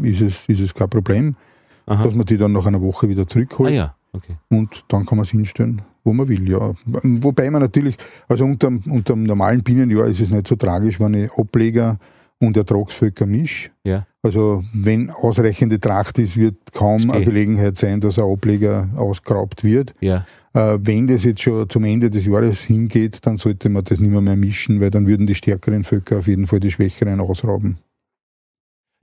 [0.00, 1.36] ist es, ist es kein Problem,
[1.84, 2.02] Aha.
[2.02, 3.72] dass man die dann nach einer Woche wieder zurückholt.
[3.72, 3.94] Ah, ja.
[4.14, 4.38] okay.
[4.48, 6.72] Und dann kann man es hinstellen wo man will, ja.
[6.86, 7.96] Wobei man natürlich,
[8.28, 11.98] also unter, unter dem normalen Bienenjahr ist es nicht so tragisch, wenn ich Ableger
[12.40, 13.70] und Ertragsvölker mische.
[13.84, 14.06] Ja.
[14.22, 17.12] Also wenn ausreichende Tracht ist, wird kaum Steh.
[17.12, 19.94] eine Gelegenheit sein, dass ein Ableger ausgeraubt wird.
[20.00, 20.24] Ja.
[20.54, 24.10] Äh, wenn das jetzt schon zum Ende des Jahres hingeht, dann sollte man das nicht
[24.10, 27.76] mehr, mehr mischen, weil dann würden die stärkeren Völker auf jeden Fall die schwächeren ausrauben.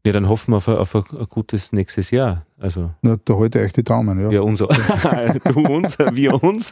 [0.06, 2.46] Ja, dann hoffen wir auf ein, auf ein, gutes nächstes Jahr.
[2.60, 2.92] Also.
[3.02, 4.30] Na, da halte ich euch die Daumen, ja.
[4.30, 4.68] Ja, unser.
[5.46, 6.70] du unser, wir uns.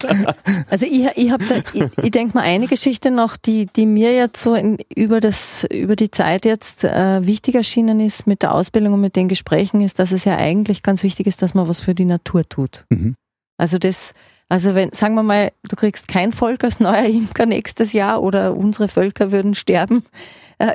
[0.69, 4.13] Also ich, ich habe da, ich, ich denke mal eine Geschichte noch, die, die mir
[4.13, 8.53] jetzt so in, über, das, über die Zeit jetzt äh, wichtig erschienen ist mit der
[8.53, 11.67] Ausbildung und mit den Gesprächen, ist, dass es ja eigentlich ganz wichtig ist, dass man
[11.67, 12.85] was für die Natur tut.
[12.89, 13.15] Mhm.
[13.57, 14.13] Also das,
[14.47, 18.55] also wenn, sagen wir mal, du kriegst kein Volk als neuer Imker nächstes Jahr oder
[18.55, 20.03] unsere Völker würden sterben,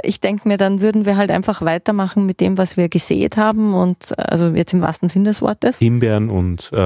[0.03, 3.75] ich denke mir, dann würden wir halt einfach weitermachen mit dem, was wir gesät haben
[3.75, 5.79] und also jetzt im wahrsten Sinn des Wortes.
[5.79, 6.77] Himbeeren und äh,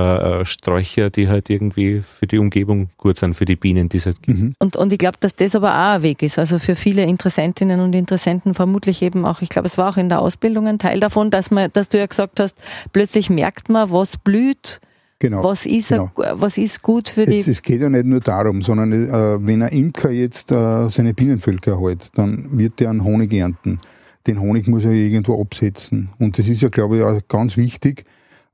[0.40, 4.06] äh, Sträucher, die halt irgendwie für die Umgebung gut sind, für die Bienen, die es
[4.06, 4.38] halt gibt.
[4.38, 4.54] Mhm.
[4.58, 6.38] Und, und ich glaube, dass das aber auch ein Weg ist.
[6.38, 10.08] Also für viele Interessentinnen und Interessenten vermutlich eben auch, ich glaube, es war auch in
[10.08, 12.56] der Ausbildung ein Teil davon, dass man, dass du ja gesagt hast,
[12.92, 14.80] plötzlich merkt man, was blüht,
[15.22, 16.10] Genau, was, ist genau.
[16.16, 17.38] A, was ist gut für die?
[17.38, 21.14] Es, es, geht ja nicht nur darum, sondern äh, wenn ein Imker jetzt äh, seine
[21.14, 23.78] Bienenvölker hält, dann wird er einen Honig ernten.
[24.26, 26.08] Den Honig muss er irgendwo absetzen.
[26.18, 28.04] Und das ist ja, glaube ich, auch ganz wichtig,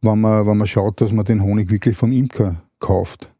[0.02, 3.32] wenn man, wenn man schaut, dass man den Honig wirklich vom Imker kauft.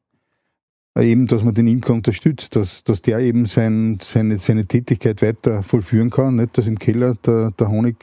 [0.96, 5.20] Äh, eben, dass man den Imker unterstützt, dass, dass der eben sein, seine, seine Tätigkeit
[5.20, 6.36] weiter vollführen kann.
[6.36, 7.96] Nicht, dass im Keller der, der Honig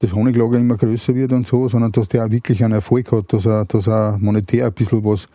[0.00, 3.32] das Honiglager immer größer wird und so, sondern dass der auch wirklich einen Erfolg hat,
[3.32, 5.26] dass er, dass er monetär ein bisschen was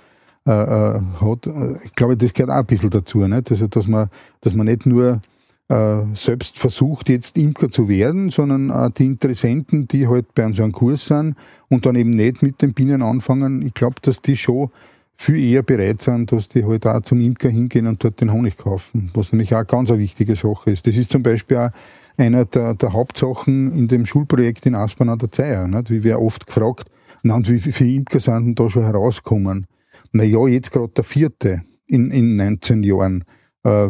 [0.47, 1.49] äh, äh, hat.
[1.83, 3.51] Ich glaube, das gehört auch ein bisschen dazu, nicht?
[3.51, 4.09] Also, dass man,
[4.41, 5.21] dass man nicht nur
[5.69, 10.71] äh, selbst versucht, jetzt Imker zu werden, sondern auch die Interessenten, die halt bei einem
[10.71, 11.35] Kurs sind
[11.69, 14.69] und dann eben nicht mit den Bienen anfangen, ich glaube, dass die schon
[15.15, 18.57] viel eher bereit sind, dass die halt auch zum Imker hingehen und dort den Honig
[18.57, 20.87] kaufen, was nämlich auch ganz eine wichtige Sache ist.
[20.87, 21.69] Das ist zum Beispiel auch
[22.17, 25.67] einer der, der Hauptsachen in dem Schulprojekt in Aspern an der Zeier.
[25.67, 25.89] Nicht?
[25.89, 26.89] Wie wir oft gefragt,
[27.23, 29.65] na, und wie viele Imker sind denn da schon herausgekommen?
[30.11, 33.23] Na ja, jetzt gerade der vierte in, in 19 Jahren.
[33.63, 33.89] Äh,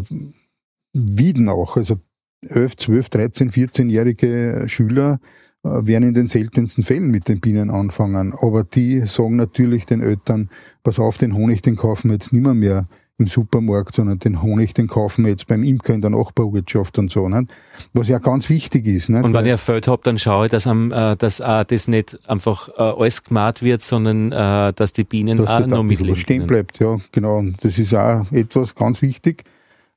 [0.94, 1.96] Wiedenach, also
[2.42, 5.20] 11, 12, 13, 14-jährige Schüler
[5.64, 8.34] äh, werden in den seltensten Fällen mit den Bienen anfangen.
[8.40, 10.50] Aber die sagen natürlich den Eltern,
[10.84, 12.88] pass auf, den Honig, den kaufen wir jetzt nimmer mehr
[13.24, 17.10] im Supermarkt, sondern den Honig, den kaufen wir jetzt beim Imker in der Nachbarwirtschaft und
[17.10, 17.28] so.
[17.30, 17.52] Nicht?
[17.94, 19.10] Was ja ganz wichtig ist.
[19.10, 19.24] Nicht?
[19.24, 22.20] Und wenn ihr Feld habt, dann schaue ich, dass, am, äh, dass äh, das nicht
[22.28, 26.16] einfach äh, alles gemacht wird, sondern äh, dass die Bienen dass auch noch mitleben.
[26.16, 27.38] stehen bleibt, ja, genau.
[27.38, 29.44] Und das ist auch etwas ganz wichtig.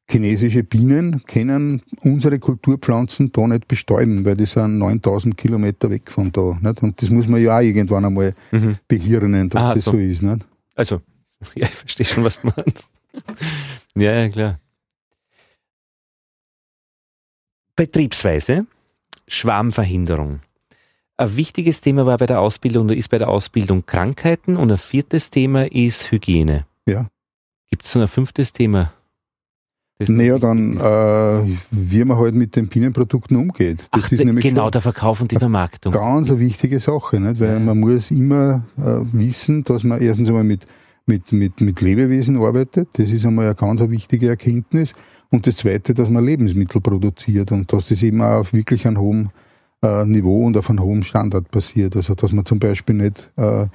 [0.09, 6.31] Chinesische Bienen können unsere Kulturpflanzen da nicht bestäuben, weil die sind 9000 Kilometer weg von
[6.31, 6.57] da.
[6.61, 6.83] Nicht?
[6.83, 8.77] Und das muss man ja auch irgendwann einmal mhm.
[8.87, 9.93] behirnen, dass Aha, das so.
[9.93, 10.23] so ist.
[10.23, 10.47] Nicht?
[10.77, 11.01] Also,
[11.57, 12.89] ja, ich verstehe schon, was du meinst.
[13.95, 14.61] ja, ja, klar.
[17.77, 18.67] Betriebsweise,
[19.29, 20.41] Schwarmverhinderung.
[21.19, 24.79] Ein wichtiges Thema war bei der Ausbildung oder ist bei der Ausbildung Krankheiten und ein
[24.79, 26.67] viertes Thema ist Hygiene.
[26.87, 27.09] Ja.
[27.71, 28.93] Gibt es noch ein fünftes Thema?
[29.99, 33.81] Naja, dann, äh, wie man halt mit den Bienenprodukten umgeht.
[33.93, 35.91] Das Ach, ist nämlich genau, der Verkauf und die Vermarktung.
[35.93, 37.41] Ganz eine wichtige Sache, nicht?
[37.41, 37.59] weil ja.
[37.59, 40.67] man muss immer äh, wissen, dass man erstens einmal mit
[41.07, 42.89] mit, mit, mit Lebewesen arbeitet.
[42.95, 44.93] Das ist einmal eine ganz wichtige Erkenntnis.
[45.31, 49.31] Und das Zweite, dass man Lebensmittel produziert und dass das eben auf wirklich einem hohen
[49.83, 51.97] äh, Niveau und auf einem hohen Standard passiert.
[51.97, 53.67] Also dass man zum Beispiel nicht äh,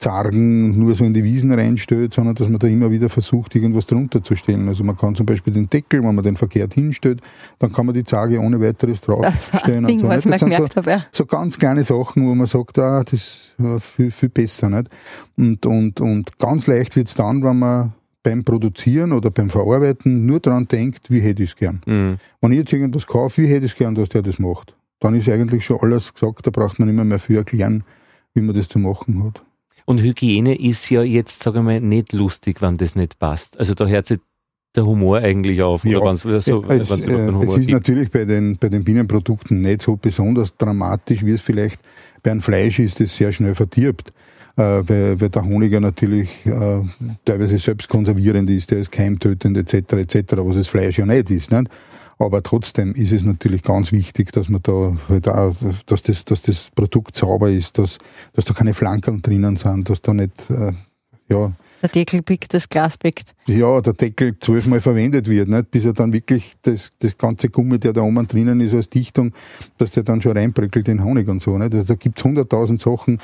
[0.00, 3.84] Zargen nur so in die Wiesen reinstellt, sondern dass man da immer wieder versucht, irgendwas
[3.86, 4.66] drunter zu stellen.
[4.66, 7.20] Also man kann zum Beispiel den Deckel, wenn man den verkehrt hinstellt,
[7.58, 9.82] dann kann man die Zarge ohne weiteres draufstellen.
[9.82, 11.04] Das, Ding, so, was das sind so, habe, ja.
[11.12, 14.70] so ganz kleine Sachen, wo man sagt, ah, das ist viel, viel besser.
[14.70, 14.88] Nicht?
[15.36, 17.92] Und, und, und ganz leicht wird es dann, wenn man
[18.22, 21.82] beim Produzieren oder beim Verarbeiten nur daran denkt, wie hätte ich es gern.
[21.86, 22.16] Mhm.
[22.40, 24.74] Wenn ich jetzt irgendwas kaufe, wie hätte ich es gern, dass der das macht.
[24.98, 27.84] Dann ist eigentlich schon alles gesagt, da braucht man nicht mehr, mehr viel erklären,
[28.32, 29.42] wie man das zu machen hat.
[29.84, 33.58] Und Hygiene ist ja jetzt, sage ich mal, nicht lustig, wenn das nicht passt.
[33.58, 34.18] Also da hört sich
[34.74, 35.84] der Humor eigentlich auf?
[35.84, 37.70] Ja, oder so, es, es, äh, es ist gibt.
[37.70, 41.80] natürlich bei den, bei den Bienenprodukten nicht so besonders dramatisch, wie es vielleicht
[42.22, 44.12] bei einem Fleisch ist, das sehr schnell verdirbt.
[44.56, 46.82] Äh, weil, weil der Honig ja natürlich äh,
[47.24, 49.92] teilweise selbst konservierend ist, der ist keimtötend etc.
[49.94, 51.52] etc., was das Fleisch ja nicht ist.
[51.52, 51.68] Nicht?
[52.20, 55.56] Aber trotzdem ist es natürlich ganz wichtig, dass man da, halt auch,
[55.86, 57.96] dass, das, dass das Produkt sauber ist, dass,
[58.34, 60.72] dass da keine Flanken drinnen sind, dass da nicht, äh,
[61.28, 61.50] ja,
[61.82, 63.34] der Deckel pickt, das Glas pickt.
[63.46, 65.70] Ja, der Deckel zwölfmal verwendet wird, nicht?
[65.70, 69.32] bis er dann wirklich das, das ganze Gummi, der da oben drinnen ist als Dichtung,
[69.78, 71.56] dass der dann schon reinbröckelt in Honig und so.
[71.56, 71.72] Nicht?
[71.72, 73.18] Also da gibt es hunderttausend Sachen,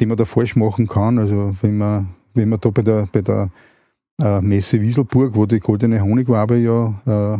[0.00, 1.20] die man da falsch machen kann.
[1.20, 3.50] Also wenn man, wenn man da bei der, bei der
[4.20, 7.38] äh, Messe Wieselburg, wo die goldene Honigwabe ja, äh,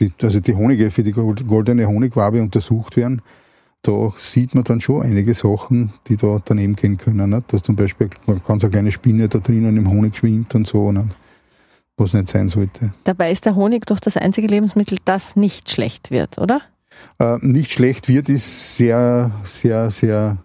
[0.00, 3.22] die, also die Honige für die goldene Honigwabe untersucht werden,
[3.82, 7.30] da sieht man dann schon einige Sachen, die da daneben gehen können.
[7.30, 7.52] Nicht?
[7.52, 10.90] Dass zum Beispiel eine ganz eine kleine Spinne da drinnen im Honig schwimmt und so,
[10.92, 11.16] nicht?
[11.96, 12.92] was nicht sein sollte.
[13.04, 16.60] Dabei ist der Honig doch das einzige Lebensmittel, das nicht schlecht wird, oder?
[17.18, 20.38] Äh, nicht schlecht wird, ist sehr, sehr, sehr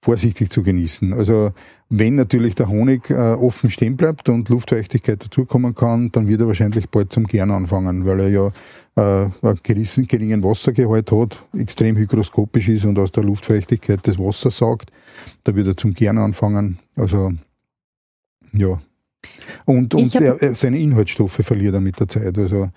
[0.00, 1.12] vorsichtig zu genießen.
[1.12, 1.50] Also
[1.88, 6.46] wenn natürlich der Honig äh, offen stehen bleibt und Luftfeuchtigkeit dazukommen kann, dann wird er
[6.46, 8.46] wahrscheinlich bald zum Gern anfangen, weil er ja
[8.96, 14.50] äh, einen gerissen, geringen Wassergehalt hat, extrem hygroskopisch ist und aus der Luftfeuchtigkeit das Wasser
[14.50, 14.92] saugt.
[15.44, 16.78] Da wird er zum Gern anfangen.
[16.94, 17.32] Also
[18.52, 18.78] ja.
[19.64, 22.38] Und, und er, seine Inhaltsstoffe verliert er mit der Zeit.
[22.38, 22.70] Also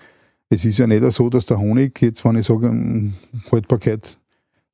[0.50, 3.12] es ist ja nicht so, dass der Honig, jetzt wenn ich sage,
[3.50, 4.18] Haltbarkeit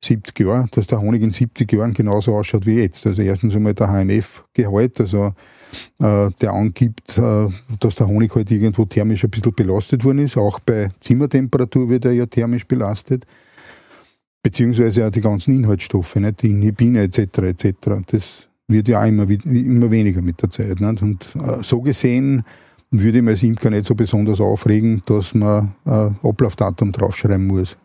[0.03, 3.05] 70 Jahre, dass der Honig in 70 Jahren genauso ausschaut wie jetzt.
[3.05, 5.33] Also erstens einmal der HMF-Gehalt, also
[5.99, 7.47] äh, der angibt, äh,
[7.79, 10.37] dass der Honig halt irgendwo thermisch ein bisschen belastet worden ist.
[10.37, 13.25] Auch bei Zimmertemperatur wird er ja thermisch belastet.
[14.41, 16.41] Beziehungsweise auch die ganzen Inhaltsstoffe, nicht?
[16.41, 17.39] die Inhibine etc.
[17.39, 17.73] etc.
[18.07, 20.79] Das wird ja auch immer, immer weniger mit der Zeit.
[20.79, 21.01] Nicht?
[21.01, 22.43] Und äh, so gesehen
[22.89, 27.77] würde ich mir als Imker nicht so besonders aufregen, dass man äh, Ablaufdatum draufschreiben muss.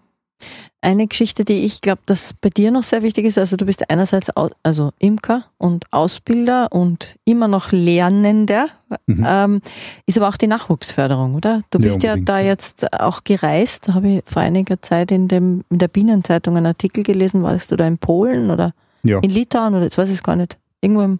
[0.80, 3.88] Eine Geschichte, die ich glaube, dass bei dir noch sehr wichtig ist, also du bist
[3.88, 4.30] einerseits
[4.62, 8.68] also Imker und Ausbilder und immer noch Lernender,
[9.06, 9.24] mhm.
[9.26, 9.60] ähm,
[10.04, 11.60] ist aber auch die Nachwuchsförderung, oder?
[11.70, 15.26] Du bist ja, ja da jetzt auch gereist, da habe ich vor einiger Zeit in,
[15.26, 19.20] dem, in der Bienenzeitung einen Artikel gelesen, warst du da in Polen oder ja.
[19.20, 21.18] in Litauen oder jetzt weiß ich es gar nicht, irgendwo im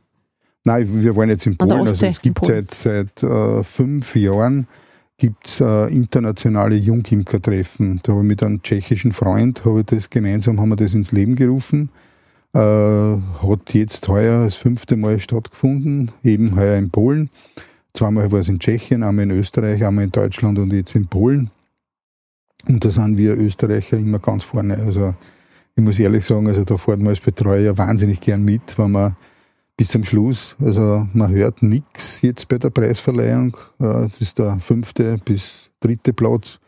[0.67, 4.67] Nein, wir waren jetzt in Polen, also es gibt seit, seit äh, fünf Jahren
[5.17, 8.01] gibt es äh, internationale Jungimker-Treffen.
[8.03, 11.13] Da habe ich mit einem tschechischen Freund, habe ich das gemeinsam haben wir das ins
[11.13, 11.91] Leben gerufen.
[12.53, 17.31] Äh, hat jetzt heuer das fünfte Mal stattgefunden, eben heuer in Polen.
[17.95, 21.51] Zweimal war es in Tschechien, einmal in Österreich, einmal in Deutschland und jetzt in Polen.
[22.67, 24.77] Und da sind wir Österreicher immer ganz vorne.
[24.79, 25.15] Also
[25.77, 29.17] ich muss ehrlich sagen, also da fährt man als Betreuer wahnsinnig gern mit, wenn man
[29.77, 30.57] bis zum Schluss.
[30.61, 33.57] Also man hört nichts jetzt bei der Preisverleihung.
[33.79, 36.59] Das ist der fünfte bis dritte Platz.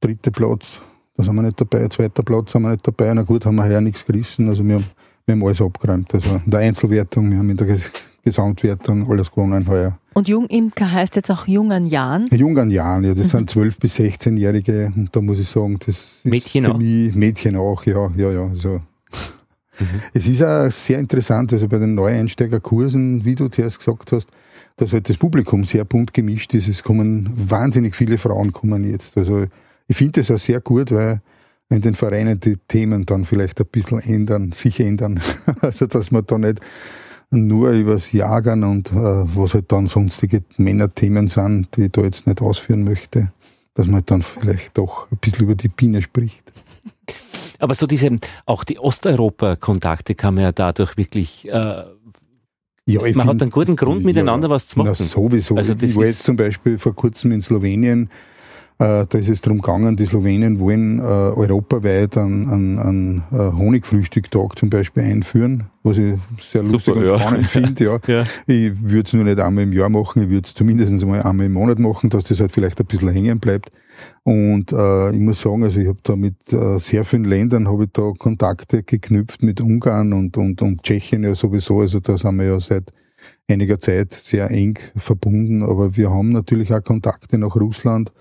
[0.00, 0.80] Dritte Platz,
[1.16, 1.86] da sind wir nicht dabei.
[1.88, 3.12] Zweiter Platz sind wir nicht dabei.
[3.12, 4.48] Na gut, haben wir heuer nichts gerissen.
[4.48, 4.86] Also wir haben,
[5.26, 6.14] wir haben alles abgeräumt.
[6.14, 7.76] Also in der Einzelwertung, wir haben in der
[8.24, 9.98] Gesamtwertung alles gewonnen heuer.
[10.14, 12.26] Und Jungimker heißt jetzt auch jungen Jahren?
[12.32, 13.14] Jungen Jahren, ja.
[13.14, 13.46] Das mhm.
[13.46, 14.92] sind 12- bis 16-Jährige.
[14.96, 16.78] Und da muss ich sagen, das ist Mädchen für auch.
[16.78, 18.46] mich Mädchen auch, ja, ja, ja.
[18.46, 18.80] Also
[19.80, 20.00] Mhm.
[20.12, 24.28] Es ist auch sehr interessant, also bei den Neueinsteigerkursen, wie du zuerst gesagt hast,
[24.76, 26.68] dass halt das Publikum sehr bunt gemischt ist.
[26.68, 29.16] Es kommen wahnsinnig viele Frauen kommen jetzt.
[29.16, 29.46] Also
[29.88, 31.20] ich finde das auch sehr gut, weil
[31.68, 35.20] in den Vereinen die Themen dann vielleicht ein bisschen ändern, sich ändern.
[35.60, 36.60] also dass man da nicht
[37.30, 42.26] nur übers Jagern und äh, was halt dann sonstige Männerthemen sind, die ich da jetzt
[42.26, 43.32] nicht ausführen möchte,
[43.74, 46.52] dass man dann vielleicht doch ein bisschen über die Biene spricht.
[47.58, 48.10] Aber so diese,
[48.46, 51.86] auch die Osteuropa-Kontakte kann man ja dadurch wirklich, äh, ja,
[52.86, 54.96] man find, hat einen guten Grund, miteinander ja, was zu machen.
[54.98, 55.56] Na, sowieso.
[55.56, 58.08] Also ich war jetzt zum Beispiel vor kurzem in Slowenien,
[58.80, 63.36] äh, da ist es darum gegangen, die Slowenen wollen äh, europaweit einen, einen, einen äh,
[63.36, 67.84] Honigfrühstücktag zum Beispiel einführen, was ich sehr lustig Super, und spannend finde.
[67.84, 67.98] Ja.
[68.06, 68.24] ja.
[68.46, 71.44] Ich würde es nur nicht einmal im Jahr machen, ich würde es zumindest einmal einmal
[71.44, 73.70] im Monat machen, dass das halt vielleicht ein bisschen hängen bleibt.
[74.22, 77.84] Und äh, ich muss sagen, also ich habe da mit äh, sehr vielen Ländern habe
[77.84, 81.80] ich da Kontakte geknüpft mit Ungarn und, und, und Tschechien ja sowieso.
[81.80, 82.92] Also da sind wir ja seit
[83.50, 85.62] einiger Zeit sehr eng verbunden.
[85.62, 88.12] Aber wir haben natürlich auch Kontakte nach Russland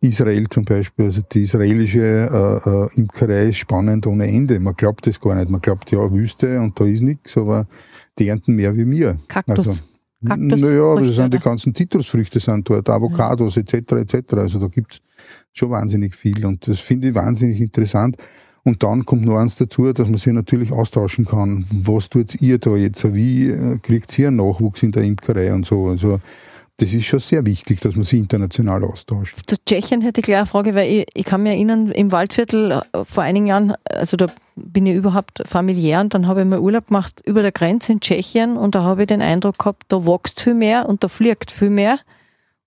[0.00, 4.58] Israel zum Beispiel, also die israelische äh, äh, Imkerei ist spannend ohne Ende.
[4.60, 5.50] Man glaubt das gar nicht.
[5.50, 7.66] Man glaubt, ja, Wüste und da ist nichts, aber
[8.18, 9.16] die ernten mehr wie mir.
[9.28, 9.68] Kaktus.
[9.68, 9.80] Also,
[10.24, 13.74] Kaktus Naja, aber das sind die ganzen Zitrusfrüchte sind dort, Avocados etc.
[13.92, 14.34] etc.
[14.34, 15.00] Also da gibt's
[15.52, 18.16] schon wahnsinnig viel und das finde ich wahnsinnig interessant.
[18.64, 21.66] Und dann kommt noch eins dazu, dass man sich natürlich austauschen kann.
[21.70, 23.12] Was tut ihr da jetzt?
[23.12, 25.88] Wie äh, kriegt ihr einen Nachwuchs in der Imkerei und so?
[25.88, 26.20] Also
[26.78, 29.38] das ist schon sehr wichtig, dass man sich international austauscht.
[29.46, 32.82] Zu Tschechien hätte ich gleich eine Frage, weil ich, ich kann mich erinnern, im Waldviertel
[32.92, 36.58] äh, vor einigen Jahren, also da bin ich überhaupt familiär und dann habe ich mal
[36.58, 40.04] Urlaub gemacht über der Grenze in Tschechien und da habe ich den Eindruck gehabt, da
[40.04, 41.98] wächst viel mehr und da fliegt viel mehr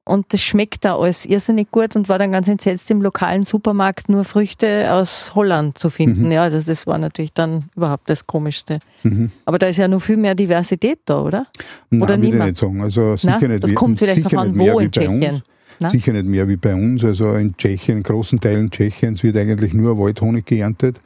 [0.07, 4.09] und das schmeckt da alles irrsinnig gut und war dann ganz entsetzt im lokalen Supermarkt
[4.09, 6.31] nur Früchte aus Holland zu finden.
[6.31, 8.79] Ja, das, das war natürlich dann überhaupt das Komischste.
[9.03, 9.31] Mhm.
[9.45, 11.47] Aber da ist ja noch viel mehr Diversität da, oder?
[11.89, 12.51] Nein, Oder niemand?
[12.51, 12.81] nicht sagen.
[12.81, 15.41] Also sicher Na, nicht das kommt vielleicht davon, mehr wo in Tschechien.
[15.79, 15.89] Na?
[15.89, 17.03] Sicher nicht mehr wie bei uns.
[17.03, 21.01] Also in Tschechien, in großen Teilen Tschechiens wird eigentlich nur Waldhonig geerntet.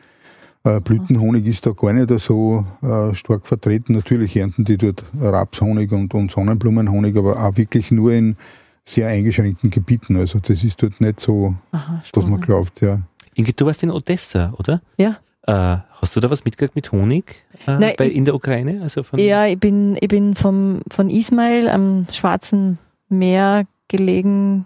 [0.64, 3.94] Äh, Blütenhonig ist da gar nicht so äh, stark vertreten.
[3.94, 8.38] Natürlich ernten die dort Rapshonig und, und Sonnenblumenhonig, aber auch wirklich nur in
[8.86, 10.16] sehr eingeschränkten Gebieten.
[10.18, 13.00] Also das ist dort nicht so, Aha, dass man glaubt, ja.
[13.36, 14.82] Inge, du warst in Odessa, oder?
[14.98, 15.18] Ja.
[15.48, 18.82] Äh, hast du da was mitgekriegt mit Honig äh, Nein, bei, ich- in der Ukraine?
[18.82, 22.78] Also von, Ja, ich bin, ich bin vom, von Ismail am Schwarzen
[23.10, 24.66] Meer gelegen,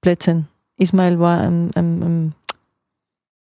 [0.00, 0.48] Plätzchen.
[0.78, 2.32] Ismail war am, am, am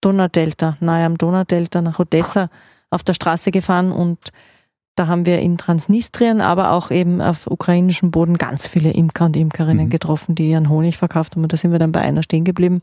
[0.01, 2.51] Donaudelta, nahe am Donaudelta nach Odessa
[2.91, 4.18] auf der Straße gefahren und
[4.97, 9.36] da haben wir in Transnistrien, aber auch eben auf ukrainischem Boden ganz viele Imker und
[9.36, 9.90] Imkerinnen Mhm.
[9.90, 11.42] getroffen, die ihren Honig verkauft haben.
[11.42, 12.80] Und da sind wir dann bei einer stehen geblieben.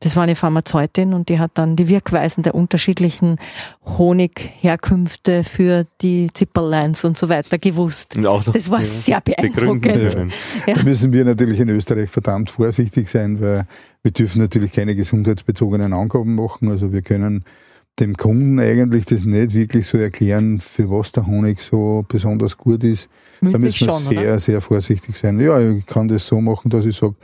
[0.00, 3.36] Das war eine Pharmazeutin und die hat dann die Wirkweisen der unterschiedlichen
[3.84, 8.16] Honigherkünfte für die Zipperlines und so weiter gewusst.
[8.16, 10.16] Und auch noch Das war ja, sehr beeindruckend.
[10.66, 10.74] Ja.
[10.74, 13.64] Da müssen wir natürlich in Österreich verdammt vorsichtig sein, weil
[14.02, 16.68] wir dürfen natürlich keine gesundheitsbezogenen Angaben machen.
[16.70, 17.44] Also wir können
[18.00, 22.84] dem Kunden eigentlich das nicht wirklich so erklären, für was der Honig so besonders gut
[22.84, 23.08] ist.
[23.40, 24.40] Da Mündlich müssen wir schon, sehr, oder?
[24.40, 25.38] sehr vorsichtig sein.
[25.40, 27.14] Ja, ich kann das so machen, dass ich sage,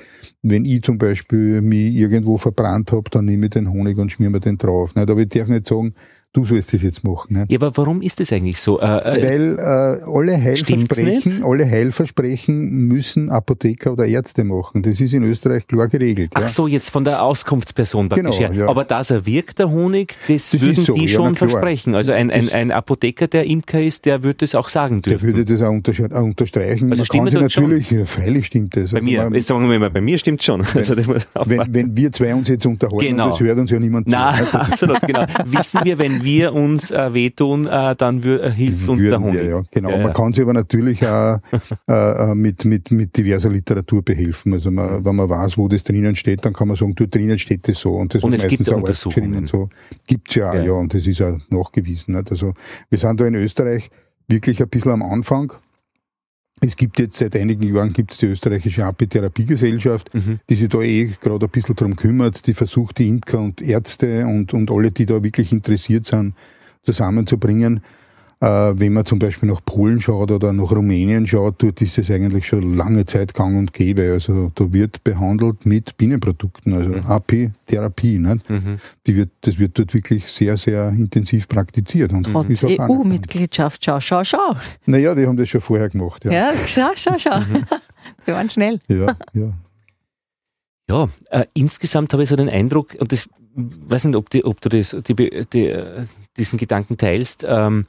[0.43, 4.31] wenn ich zum Beispiel mich irgendwo verbrannt habe, dann nehme ich den Honig und schmier
[4.31, 4.95] mir den drauf.
[4.95, 5.11] Nicht?
[5.11, 5.95] Aber ich darf nicht sagen,
[6.35, 7.39] du sollst das jetzt machen.
[7.39, 7.51] Nicht?
[7.51, 8.79] Ja, aber warum ist das eigentlich so?
[8.81, 14.83] Äh, äh, Weil äh, alle Heilversprechen, alle Heilversprechen müssen Apotheker oder Ärzte machen.
[14.83, 16.33] Das ist in Österreich klar geregelt.
[16.35, 16.49] ach ja.
[16.49, 18.59] so, jetzt von der Auskunftsperson praktisch Genau, her.
[18.65, 18.69] ja.
[18.69, 21.95] Aber dass er wirkt, der Honig, das, Das würden so, die ja, schon versprechen.
[21.95, 25.27] Also ein, ein, ein Apotheker, der Imker ist, der würde das auch sagen Der dürfen.
[25.29, 26.91] würde das auch unterstreichen.
[26.91, 27.63] Also Man stimmt kann das schon?
[27.65, 28.91] natürlich, ja, freilich stimmt das.
[28.91, 30.65] bei Also mir, man, jetzt sagen wir mal, bei mir stimmt schon.
[30.75, 33.31] Also, das muss wenn, wenn wir zwei uns jetzt unterhalten, Genau.
[33.31, 34.43] das hört uns ja niemand Na, zu.
[34.57, 34.61] ne?
[34.73, 35.25] absolut, genau.
[35.47, 39.63] Wissen wir, wenn wir uns äh, wehtun, äh, dann äh, hilft uns der wir, ja,
[39.71, 39.91] genau.
[39.91, 40.03] Ja, ja.
[40.03, 41.39] Man kann sich aber natürlich auch
[41.89, 44.53] äh, äh, mit, mit, mit diverser Literatur behelfen.
[44.55, 47.39] Also man, wenn man weiß, wo das drinnen steht, dann kann man sagen, du drinnen
[47.39, 47.95] steht das so.
[47.95, 49.35] Und, das Und es gibt auch Untersuchungen.
[49.37, 49.69] Und so.
[50.07, 50.65] Gibt's ja auch, Ja.
[50.65, 50.73] ja.
[50.73, 52.15] und das ist ja nachgewiesen.
[52.15, 52.31] Nicht?
[52.31, 52.55] Also
[52.91, 53.91] wir sind da in Österreich
[54.29, 55.53] wirklich ein bisschen am Anfang.
[56.67, 60.41] Es gibt jetzt seit einigen Jahren gibt's die österreichische Apitherapiegesellschaft, Mhm.
[60.49, 64.25] die sich da eh gerade ein bisschen drum kümmert, die versucht, die Imker und Ärzte
[64.27, 66.35] und, und alle, die da wirklich interessiert sind,
[66.83, 67.81] zusammenzubringen.
[68.45, 72.11] Äh, wenn man zum Beispiel nach Polen schaut oder nach Rumänien schaut, dort ist es
[72.11, 74.13] eigentlich schon lange Zeit gang und gäbe.
[74.13, 78.19] Also da wird behandelt mit Bienenprodukten, also Apitherapie.
[78.19, 78.51] Nicht?
[78.51, 78.77] Mhm.
[79.07, 82.13] Die wird, das wird dort wirklich sehr, sehr intensiv praktiziert.
[82.13, 82.91] Und Trotz ist auch anerkannt.
[82.91, 84.57] EU-Mitgliedschaft, schau, schau, schau.
[84.85, 86.27] Naja, die haben das schon vorher gemacht.
[86.27, 87.39] Ja, Ja, schau, schau, schau.
[87.39, 87.65] Mhm.
[88.27, 88.79] Wir waren schnell.
[88.89, 89.17] ja.
[89.33, 89.51] ja.
[90.91, 94.61] Ja, äh, insgesamt habe ich so den Eindruck, und das weiß nicht, ob, die, ob
[94.61, 96.05] du das, die, die, äh,
[96.37, 97.87] diesen Gedanken teilst, ähm,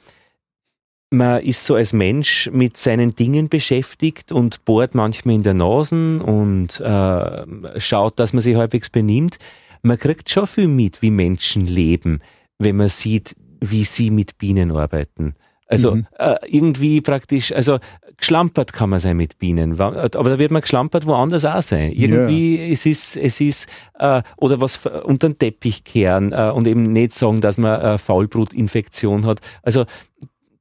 [1.16, 6.22] man ist so als Mensch mit seinen Dingen beschäftigt und bohrt manchmal in der Nase
[6.22, 9.38] und äh, schaut, dass man sich halbwegs benimmt.
[9.82, 12.20] Man kriegt schon viel mit, wie Menschen leben,
[12.58, 15.34] wenn man sieht, wie sie mit Bienen arbeiten.
[15.68, 16.06] Also Mhm.
[16.18, 17.78] äh, irgendwie praktisch, also
[18.16, 21.90] geschlampert kann man sein mit Bienen, aber da wird man geschlampert woanders auch sein.
[21.92, 26.84] Irgendwie es ist es ist äh, oder was unter den Teppich kehren äh, und eben
[26.84, 29.40] nicht sagen, dass man äh, Faulbrutinfektion hat.
[29.62, 29.86] Also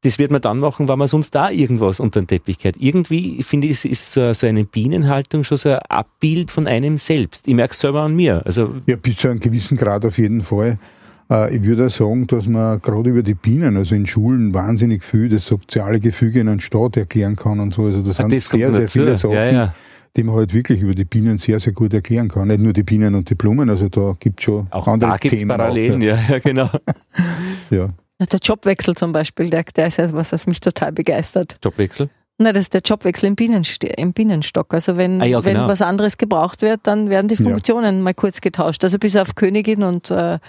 [0.06, 2.76] das wird man dann machen, wenn man sonst da irgendwas unter den Teppich kehrt.
[2.80, 7.48] Irgendwie finde ich, ist so, so eine Bienenhaltung schon so ein Abbild von einem selbst.
[7.48, 8.42] Ich merke es selber an mir.
[8.46, 10.78] Also Ja, bis zu einem gewissen Grad auf jeden Fall.
[11.32, 15.04] Äh, Ich würde auch sagen, dass man gerade über die Bienen, also in Schulen, wahnsinnig
[15.04, 17.86] viel das soziale Gefüge in einem Staat erklären kann und so.
[17.86, 19.76] Also das sind das sehr, sehr viele Sachen, Ja, ja.
[20.16, 22.48] die man halt wirklich über die Bienen sehr, sehr gut erklären kann.
[22.48, 25.18] Nicht nur die Bienen und die Blumen, also da gibt es schon Auch andere da
[25.18, 25.50] gibt es Themen.
[25.58, 26.70] Parallelen, auch, ja, ja, genau.
[27.72, 27.90] ja.
[28.20, 28.26] Ja.
[28.26, 31.56] Ja, Der Jobwechsel zum Beispiel, der, der ist ja was, was mich total begeistert.
[31.64, 32.10] Jobwechsel.
[32.38, 34.74] Na, das ist der Jobwechsel im, Bienenst im Bienenstock.
[34.74, 35.68] Also wenn, Ah ja, wenn genau.
[35.68, 37.44] was anderes gebraucht wird, dann werden die Ja.
[37.50, 38.84] Funktionen mal kurz getauscht.
[38.84, 40.40] Also bis auf Königin und äh,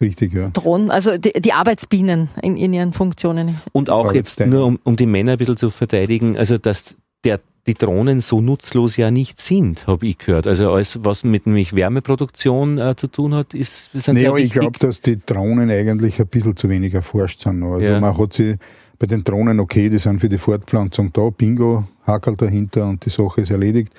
[0.00, 0.48] Richtig, ja.
[0.50, 3.60] Drohnen, also die, die Arbeitsbienen in, in ihren Funktionen.
[3.72, 7.40] Und auch jetzt nur, um, um die Männer ein bisschen zu verteidigen, also dass der
[7.66, 10.46] die Drohnen so nutzlos ja nicht sind, habe ich gehört.
[10.46, 14.44] Also alles, was mit nämlich Wärmeproduktion äh, zu tun hat, ist sind naja, sehr.
[14.44, 17.62] Ich glaube, dass die Drohnen eigentlich ein bisschen zu wenig erforscht sind.
[17.64, 17.98] Also ja.
[17.98, 18.56] man hat sie
[18.98, 23.10] bei den Drohnen, okay, die sind für die Fortpflanzung da, Bingo, Hackel dahinter und die
[23.10, 23.92] Sache ist erledigt.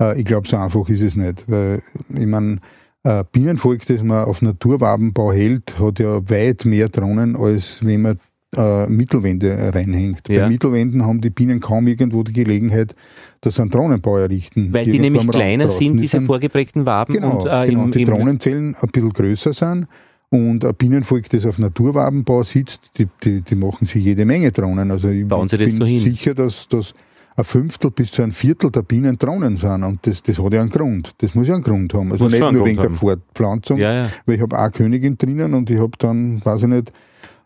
[0.00, 1.44] Äh, ich glaube, so einfach ist es nicht.
[1.48, 2.58] Weil, ich meine,
[3.02, 8.20] äh, Bienenvolk, das man auf Naturwabenbau hält, hat ja weit mehr Drohnen, als wenn man
[8.56, 10.28] äh, Mittelwände reinhängt.
[10.28, 10.44] Ja.
[10.44, 12.94] Bei Mittelwänden haben die Bienen kaum irgendwo die Gelegenheit,
[13.40, 14.72] dass sie einen Drohnenbau errichten.
[14.72, 17.14] Weil die, die nämlich kleiner sind, diese vorgeprägten Waben.
[17.14, 17.84] Genau, und, äh, genau.
[17.84, 19.86] Im, die Drohnenzellen ein bisschen größer sind.
[20.30, 24.90] Und ein Bienenvolk, das auf Naturwabenbau sitzt, die, die, die machen sich jede Menge Drohnen.
[24.90, 26.92] Also ich Bauen bin so sicher, dass, dass
[27.36, 29.84] ein Fünftel bis zu ein Viertel der Bienen Drohnen sind.
[29.84, 31.14] Und das, das hat ja einen Grund.
[31.18, 32.12] Das muss ja einen Grund haben.
[32.12, 34.08] Also muss nicht nur wegen der Fortpflanzung, ja, ja.
[34.26, 36.92] weil ich habe auch Königin drinnen und ich habe dann, weiß ich nicht,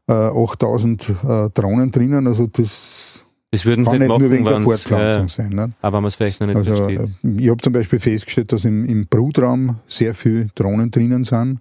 [0.08, 2.26] 8000 äh, äh, Drohnen drinnen.
[2.26, 5.48] Also das, das würden kann nicht, nicht nur wegen der Fortpflanzung ja, sein.
[5.50, 5.72] Ne?
[5.80, 7.00] Aber man es vielleicht noch nicht also, versteht.
[7.00, 11.60] Äh, ich habe zum Beispiel festgestellt, dass im, im Brutraum sehr viele Drohnen drinnen sind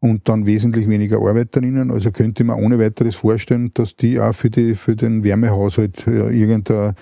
[0.00, 1.90] und dann wesentlich weniger Arbeiterinnen.
[1.90, 6.94] Also könnte man ohne weiteres vorstellen, dass die auch für, die, für den Wärmehaushalt irgendeinen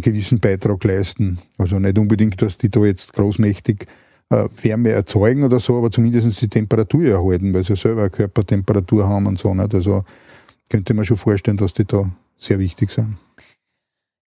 [0.00, 1.38] gewissen Beitrag leisten.
[1.58, 3.86] Also nicht unbedingt, dass die da jetzt großmächtig
[4.30, 9.08] äh, Wärme erzeugen oder so, aber zumindest die Temperatur erhalten, weil sie selber eine Körpertemperatur
[9.08, 9.54] haben und so.
[9.54, 9.74] Nicht?
[9.74, 10.04] Also
[10.70, 13.16] könnte man schon vorstellen, dass die da sehr wichtig sind.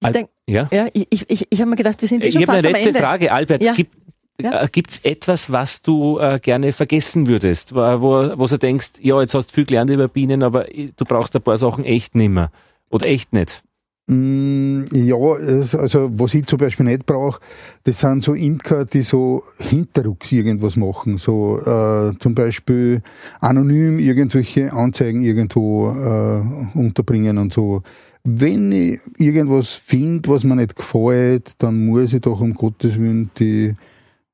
[0.03, 0.67] Ich denk, ja?
[0.71, 2.93] ja, ich, ich, ich habe mir gedacht, wir sind eh schon Ich habe eine letzte
[2.93, 3.63] Frage, Albert.
[3.63, 3.73] Ja.
[3.73, 3.95] Gibt
[4.39, 4.63] ja.
[4.63, 9.19] Äh, es etwas, was du äh, gerne vergessen würdest, wo, wo, wo du denkst, ja,
[9.19, 12.51] jetzt hast du viel gelernt über Bienen, aber du brauchst ein paar Sachen echt nimmer
[12.89, 13.63] oder echt nicht?
[14.09, 17.41] Mm, ja, also was ich zum Beispiel nicht brauche,
[17.83, 21.17] das sind so Imker, die so hinterrucks irgendwas machen.
[21.17, 23.01] So äh, zum Beispiel
[23.41, 27.81] anonym irgendwelche Anzeigen irgendwo äh, unterbringen und so.
[28.23, 33.29] Wenn ich irgendwas finde, was mir nicht gefällt, dann muss ich doch um Gottes Willen
[33.37, 33.73] die,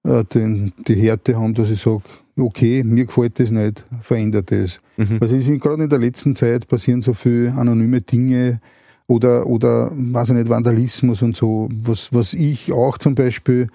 [0.04, 2.04] äh, den, die Härte haben, dass ich sage,
[2.38, 4.80] okay, mir gefällt das nicht, verändert das.
[4.98, 5.18] Mhm.
[5.20, 8.60] Also gerade in der letzten Zeit passieren so viele anonyme Dinge,
[9.08, 13.68] oder, oder weiß ich nicht, Vandalismus und so, was, was ich auch zum Beispiel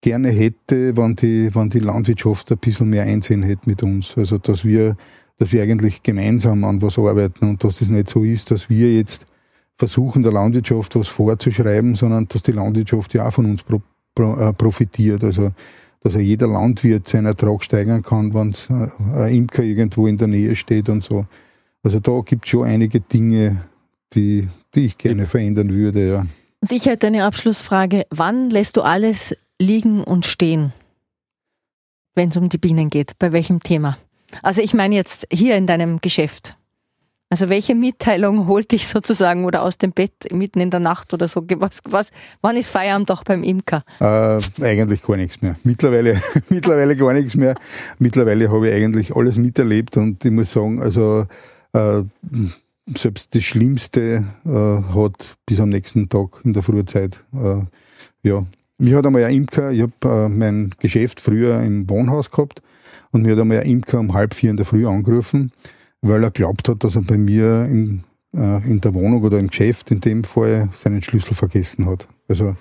[0.00, 4.16] gerne hätte, wenn die, wenn die Landwirtschaft ein bisschen mehr einsehen hätte mit uns.
[4.16, 4.96] Also, dass wir,
[5.38, 8.94] dass wir eigentlich gemeinsam an was arbeiten und dass das nicht so ist, dass wir
[8.94, 9.26] jetzt
[9.76, 13.80] versuchen, der Landwirtschaft was vorzuschreiben, sondern dass die Landwirtschaft ja auch von uns pro,
[14.14, 15.24] pro, äh, profitiert.
[15.24, 15.52] Also,
[16.00, 20.54] dass jeder Landwirt seinen Ertrag steigern kann, wenn äh, ein Imker irgendwo in der Nähe
[20.54, 21.24] steht und so.
[21.82, 23.64] Also da gibt es schon einige Dinge,
[24.14, 26.08] die, die ich gerne verändern würde.
[26.08, 26.26] Ja.
[26.60, 28.06] Und ich hätte eine Abschlussfrage.
[28.10, 30.72] Wann lässt du alles liegen und stehen,
[32.14, 33.18] wenn es um die Bienen geht?
[33.18, 33.98] Bei welchem Thema?
[34.42, 36.56] Also ich meine jetzt hier in deinem Geschäft.
[37.30, 41.26] Also welche Mitteilung holt dich sozusagen oder aus dem Bett mitten in der Nacht oder
[41.26, 41.44] so?
[41.56, 42.10] Was, was,
[42.42, 43.82] wann ist Feierabend doch beim Imker?
[43.98, 45.56] Äh, eigentlich gar nichts mehr.
[45.64, 47.56] Mittlerweile, mittlerweile gar nichts mehr.
[47.98, 51.26] Mittlerweile habe ich eigentlich alles miterlebt und ich muss sagen, also
[51.72, 52.02] äh,
[52.86, 57.24] selbst das Schlimmste äh, hat bis am nächsten Tag in der Frühzeit.
[57.34, 57.62] Äh,
[58.22, 58.44] ja.
[58.78, 62.60] Mich hat einmal ein Imker, ich habe äh, mein Geschäft früher im Wohnhaus gehabt
[63.12, 65.52] und mir hat einmal ein Imker um halb vier in der Früh angerufen,
[66.02, 68.02] weil er glaubt hat, dass er bei mir in,
[68.34, 72.08] äh, in der Wohnung oder im Geschäft in dem Fall seinen Schlüssel vergessen hat.
[72.28, 72.56] Also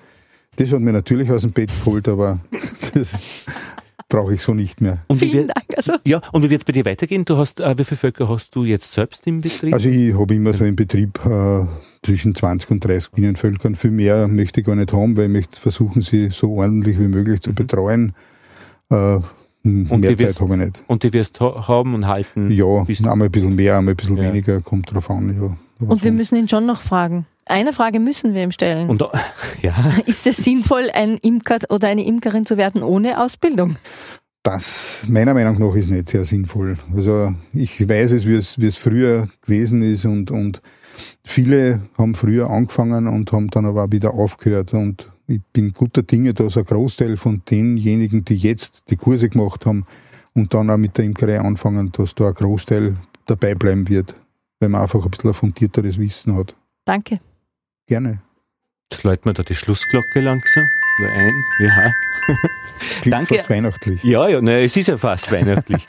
[0.55, 2.39] das hat mir natürlich aus dem Bett geholt, aber
[2.93, 3.47] das
[4.09, 4.99] brauche ich so nicht mehr.
[5.07, 5.65] Und Vielen Dank.
[5.75, 5.93] Also.
[6.05, 7.25] Ja, und wie wird es bei dir weitergehen?
[7.25, 9.73] Du hast, äh, wie viele Völker hast du jetzt selbst im Betrieb?
[9.73, 11.65] Also ich habe immer so im Betrieb äh,
[12.03, 13.75] zwischen 20 und 30 Bienenvölkern.
[13.75, 17.07] Viel mehr möchte ich gar nicht haben, weil ich möchte versuchen, sie so ordentlich wie
[17.07, 17.55] möglich zu mhm.
[17.55, 18.13] betreuen.
[18.89, 19.19] Äh,
[19.65, 20.83] und mehr Zeit habe ich nicht.
[20.87, 22.51] Und die wirst du haben und halten?
[22.51, 24.23] Ja, einmal ein bisschen mehr, einmal ein bisschen ja.
[24.23, 25.41] weniger, kommt drauf an.
[25.41, 25.87] Ja.
[25.87, 27.25] Und wir müssen ihn schon noch fragen.
[27.45, 28.89] Eine Frage müssen wir ihm stellen.
[28.89, 29.01] Und,
[29.61, 29.73] ja.
[30.05, 33.77] Ist es sinnvoll, ein Imker oder eine Imkerin zu werden ohne Ausbildung?
[34.43, 36.77] Das meiner Meinung nach ist nicht sehr sinnvoll.
[36.93, 40.61] Also ich weiß es, wie es, wie es früher gewesen ist und, und
[41.23, 44.73] viele haben früher angefangen und haben dann aber auch wieder aufgehört.
[44.73, 49.65] Und ich bin guter Dinge, dass ein Großteil von denjenigen, die jetzt die Kurse gemacht
[49.65, 49.85] haben
[50.33, 54.15] und dann auch mit der Imkerei anfangen, dass da ein Großteil dabei bleiben wird,
[54.59, 56.53] weil man einfach ein bisschen ein fundierteres Wissen hat.
[56.85, 57.19] Danke.
[57.87, 58.21] Gerne.
[58.91, 60.69] Jetzt läutet man da die Schlussglocke langsam.
[61.01, 61.93] Ein, ja.
[63.01, 63.35] Klingt Danke.
[63.35, 64.03] fast weihnachtlich.
[64.03, 65.85] Ja, ja, na, es ist ja fast weihnachtlich.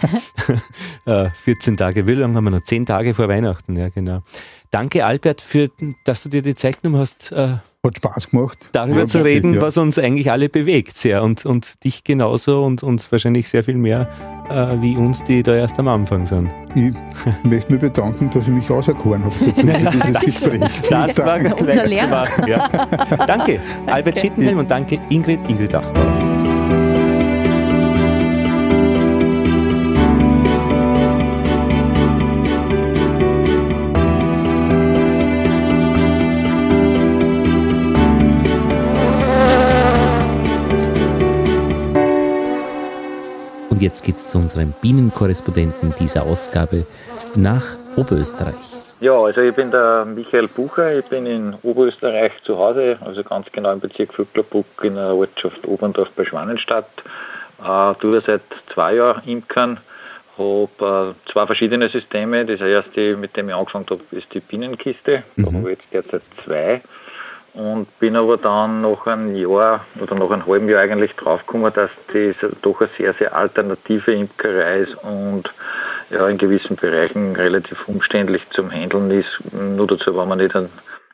[1.34, 2.64] 14 äh, Tage, wie lange haben wir noch?
[2.64, 4.22] 10 Tage vor Weihnachten, ja, genau.
[4.70, 5.70] Danke, Albert, für,
[6.04, 7.30] dass du dir die Zeit genommen hast.
[7.32, 8.70] Äh, Hat Spaß gemacht.
[8.72, 9.60] Darüber ja, zu reden, ja.
[9.60, 11.22] was uns eigentlich alle bewegt, sehr.
[11.22, 14.08] Und, und dich genauso und, und wahrscheinlich sehr viel mehr
[14.50, 16.50] äh, wie uns, die da erst am Anfang sind.
[16.74, 16.94] Ich
[17.44, 19.34] möchte mich bedanken, dass ich mich auserkoren habe
[20.22, 20.62] dieses Gespräch.
[20.90, 22.26] Das war Unser gleich Lehrer.
[22.46, 22.68] ja.
[23.26, 26.53] Danke, Albert Schittenhelm und danke Ingrid, Ingrid Achbauer.
[43.84, 46.86] Jetzt geht's zu unserem Bienenkorrespondenten dieser Ausgabe
[47.36, 48.54] nach Oberösterreich.
[49.00, 53.46] Ja, also ich bin der Michael Bucher, ich bin in Oberösterreich zu Hause, also ganz
[53.52, 56.88] genau im Bezirk Vöcklerbruck in der Ortschaft Oberndorf bei Schwanenstadt.
[57.62, 58.40] Äh, tue seit
[58.72, 59.78] zwei Jahren Imkern,
[60.38, 62.46] habe äh, zwei verschiedene Systeme.
[62.46, 65.22] Das erste, mit dem ich angefangen habe, ist die Bienenkiste.
[65.36, 65.56] Da Mhm.
[65.58, 66.80] habe ich jetzt derzeit zwei.
[67.54, 71.90] Und bin aber dann nach einem Jahr oder nach einem halben Jahr eigentlich draufgekommen, dass
[72.12, 75.44] das doch eine sehr, sehr alternative Imkerei ist und
[76.10, 79.28] ja, in gewissen Bereichen relativ umständlich zum Handeln ist.
[79.52, 80.68] Nur dazu, wenn man nicht an,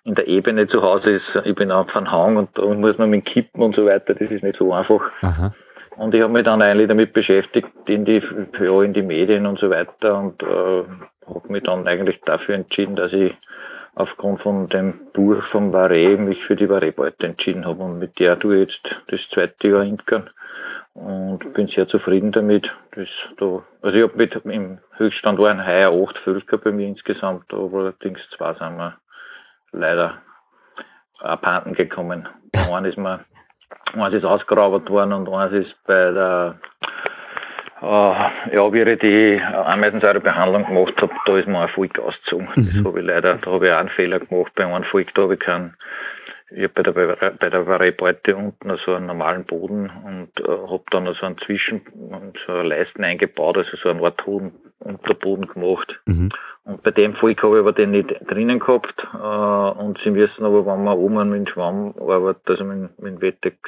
[0.04, 1.44] in der Ebene zu Hause ist.
[1.44, 4.14] Ich bin auf einem Hang und da muss man mit Kippen und so weiter.
[4.14, 5.02] Das ist nicht so einfach.
[5.20, 5.52] Aha.
[5.96, 8.22] Und ich habe mich dann eigentlich damit beschäftigt, in die,
[8.58, 10.84] ja, in die Medien und so weiter und äh,
[11.26, 13.34] habe mich dann eigentlich dafür entschieden, dass ich
[13.94, 18.38] aufgrund von dem Buch vom Varé mich für die Varé-Beute entschieden habe und mit der
[18.38, 20.30] tue ich jetzt das zweite Jahr Imkern
[20.94, 22.70] und bin sehr zufrieden damit.
[22.92, 27.52] Das da, also ich habe mit im Höchststand waren heuer acht Völker bei mir insgesamt,
[27.52, 28.96] aber allerdings zwei sind wir
[29.72, 30.18] leider
[31.18, 32.28] abhanden gekommen.
[32.70, 33.20] Eins ist mir
[33.94, 36.60] Eins ist ausgeraubt worden und eins ist bei der,
[37.82, 37.86] äh,
[38.54, 42.48] ja, wie ich die Ameisensäurebehandlung gemacht habe, da ist mir ein Volk ausgezogen.
[42.56, 44.52] Das habe ich leider, da habe ich auch einen Fehler gemacht.
[44.54, 45.74] Bei einem Volk, da habe ich keinen,
[46.50, 51.12] ich habe bei der, bei der unten so einen normalen Boden und äh, habe dann
[51.14, 51.82] so einen Zwischen,
[52.46, 54.20] so eine Leisten eingebaut, also so einen Art
[54.80, 56.00] Unterboden gemacht.
[56.06, 56.30] Mhm.
[56.70, 58.94] Und bei dem Volk habe ich aber den nicht drinnen gehabt.
[59.12, 63.14] Äh, und sie wissen aber, wenn man oben mit dem Schwamm arbeitet, also mit, mit
[63.14, 63.58] dem Wettex,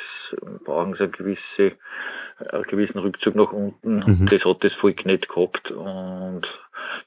[0.64, 1.76] brauchen sie eine gewisse,
[2.50, 3.96] einen gewissen Rückzug nach unten.
[3.96, 4.20] Mhm.
[4.20, 5.70] Und das hat das Volk nicht gehabt.
[5.72, 6.42] Und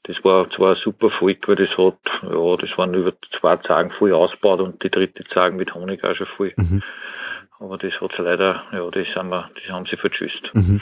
[0.04, 3.90] das war zwar ein super Volk, weil das hat, ja, das waren über zwei Zagen
[3.92, 6.52] voll ausgebaut und die dritte Zagen mit Honig auch schon voll.
[6.56, 6.82] Mhm.
[7.58, 10.50] Aber das hat leider, ja, das haben wir, das haben sie vertschüsst.
[10.52, 10.80] Mhm.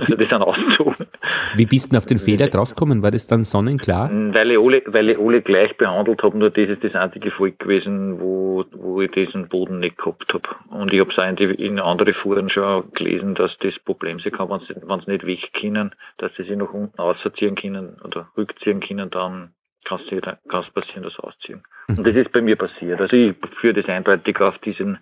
[0.00, 1.06] Also das sind ausgezogen.
[1.54, 3.02] Wie bist du denn auf den Fehler draufgekommen?
[3.02, 4.10] War das dann sonnenklar?
[4.10, 7.60] Weil ich alle, weil ich alle gleich behandelt habe, nur das ist das einzige Volk
[7.60, 10.48] gewesen, wo, wo ich diesen Boden nicht gehabt habe.
[10.70, 14.32] Und ich habe es auch in, in andere Foren schon gelesen, dass das Problem sein
[14.32, 18.80] kann, wenn sie, nicht weg können, dass sie sich nach unten ausziehen können oder rückziehen
[18.80, 19.52] können, dann
[19.84, 21.62] kann es passieren, dass sie ausziehen.
[21.88, 23.00] Und das ist bei mir passiert.
[23.00, 24.98] Also ich führe das eindeutig auf diesen,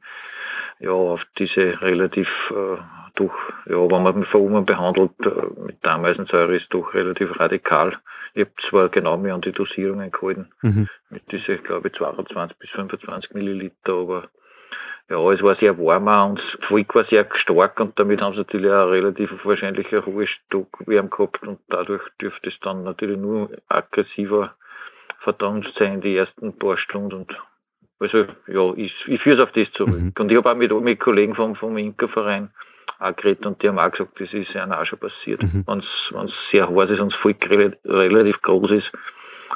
[0.80, 2.76] ja, auf diese relativ äh,
[3.16, 3.32] doch,
[3.66, 7.96] ja, wenn man mit Verhungern behandelt, äh, mit Ameisensäure ist doch relativ radikal.
[8.34, 10.88] Ich habe zwar genau mir an die Dosierungen gehalten, Mhm.
[11.10, 14.28] mit diese, glaube ich, 22 bis 25 Milliliter, aber
[15.08, 18.38] ja, es war sehr warm und das Volk war sehr stark und damit haben sie
[18.38, 23.50] natürlich auch relativ wahrscheinlich eine hohe Stockwärme gehabt und dadurch dürfte es dann natürlich nur
[23.68, 24.54] aggressiver
[25.20, 27.34] verdammt sein, die ersten paar Stunden und
[28.00, 29.94] also ja, ich, ich führe es auf das zurück.
[29.94, 30.12] Mhm.
[30.18, 32.50] Und ich habe auch mit, mit Kollegen vom, vom Imkerverein
[32.98, 35.42] auch geredet und die haben auch gesagt, das ist ja auch schon passiert.
[35.42, 35.64] Mhm.
[35.66, 38.90] Wenn es sehr heiß ist und das Volk rel- relativ groß ist,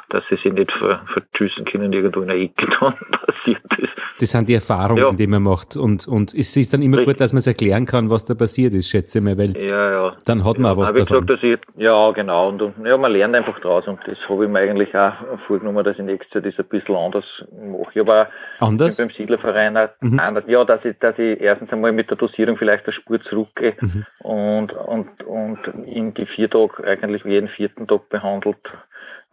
[0.09, 2.93] dass sie sich nicht ver, vertschüssen können irgendwo in der Ecke, dann
[3.25, 3.89] passiert das.
[4.19, 5.11] Das sind die Erfahrungen, Ja.
[5.13, 5.77] die man macht.
[5.77, 7.13] Und, und es ist dann immer Richtig.
[7.15, 9.91] gut, dass man es erklären kann, was da passiert ist, schätze ich mal, weil Ja,
[9.91, 10.17] ja.
[10.25, 11.25] dann hat man auch was Aber ich davon.
[11.25, 12.49] gesagt, dass ich, ja, genau.
[12.49, 13.87] Und, und ja, man lernt einfach draus.
[13.87, 15.13] Und das habe ich mir eigentlich auch
[15.47, 18.27] vorgenommen, dass ich nächstes Jahr das ein bisschen anders mache.
[18.59, 18.97] Auch Anders?
[18.97, 20.19] beim Siedlerverein auch Mhm.
[20.19, 20.43] anders.
[20.47, 24.05] Ja, dass ich, dass ich erstens einmal mit der Dosierung vielleicht eine Spur zurückgehe Mhm.
[24.19, 28.57] und, und, und in die vier Tage eigentlich jeden vierten Tag behandelt.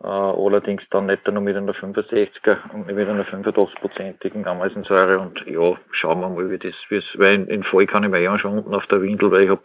[0.03, 5.19] Äh, allerdings dann nicht nur mit einer 65er und mit einer 85-prozentigen Ameisensäure.
[5.19, 8.21] Und ja, schauen wir mal, wie das, es, weil in, in Fall kann ich mir
[8.21, 9.63] ja schon unten auf der Windel, weil ich habe,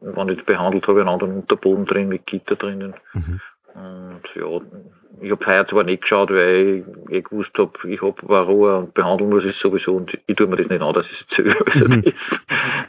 [0.00, 2.94] wenn ich behandelt habe, einen anderen Unterboden drin mit Gitter drinnen.
[3.12, 3.40] Mhm.
[3.74, 4.60] Und ja,
[5.20, 8.94] ich habe heuer zwar nicht geschaut, weil ich eh gewusst habe, ich habe Varroa und
[8.94, 11.56] behandeln muss ich sowieso und ich tue mir das nicht an, dass ich es erzähle.
[11.74, 12.02] Also Mhm.
[12.02, 12.14] das,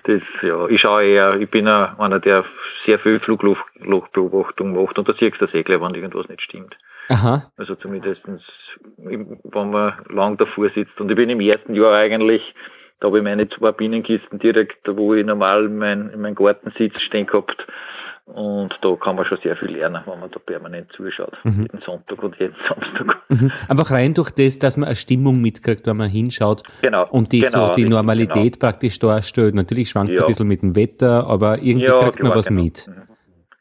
[0.04, 2.46] das, ja, ich schaue eher, ich bin ein- einer, der
[2.86, 6.76] sehr viel Fluglochbeobachtung macht und da siehst du das eh gleich, wenn irgendwas nicht stimmt.
[7.10, 7.52] Aha.
[7.58, 8.42] Also zumindestens,
[8.98, 11.00] wenn man lang davor sitzt.
[11.02, 12.42] Und ich bin im ersten Jahr eigentlich,
[13.00, 17.00] da habe ich meine zwei Bienenkisten direkt, wo ich normal mein, in meinem Garten sitze,
[17.02, 17.68] stehen gehabt.
[18.26, 21.34] Und da kann man schon sehr viel lernen, wenn man da permanent zuschaut.
[21.44, 21.64] Mhm.
[21.64, 23.18] Jeden Sonntag und jeden Samstag.
[23.28, 23.52] Mhm.
[23.68, 27.06] Einfach rein durch das, dass man eine Stimmung mitkriegt, wenn man hinschaut Genau.
[27.10, 29.56] und die, genau, so die richtig, Normalität praktisch darstellt.
[29.56, 30.24] Natürlich schwankt es Ja.
[30.24, 32.64] ein bisschen mit dem Wetter, aber irgendwie Ja, kriegt man klar, was genau.
[32.64, 32.88] mit.
[32.88, 32.94] Mhm.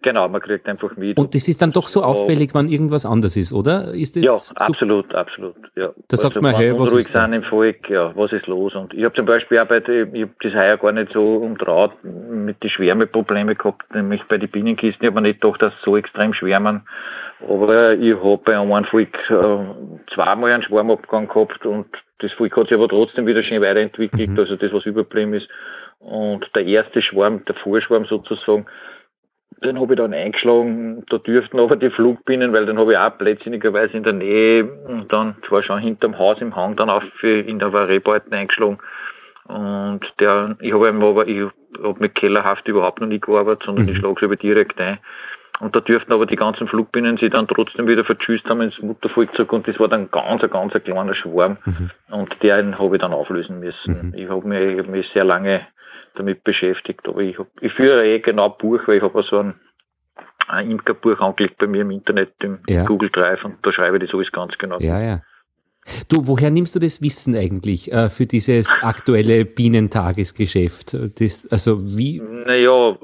[0.02, 1.16] Genau, man kriegt einfach mit.
[1.16, 3.94] Und das ist dann doch so auffällig, wenn irgendwas anders ist, oder?
[3.94, 5.54] Ist das ja, absolut, absolut.
[5.76, 5.90] Ja.
[6.08, 8.74] Da sagt also, man, hey, was ist sind im Volk, ja, was ist los?
[8.74, 11.92] Und ich habe zum Beispiel auch bei, ich habe das heuer gar nicht so umtraut,
[12.02, 15.04] mit den Schwärmeproblemen gehabt, nämlich bei den Bienenkisten.
[15.04, 16.82] Ich habe mir nicht gedacht, dass sie so extrem schwärmen.
[17.48, 21.86] Aber ich habe bei einem Volk äh, zweimal einen Schwarmabgang gehabt und
[22.18, 24.38] das Volk hat sich aber trotzdem wieder schön weiterentwickelt, mhm.
[24.38, 25.48] also das, was überblieben ist.
[25.98, 28.66] Und der erste Schwarm, der Vorschwarm sozusagen,
[29.62, 31.04] den habe ich dann eingeschlagen.
[31.08, 35.12] Da dürften aber die Flugbienen, weil den habe ich auch blödsinnigerweise in der Nähe und
[35.12, 38.78] dann zwar schon hinterm Haus im Hang dann auf in der Varebalten eingeschlagen.
[39.44, 41.48] Und der, ich habe aber, ich
[41.82, 43.92] habe mit Kellerhaft überhaupt noch nie gearbeitet, sondern mhm.
[43.92, 44.98] ich schlage aber direkt ein.
[45.60, 49.52] Und da dürften aber die ganzen Flugbienen sich dann trotzdem wieder vertschüsst haben ins Muttervolkzeug
[49.52, 51.58] und das war dann ganz, ein ganz ein kleiner Schwarm.
[51.64, 51.90] Mhm.
[52.10, 54.08] Und den habe ich dann auflösen müssen.
[54.08, 54.14] Mhm.
[54.16, 55.60] Ich habe mich, hab mich sehr lange
[56.14, 57.06] damit beschäftigt.
[57.08, 59.54] Aber ich, hab, ich führe eh genau Buch, weil ich habe so ein,
[60.48, 62.84] ein Imkerbuch angelegt bei mir im Internet, im ja.
[62.84, 64.78] Google Drive und da schreibe ich das alles ganz genau.
[64.80, 65.20] Ja, ja.
[66.08, 70.96] Du, woher nimmst du das Wissen eigentlich äh, für dieses aktuelle Bienentagesgeschäft?
[71.18, 72.20] Das, also wie?
[72.20, 72.96] Naja,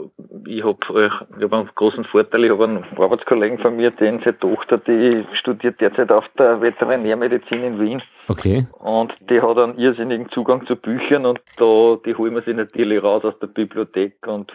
[0.46, 2.44] ich habe äh, hab einen großen Vorteil.
[2.44, 7.64] Ich habe einen Arbeitskollegen von mir, den seine Tochter, die studiert derzeit auf der Veterinärmedizin
[7.64, 8.02] in Wien.
[8.28, 8.66] Okay.
[8.78, 13.02] Und die hat einen irrsinnigen Zugang zu Büchern und da, die holen wir sich natürlich
[13.02, 14.52] raus aus der Bibliothek und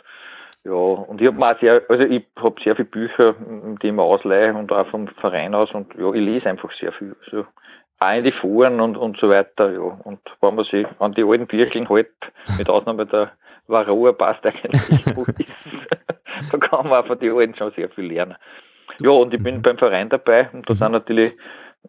[0.66, 3.36] ja, und ich habe mal sehr, also ich habe sehr viele Bücher,
[3.82, 6.94] die ich mir ausleihe und auch vom Verein aus und ja, ich lese einfach sehr
[6.94, 7.18] viel.
[7.26, 7.46] Also
[8.04, 10.00] auch in die Foren und, und so weiter, ja.
[10.04, 12.12] Und wenn man sich an die alten Bücheln hält,
[12.58, 13.32] mit Ausnahme der
[13.68, 15.06] Varroa passt eigentlich
[16.52, 18.36] da kann man auch von den alten schon sehr viel lernen.
[19.00, 21.34] Ja, und ich bin beim Verein dabei und da sind natürlich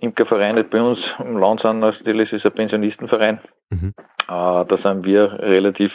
[0.01, 3.41] Imkervereine bei uns im Land sind natürlich, es ist ein Pensionistenverein.
[3.71, 3.95] Mhm.
[3.97, 5.93] Äh, da sind wir relativ,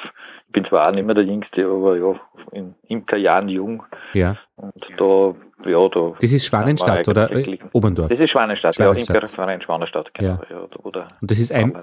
[0.47, 2.19] ich bin zwar auch nicht mehr der Jüngste, aber ja,
[2.51, 3.83] in Imkerjahren jung.
[4.13, 4.37] Ja.
[4.61, 5.35] Und da,
[5.69, 6.13] ja, da.
[6.19, 7.29] Das ist Schwanenstadt oder
[7.71, 8.09] Oberndorf?
[8.09, 9.15] Das ist Schwanenstadt, Schwanenstadt.
[9.15, 10.31] ja, Imkerverein Schwanenstadt, genau.
[10.31, 10.39] Ja.
[10.49, 11.73] ja oder Und das ist ein,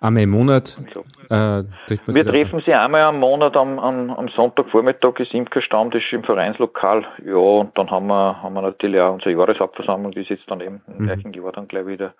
[0.00, 0.66] einmal im Monat?
[0.92, 1.04] So.
[1.30, 1.64] Äh,
[2.06, 7.06] wir treffen sie einmal am Monat am, am, am Sonntagvormittag ist Imkerstammtisch im Vereinslokal.
[7.24, 10.80] Ja, und dann haben wir, haben wir natürlich auch unsere Jahreshauptversammlung, die sitzt dann eben
[10.88, 11.06] im mhm.
[11.06, 12.14] gleichen Jahr dann gleich wieder.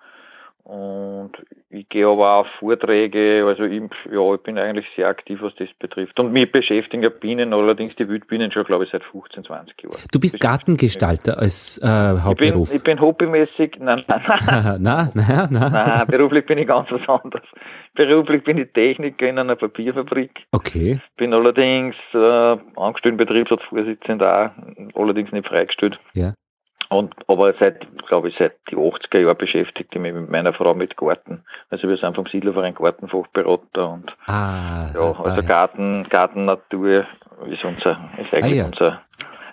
[0.63, 1.31] Und
[1.71, 3.81] ich gehe aber auch auf Vorträge, also ich,
[4.11, 6.19] ja, ich bin eigentlich sehr aktiv, was das betrifft.
[6.19, 9.95] Und mich beschäftigen ja Bienen, allerdings die Wildbienen schon, glaube ich, seit 15, 20 Jahren.
[10.11, 12.67] Du bist Gartengestalter als äh, Hauptberuf?
[12.67, 14.77] Ich bin, ich bin hobbymäßig, nein, nein, nein.
[14.79, 15.71] nein, nein, nein.
[15.71, 17.47] Nein, beruflich bin ich ganz was anderes.
[17.95, 20.31] Beruflich bin ich Techniker in einer Papierfabrik.
[20.51, 20.99] Okay.
[21.17, 25.99] Bin allerdings äh, angestellt Betriebsratsvorsitzender auch, allerdings nicht freigestellt.
[26.13, 26.33] Ja.
[26.89, 30.73] Und, aber seit, glaube ich, seit die 80er Jahren beschäftigt ich mich mit meiner Frau
[30.73, 31.43] mit Garten.
[31.69, 37.05] Also wir sind vom Siedlerverein Gartenfachberater und ah, ja, also Garten, Garten, Natur
[37.47, 38.65] ist unser, ist eigentlich ah, ja.
[38.65, 39.01] unser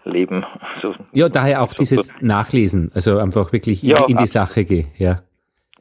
[0.05, 0.47] Leben.
[0.81, 2.23] So, ja, daher auch so dieses gut.
[2.23, 5.19] Nachlesen, also einfach wirklich in, ja, in die Sache gehen, ja.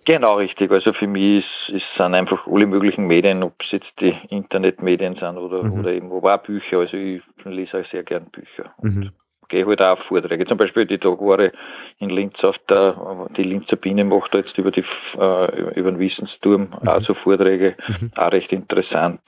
[0.04, 0.70] Genau, richtig.
[0.72, 5.16] Also für mich ist, ist, sind einfach alle möglichen Medien, ob es jetzt die Internetmedien
[5.16, 5.80] sind oder, mhm.
[5.80, 6.80] oder eben, wo auch Bücher.
[6.80, 8.74] Also ich lese auch sehr gern Bücher.
[8.82, 9.12] Mhm
[9.50, 10.46] gehe halt auch auf Vorträge.
[10.46, 11.52] Zum Beispiel die Tagware
[12.00, 14.84] in Linz auf der, die Linzer Biene macht da jetzt über die,
[15.18, 16.88] äh, über den Wissensturm mhm.
[16.88, 17.76] auch so Vorträge.
[17.88, 18.12] Mhm.
[18.16, 19.22] Auch recht interessant.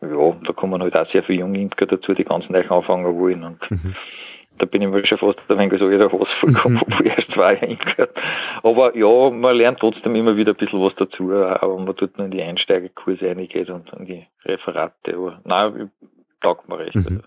[0.00, 3.44] Ja, da kommen halt auch sehr viele junge Imker dazu, die ganz neu anfangen wollen
[3.44, 3.94] und mhm.
[4.58, 7.32] da bin ich mir schon fast ein wenig so jeder Hass vollkommen, obwohl ich erst
[7.32, 8.08] zwei Jahre.
[8.62, 12.26] Aber ja, man lernt trotzdem immer wieder ein bisschen was dazu, aber man tut nur
[12.26, 15.14] in die Einsteigerkurse reingeht und in die Referate.
[15.14, 15.90] Aber nein,
[16.40, 16.94] taugt mir recht.
[16.94, 17.22] Mhm.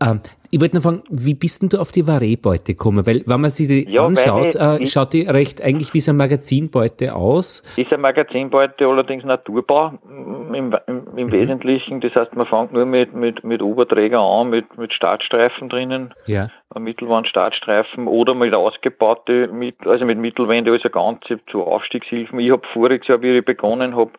[0.00, 0.20] Ähm,
[0.50, 3.06] ich wollte noch fragen, wie bist denn du auf die Varé-Beute gekommen?
[3.06, 6.18] Weil, wenn man sich die ja, anschaut, äh, schaut die recht eigentlich wie so eine
[6.18, 7.60] Magazinbeute aus.
[7.76, 11.32] Ist eine Magazinbeute allerdings Naturbau im, im, im mhm.
[11.32, 12.00] Wesentlichen.
[12.00, 16.14] Das heißt, man fängt nur mit, mit, mit Oberträger an, mit, mit Startstreifen drinnen.
[16.26, 16.48] Ja.
[16.78, 22.38] Mittelwand-Startstreifen oder mit ausgebaute, mit, also mit Mittelwände, also ganze zu Aufstiegshilfen.
[22.38, 24.12] Ich habe voriges Jahr, wie ich begonnen habe,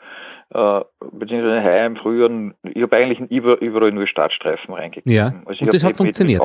[0.53, 0.81] äh,
[1.11, 2.30] beziehungsweise heuer im Frühjahr,
[2.63, 5.11] ich habe eigentlich überall nur Startstreifen reingegeben.
[5.11, 6.41] Ja, also und das hat funktioniert?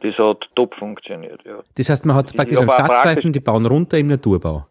[0.00, 1.60] Das hat top funktioniert, ja.
[1.76, 4.66] Das heißt, man hat praktisch einen Startstreifen, die bauen runter im Naturbau.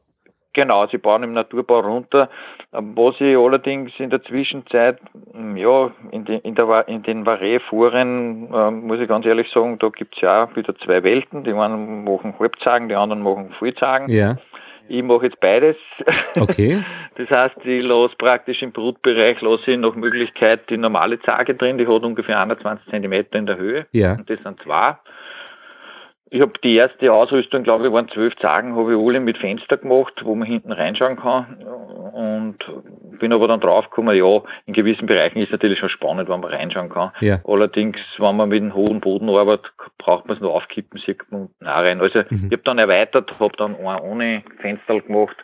[0.54, 2.30] Genau, sie bauen im Naturbau runter.
[2.72, 5.00] Was ich allerdings in der Zwischenzeit,
[5.34, 9.78] hm, ja, in, den, in, der, in den Varé-Foren, äh, muss ich ganz ehrlich sagen,
[9.80, 11.44] da gibt's ja auch wieder zwei Welten.
[11.44, 14.10] Die einen machen Halbzagen, die anderen machen Vollzagen.
[14.10, 14.38] Ja.
[14.88, 15.76] Ich mache jetzt beides.
[16.38, 16.84] Okay.
[17.18, 21.78] Das heißt, ich lasse praktisch im Brutbereich lasse ich nach Möglichkeit die normale Zage drin,
[21.78, 23.86] die hat ungefähr 21 Zentimeter in der Höhe.
[23.94, 24.16] Ja.
[24.16, 24.98] Und das sind zwei.
[26.36, 29.78] Ich habe die erste Ausrüstung, glaube ich, waren zwölf Zagen, habe ich alle mit Fenster
[29.78, 31.64] gemacht, wo man hinten reinschauen kann.
[32.12, 32.58] Und
[33.20, 36.52] bin aber dann draufgekommen, ja, in gewissen Bereichen ist es natürlich schon spannend, wenn man
[36.52, 37.12] reinschauen kann.
[37.22, 37.40] Ja.
[37.46, 41.44] Allerdings, wenn man mit einem hohen Boden arbeitet, braucht man es nur aufkippen, sieht man
[41.44, 42.02] unten auch rein.
[42.02, 42.28] Also mhm.
[42.30, 45.38] ich habe dann erweitert, habe dann einen ohne Fenster gemacht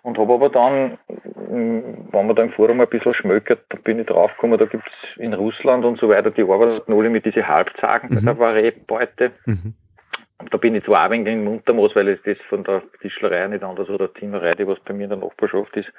[0.00, 0.96] und habe aber dann,
[1.34, 5.34] wenn man da im Forum ein bisschen schmökert, da bin ich draufgekommen, da gibt's in
[5.34, 8.14] Russland und so weiter, die arbeiten alle mit diesen Halbzagen mhm.
[8.14, 9.32] bei der Varé-Beute.
[9.44, 9.74] Mhm.
[10.40, 12.82] Und da bin ich zwar auch ein wenig in Muntermoos, weil es das von der
[13.02, 15.92] Tischlerei nicht anders oder Zimmerei, die was bei mir in der Nachbarschaft ist.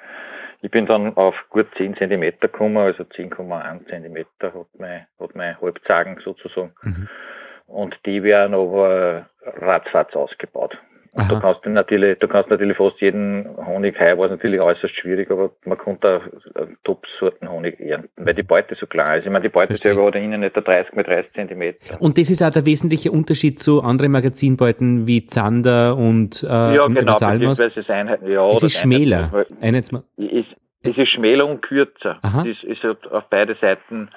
[0.62, 5.60] Ich bin dann auf gut 10 cm gekommen, also 10,1 cm hat mein, hat mein
[5.60, 6.72] Halbzagen sozusagen.
[6.82, 7.08] Mhm.
[7.66, 10.76] Und die werden aber ratzfatz ausgebaut.
[11.14, 14.94] Und du kannst natürlich, du kannst natürlich fast jeden Honig heuer war es natürlich äußerst
[14.94, 16.22] schwierig, aber man konnte
[16.54, 19.26] auch Top-Sorten Honig ernten, weil die Beute so klein ist.
[19.26, 19.92] Ich meine, die Beute Verstehe.
[19.92, 22.00] selber hat innen etwa 30 mit 30 Zentimeter.
[22.00, 26.84] Und das ist auch der wesentliche Unterschied zu anderen Magazinbeuten wie Zander und, äh, ja,
[26.84, 27.60] und genau, Salmos?
[27.88, 29.44] Einheit, ja, es ist schmäler.
[29.60, 30.48] Ist,
[30.82, 32.20] es ist schmäler und kürzer.
[32.22, 32.42] Aha.
[32.46, 34.08] Es ist, ist auf beide Seiten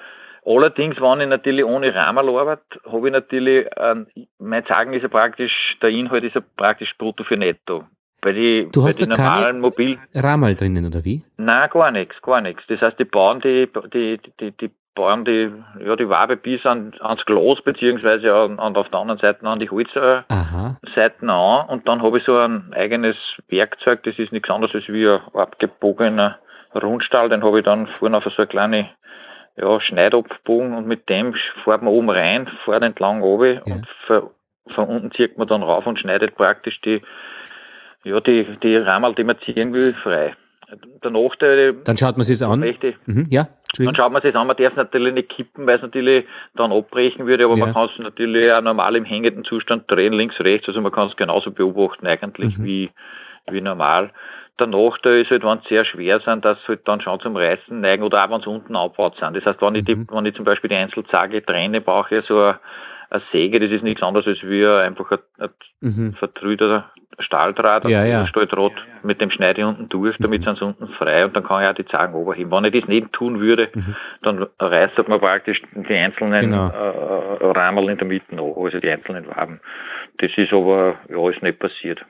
[0.46, 3.94] Allerdings, wenn ich natürlich ohne Rahmen arbeite, habe ich natürlich, äh,
[4.38, 7.84] mein Sagen ist ja praktisch, der Inhalt ist ja praktisch brutto für netto.
[8.22, 11.24] Bei die, du bei hast die da normalen Mobil Ramal drinnen, oder wie?
[11.36, 12.62] Nein, gar nichts, gar nichts.
[12.68, 15.50] Das heißt, die bauen die, die, die, die bauen die,
[15.84, 19.58] ja, die Wabe bis an, ans Glas, beziehungsweise an, an auf der anderen Seite an
[19.58, 21.68] die Holzseiten an.
[21.68, 23.16] Und dann habe ich so ein eigenes
[23.48, 26.38] Werkzeug, das ist nichts anderes als wie ein abgebogener
[26.74, 28.90] Rundstall, den habe ich dann vorne auf so eine kleine
[29.56, 31.34] ja, Schneidabbogen und mit dem
[31.64, 33.74] fährt man oben rein, fährt entlang runter ja.
[33.74, 34.30] und von,
[34.74, 37.00] von unten zieht man dann rauf und schneidet praktisch die,
[38.04, 40.34] ja, die, die Rammel, die man ziehen will, frei.
[41.02, 41.74] Der Nachteil.
[41.84, 42.58] Dann schaut man sich an.
[42.58, 43.46] Mhm, ja,
[43.78, 44.48] dann schaut man sich an.
[44.48, 46.24] Man darf es natürlich nicht kippen, weil es natürlich
[46.54, 47.66] dann abbrechen würde, aber ja.
[47.66, 50.66] man kann es natürlich auch normal im hängenden Zustand drehen, links, rechts.
[50.66, 52.64] Also man kann es genauso beobachten eigentlich mhm.
[52.64, 52.90] wie,
[53.48, 54.10] wie normal.
[54.58, 57.36] Der Nachteil ist halt, wenn sie sehr schwer sind, dass sie halt dann schon zum
[57.36, 59.36] Reißen neigen oder auch wenn sie unten aufgebaut sind.
[59.36, 60.06] Das heißt, wenn ich, die, mhm.
[60.10, 62.60] wenn ich zum Beispiel die Einzelzage trenne, brauche ich so eine,
[63.10, 65.50] eine Säge, das ist nichts anderes als wie einfach ein, ein
[65.80, 66.14] mhm.
[66.14, 68.26] vertrüder Stahldraht, ja, ja.
[68.26, 68.72] Stahldraht,
[69.02, 70.44] mit dem schneide ich unten durch, damit mhm.
[70.44, 72.50] sind sie unten frei und dann kann ich auch die Zagen oberheben.
[72.50, 73.96] Wenn ich das nicht tun würde, mhm.
[74.22, 76.68] dann reißt man praktisch die einzelnen genau.
[76.68, 79.60] äh, Rammel in der Mitte nach, also die einzelnen Waben.
[80.18, 82.04] Das ist aber, ja, ist nicht passiert.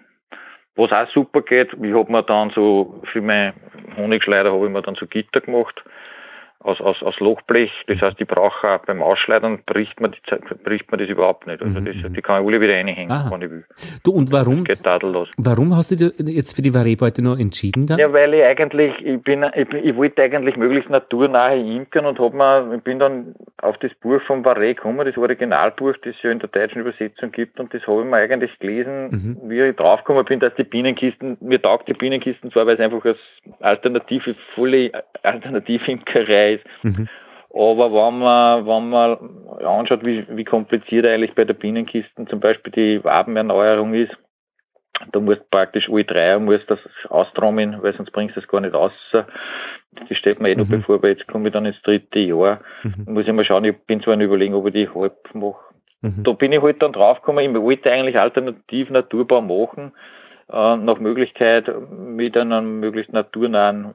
[0.77, 3.55] Was auch super geht, ich habe mir dann so für meine
[3.97, 5.82] Honigschleider habe ich mir dann so Gitter gemacht
[6.66, 7.70] aus, aus, aus Lochblech.
[7.86, 11.62] Das heißt, ich brauche auch beim Ausschleudern bricht man, die, bricht man das überhaupt nicht.
[11.62, 12.14] Also mhm, das, mhm.
[12.14, 13.30] die kann ich alle wieder reinhängen, Aha.
[13.30, 13.64] wenn ich will.
[14.05, 15.30] Du, und warum, das geht tadellos.
[15.38, 17.98] warum hast du dich jetzt für die Variebeute noch entschieden dann?
[17.98, 22.34] Ja, weil ich eigentlich, ich bin, ich, ich wollte eigentlich möglichst naturnahe imkern und hab
[22.34, 26.30] mir, ich bin dann auf das Buch vom Varé gekommen, das Originalbuch, das es ja
[26.30, 29.51] in der deutschen Übersetzung gibt und das habe ich mir eigentlich gelesen, mhm.
[29.51, 33.05] wie ich draufgekommen bin, dass die Bienenkisten, mir taugt die Bienenkisten zwar, weil es einfach
[33.05, 33.18] als
[33.60, 34.90] Alternative, volle
[35.22, 36.65] Alternative Imkerei ist.
[36.83, 37.09] Mhm.
[37.55, 42.73] Aber wenn man, wenn man anschaut, wie, wie kompliziert eigentlich bei der Bienenkisten zum Beispiel
[42.73, 44.12] die Wabenerneuerung ist,
[45.12, 46.78] da musst du praktisch alle drei musst das
[47.09, 48.93] austrommeln, weil sonst bringst du es gar nicht aus.
[49.12, 49.27] Das
[50.19, 50.62] steht mir eh mhm.
[50.62, 52.61] noch bevor, weil jetzt komme ich dann ins dritte Jahr.
[52.83, 53.15] Mhm.
[53.15, 55.74] Muss ich mal schauen, ich bin zwar ein Überlegen, ob ich die halb mache.
[56.03, 56.23] Mhm.
[56.24, 59.93] Da bin ich halt dann draufgekommen, ich wollte eigentlich alternativ Naturbau machen,
[60.51, 63.95] äh, nach Möglichkeit mit einem möglichst naturnahen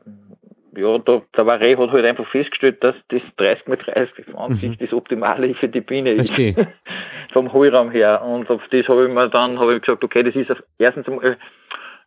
[0.76, 4.72] ja, da, der Varé hat halt einfach festgestellt, dass das 30 mit 30 an sich
[4.72, 4.86] mhm.
[4.86, 6.34] das Optimale für die Biene ist.
[7.34, 8.22] Vom Hohlraum her.
[8.24, 11.38] Und auf das habe ich mir dann hab ich gesagt, okay, das ist erstens einmal,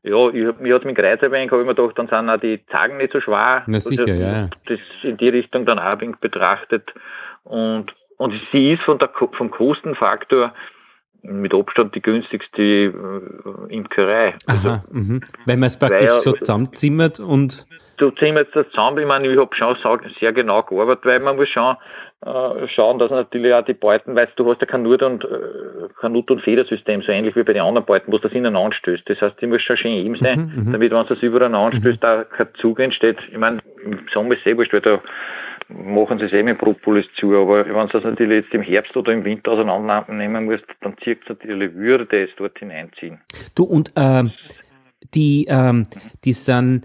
[0.03, 2.99] ja, ich, mir hat mit Kreuzerbank, habe ich mir gedacht, dann sind auch die Zagen
[2.99, 3.63] nicht so schwer.
[3.67, 4.49] Na sicher, also, ja.
[4.67, 6.93] Das in die Richtung dann auch ein betrachtet.
[7.45, 7.87] Und,
[8.19, 10.53] und sie ist von der, vom Kostenfaktor
[11.23, 12.93] mit Abstand die günstigste äh,
[13.75, 14.35] Imkerei.
[14.47, 15.23] Also, Aha, mhm.
[15.47, 17.67] Weil man es praktisch so zusammenzimmert und
[18.05, 18.99] du ziehen jetzt das zusammen.
[18.99, 19.77] Ich meine, ich habe schon
[20.21, 21.77] sehr genau gearbeitet, weil man muss schon
[22.25, 25.29] äh, schauen, dass natürlich auch die Beuten, weil du hast ja kein Nut- und, äh,
[26.01, 29.09] kein Nut- und Federsystem, so ähnlich wie bei den anderen Beuten, wo das ineinander anstößt.
[29.09, 30.73] Das heißt, die muss schon schön eben sein, mhm, mhm.
[30.73, 32.01] damit, wenn es das übereinander anstößt, mhm.
[32.01, 33.19] da kein Zug entsteht.
[33.31, 35.01] Ich meine, im Sommer ist es eh wurscht, weil da
[35.69, 38.95] machen sie es eh mit Propolis zu, aber wenn du das natürlich jetzt im Herbst
[38.97, 43.21] oder im Winter auseinandernehmen musst, dann zieht es natürlich, würde es dort hineinziehen.
[43.55, 44.25] Du, und äh,
[45.15, 45.87] die, ähm,
[46.25, 46.85] die sind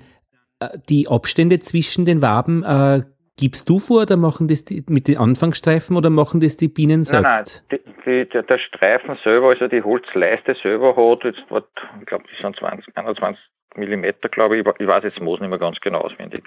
[0.90, 3.02] die Abstände zwischen den Waben äh,
[3.38, 7.04] gibst du vor oder machen das die, mit den Anfangsstreifen oder machen das die Bienen
[7.04, 7.64] selbst?
[7.70, 12.24] Nein, nein die, die, der Streifen selber, also die Holzleiste selber hat jetzt, ich glaube,
[12.30, 13.42] das sind 20, 21
[13.76, 16.44] Millimeter, glaube ich, ich weiß jetzt Moos nicht mehr ganz genau auswendig.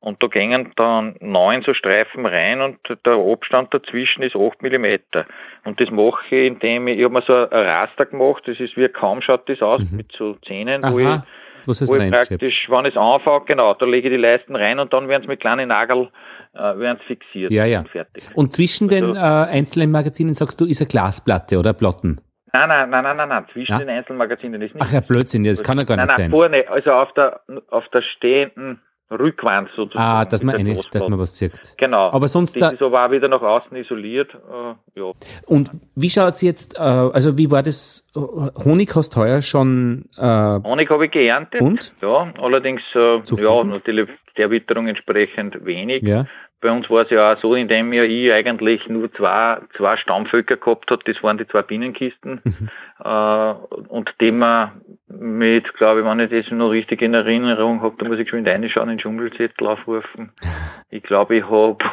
[0.00, 5.26] Und da gingen dann neun so Streifen rein und der Abstand dazwischen ist acht Millimeter.
[5.64, 8.76] Und das mache ich, indem ich, ich habe mir so ein Raster gemacht, das ist
[8.76, 9.96] wie kaum schaut das aus, mhm.
[9.96, 10.92] mit so Zähnen, Aha.
[10.92, 11.20] wo ich
[11.66, 12.40] Was heißt wo ich reingeschleppt?
[12.42, 15.28] praktisch, wenn es anfängt, genau, da lege ich die Leisten rein und dann werden sie
[15.28, 16.08] mit kleinen Nagel
[16.54, 17.80] äh, werden fixiert Ja, ja.
[17.80, 18.24] und fertig.
[18.34, 22.20] Und zwischen den Also- äh, einzelnen Magazinen sagst du, ist eine Glasplatte oder Platten?
[22.52, 23.44] Nein, nein, nein, nein, nein, nein.
[23.52, 23.78] zwischen Ja?
[23.78, 24.82] den Einzelmagazinen ist nicht.
[24.86, 26.30] Ach ja, Blödsinn, das kann ja gar nein, nicht nein, sein.
[26.30, 27.40] vorne, also auf der,
[27.70, 28.80] auf der stehenden
[29.10, 29.98] Rückwand sozusagen.
[30.04, 31.52] Ah, dass man, eine, dass man was sieht.
[31.78, 32.10] Genau.
[32.10, 34.34] Aber sonst das da- ist aber auch wieder nach außen isoliert.
[34.34, 35.12] Äh, ja.
[35.46, 40.04] Und wie schaut es jetzt, äh, also wie war das, Honig hast du heuer schon,
[40.16, 41.60] äh, Honig habe ich geerntet.
[41.60, 41.94] Und?
[42.02, 46.02] Ja, allerdings äh, ja, natürlich der Witterung entsprechend wenig.
[46.02, 46.26] ja,
[46.60, 50.56] Bei uns war es ja auch so, indem ja ich eigentlich nur zwei, zwei Stammvölker
[50.56, 52.40] gehabt hat, das waren die zwei Binnenkisten.
[52.44, 52.68] Mhm.
[53.04, 53.52] Äh,
[53.88, 58.08] und die man mit, glaube ich, wenn ich das noch richtig in Erinnerung habe, da
[58.08, 60.32] muss ich schon reinschauen, den Dschungelzettel aufrufen.
[60.90, 61.84] Ich glaube, ich habe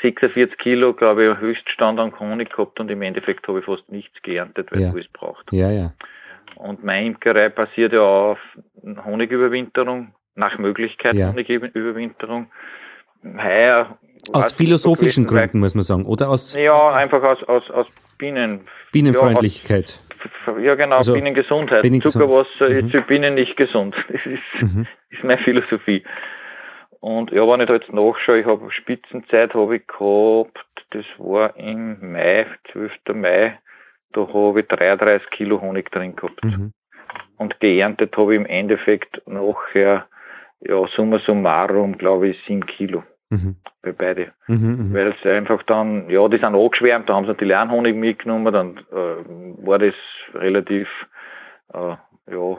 [0.00, 4.20] 46 Kilo, glaube ich, Höchststand an Honig gehabt und im Endeffekt habe ich fast nichts
[4.22, 4.88] geerntet, weil Ja.
[4.88, 5.52] ich alles braucht.
[5.52, 5.92] ja, ja.
[6.56, 8.38] Und meine Imkerei basiert ja auf
[9.04, 11.28] Honigüberwinterung, nach Möglichkeit Ja.
[11.28, 12.50] Honigüberwinterung.
[13.24, 13.98] Heuer
[14.32, 17.86] Aus philosophischen Gründen, muss man sagen, oder aus Ja, einfach aus, aus, aus
[18.18, 18.66] Bienen.
[18.92, 20.00] Bienenfreundlichkeit.
[20.46, 21.82] Ja, aus, ja genau, Also, Bienengesundheit.
[21.84, 22.86] Bienengesund- Zuckerwasser Mhm.
[22.86, 23.94] ist für Bienen nicht gesund.
[24.08, 24.86] Das ist, Mhm.
[25.10, 26.04] ist meine Philosophie.
[27.00, 30.56] Und ja, wenn ich da jetzt nachschaue, ich habe Spitzenzeit habe ich gehabt,
[30.90, 32.92] das war im Mai, 12.
[33.14, 33.58] Mai,
[34.12, 36.44] da habe ich 33 Kilo Honig drin gehabt.
[36.44, 36.72] Mhm.
[37.38, 40.06] Und geerntet habe ich im Endeffekt nachher,
[40.60, 43.56] ja, summa summarum, glaube ich, 7 Kilo Mhm.
[43.82, 44.32] bei beide.
[44.46, 44.88] Mhm.
[44.90, 44.94] Mhm.
[44.94, 47.96] Weil es einfach dann, ja, die sind angeschwärmt, da haben sie natürlich auch einen Honig
[47.96, 49.94] mitgenommen, dann äh, war das
[50.34, 50.88] relativ,
[51.72, 51.96] äh,
[52.30, 52.58] ja,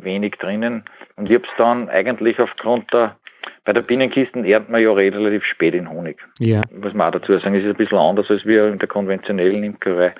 [0.00, 0.84] wenig drinnen.
[1.16, 3.16] Und ich habe es dann eigentlich aufgrund der,
[3.64, 6.18] bei der Binnenkisten erntet man ja relativ spät den Honig.
[6.38, 8.88] Ja, Muss man auch dazu sagen, es ist ein bisschen anders als wir in der
[8.88, 10.14] konventionellen Imkerei.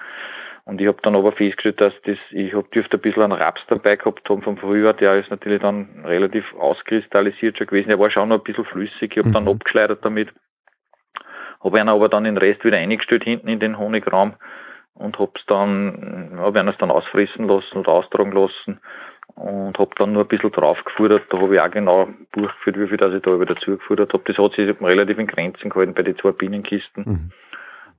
[0.67, 3.61] Und ich habe dann aber festgestellt, dass das, ich hab dürfte ein bisschen einen Raps
[3.69, 7.91] dabei gehabt haben vom Frühjahr, der ist natürlich dann relativ auskristallisiert schon gewesen.
[7.91, 9.51] Er war schon noch ein bisschen flüssig, ich habe dann Mhm.
[9.51, 10.33] abgeschleudert damit.
[11.63, 14.35] Habe ihn aber dann den Rest wieder eingestellt hinten in den Honigraum
[14.95, 18.81] und hab's dann, habe ihn es dann ausfressen lassen oder austragen lassen
[19.35, 21.25] und habe dann nur ein bisschen draufgefordert.
[21.29, 24.23] Da habe ich auch genau durchgeführt, wie viel das ich da wieder zugefordert habe.
[24.27, 27.05] Das hat sich relativ in Grenzen gehalten bei den zwei Binnenkisten.
[27.05, 27.33] Mhm.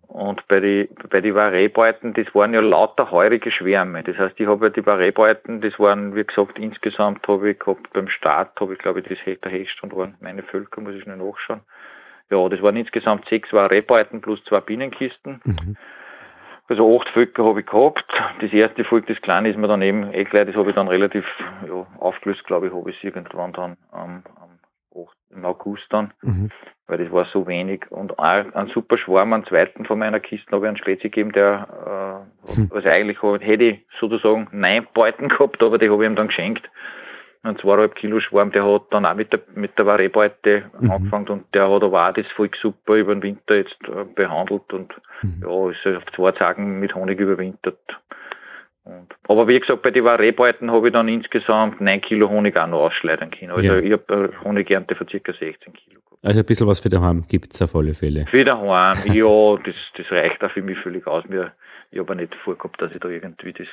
[0.08, 4.04] Und bei die, bei die Variebeuten, das waren ja lauter heurige Schwärme.
[4.04, 7.92] Das heißt, ich habe ja die Variebeuten, das waren, wie gesagt, insgesamt habe ich gehabt,
[7.94, 11.18] beim Start habe ich, glaube ich, das der Höchststand waren meine Völker, muss ich schnell
[11.18, 11.62] nachschauen.
[12.30, 15.42] Ja, das waren insgesamt sechs Variebeuten plus zwei Binnenkisten.
[15.44, 15.78] Mhm.
[16.68, 18.06] Also acht Völker habe ich gehabt.
[18.42, 20.88] Das erste Volk, das kleine, ist mir dann eben eh gleich, das habe ich dann
[20.88, 21.24] relativ
[21.68, 24.55] ja, aufgelöst, glaube ich, habe ich es irgendwann dann am, am 8,
[25.30, 26.50] im August dann Mhm.
[26.88, 27.90] weil das war so wenig.
[27.92, 32.26] Und ein super Schwarm, einen zweiten von meiner Kiste habe ich einen Spezi gegeben, der,
[32.46, 32.72] äh, Hm.
[32.74, 36.70] also eigentlich hätte ich sozusagen neun Beuten gehabt, aber die habe ich ihm dann geschenkt.
[37.44, 40.92] Ein zweieinhalb Kilo Schwarm, der hat dann auch mit der, mit der Variebeute Mhm.
[40.92, 44.72] angefangen und der hat aber auch das Volk super über den Winter jetzt äh, behandelt
[44.74, 45.44] und Mhm.
[45.44, 47.78] ja, ist auf zwei Tagen mit Honig überwintert.
[48.86, 52.68] Und, aber wie gesagt, bei den Variebeuten habe ich dann insgesamt neun Kilo Honig auch
[52.68, 53.52] noch ausschleudern können.
[53.52, 53.80] Also Ja.
[53.80, 56.02] ich habe eine Honigernte von circa 16 Kilo.
[56.22, 58.26] Also ein bisschen was für daheim gibt's auf alle Fälle.
[58.30, 61.26] Für daheim, ja, das, das reicht auch für mich völlig aus.
[61.28, 61.52] Mir,
[61.92, 63.68] ich habe nicht vorgehabt, dass ich da irgendwie das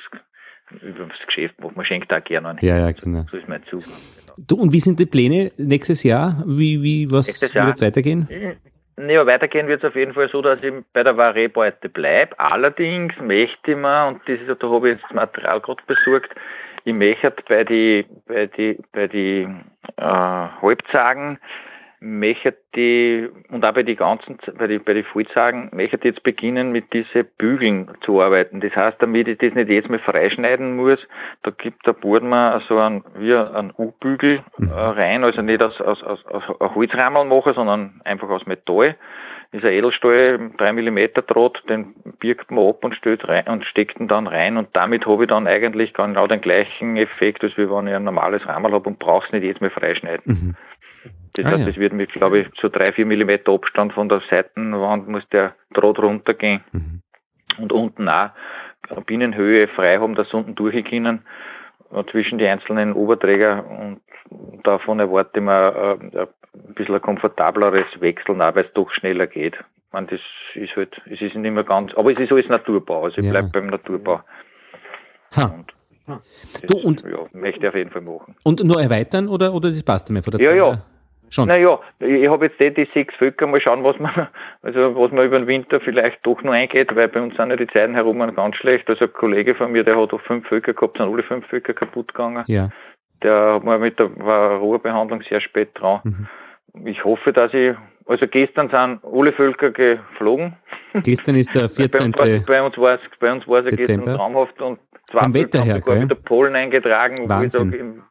[0.81, 1.73] über das Geschäft mache.
[1.75, 2.59] Man schenkt auch gerne einen.
[2.61, 3.25] Ja, ja, genau.
[3.29, 3.81] So ist mein Zug.
[3.81, 4.35] Genau.
[4.47, 6.43] Du, und wie sind die Pläne nächstes Jahr?
[6.47, 8.27] Wie, wie, was wird weitergehen?
[8.97, 12.37] Ja, weitergehen wird es auf jeden Fall so, dass ich bei der Variebeute bleibe.
[12.39, 16.35] Allerdings möchte ich mir, und das ist, da habe ich jetzt das Material gerade besorgt,
[16.85, 19.47] ich möchte bei die, bei die, bei die
[19.97, 21.39] äh, Halbzagen,
[22.03, 26.23] möchte die, und auch bei die ganzen, bei die, bei die Vollzagen, möchte ich jetzt
[26.23, 28.59] beginnen mit diese Bügeln zu arbeiten.
[28.59, 30.99] Das heißt, damit ich das nicht jetzt mal freischneiden muss,
[31.43, 35.79] da gibt, da bohrt man so einen, wie einen U-Bügel äh, rein, also nicht aus,
[35.79, 38.95] aus, aus, aus aus Holzrammel machen, sondern einfach aus Metall.
[39.51, 40.97] Ist ein Edelstahl, 3 mm
[41.27, 45.05] Draht, den birgt man ab und stellt rein und steckt ihn dann rein und damit
[45.05, 48.71] habe ich dann eigentlich genau den gleichen Effekt, als wie wenn ich ein normales Rammel
[48.71, 50.23] habe und brauche es nicht jetzt mehr freischneiden.
[50.25, 50.55] Mhm.
[51.35, 51.69] Das Ah, heißt, ja.
[51.69, 55.99] es wird mit, glaube ich, so 3-4 mm Abstand von der Seitenwand muss der Draht
[55.99, 57.01] runtergehen Mhm.
[57.59, 58.29] und unten auch
[59.05, 61.25] Binnenhöhe frei haben, dass unten durch können
[61.91, 64.01] äh, zwischen die einzelnen Oberträger und
[64.63, 69.25] davon erwarte ich mir äh, ein bisschen ein komfortableres Wechseln, auch weil es doch schneller
[69.27, 69.55] geht.
[69.55, 70.19] Ich meine, das
[70.55, 73.31] ist halt, es ist nicht mehr ganz, aber es ist alles Naturbau, also ich Ja.
[73.31, 74.21] bleibe beim Naturbau.
[75.35, 75.45] Ha.
[75.45, 75.73] Und
[76.07, 78.35] das, Du, und- ja, möchte ich auf jeden Fall machen.
[78.43, 80.81] Und nur erweitern oder, oder das passt mir von der Ja, Zahl ja.
[81.29, 81.47] Schon.
[81.47, 84.27] Naja, ich, ich habe jetzt eh die sechs Völker, mal schauen, was man,
[84.61, 87.55] also was man über den Winter vielleicht doch noch eingeht, weil bei uns sind ja
[87.55, 88.87] die Zeiten herum ganz schlecht.
[88.87, 91.73] Also ein Kollege von mir, der hat auch fünf Völker gehabt, sind alle fünf Völker
[91.73, 92.43] kaputt gegangen.
[92.47, 92.69] Ja.
[93.23, 94.07] der hat mal mit der
[94.59, 96.01] Ruhebehandlung sehr spät dran.
[96.03, 96.27] Mhm.
[96.85, 97.75] Ich hoffe, dass ich,
[98.05, 100.55] also gestern sind alle Völker geflogen.
[101.03, 102.11] Gestern ist der 14.
[102.47, 104.79] bei uns war es, bei uns war es ja gestern traumhaft und
[105.09, 107.71] zwei Vom Wetter her, sogar wieder Polen eingetragen, Wahnsinn.
[107.71, 108.03] wo ich sage,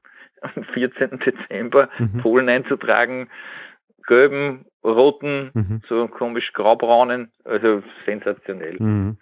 [0.56, 1.18] am 14.
[1.20, 2.20] Dezember mhm.
[2.20, 3.28] Polen einzutragen,
[4.06, 5.82] gelben, roten, mhm.
[5.88, 8.76] so komisch graubraunen, also sensationell.
[8.78, 9.18] Mhm.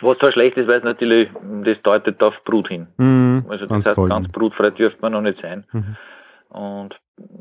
[0.00, 1.30] Was zwar schlecht ist, weil es natürlich,
[1.64, 2.88] das deutet auf Brut hin.
[2.98, 3.44] Mhm.
[3.48, 4.08] Also das ganz heißt, toll.
[4.08, 5.64] ganz brutfrei dürfte man noch nicht sein.
[5.72, 5.96] Mhm.
[6.48, 6.96] Und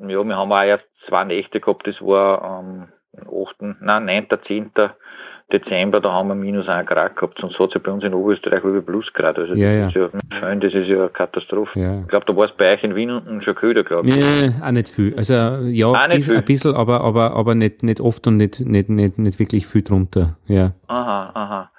[0.08, 2.88] ja, wir haben auch erst zwei Nächte gehabt, das war am
[3.18, 4.72] 8., nein, 9., 10.
[5.52, 8.14] Dezember, da haben wir minus 1 Grad gehabt, sonst hat es ja bei uns in
[8.14, 9.38] Oberösterreich über Plusgrad.
[9.38, 10.06] Also ja, das, ja.
[10.06, 11.80] Ist ja, das ist ja eine Katastrophe.
[11.80, 12.02] Ja.
[12.02, 14.16] Ich glaube, da war es bei euch in Wien unten schon köder, glaube ich.
[14.16, 15.14] Nee, auch nicht viel.
[15.16, 16.38] Also ja, auch nicht viel.
[16.38, 19.84] ein bisschen, aber, aber, aber nicht, nicht oft und nicht, nicht, nicht, nicht wirklich viel
[19.84, 20.38] drunter.
[20.48, 20.72] Ja.
[20.88, 21.72] Aha, aha.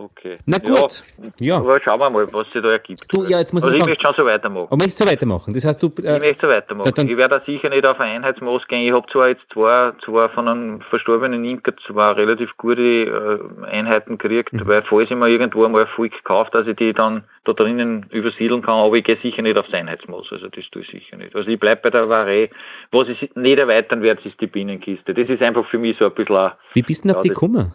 [0.00, 0.38] Okay.
[0.46, 1.02] Na gut.
[1.40, 1.56] Ja.
[1.56, 3.02] Aber schauen wir mal, was sich da ergibt.
[3.12, 4.68] Du, ja, jetzt muss also ich möchte schon so weitermachen.
[4.68, 5.52] Aber möchtest du weitermachen?
[5.52, 5.88] Das heißt, du.
[6.02, 6.92] Äh, ich möchte so weitermachen.
[6.94, 8.86] Da, ich werde da sicher nicht auf ein Einheitsmaß gehen.
[8.86, 14.18] Ich habe zwar jetzt zwei, zwei von einem verstorbenen Imker zwei relativ gute äh, Einheiten
[14.18, 14.68] gekriegt, mhm.
[14.68, 18.62] weil falls ich mir irgendwo einmal Volk kaufe, dass ich die dann da drinnen übersiedeln
[18.62, 20.26] kann, aber ich gehe sicher nicht aufs Einheitsmaß.
[20.30, 21.34] Also das tue ich sicher nicht.
[21.34, 22.50] Also ich bleibe bei der Varé.
[22.92, 25.12] Was ich nicht erweitern werde, ist die Binnenkiste.
[25.12, 26.52] Das ist einfach für mich so ein bisschen.
[26.74, 27.72] Wie bist du denn auf die gekommen?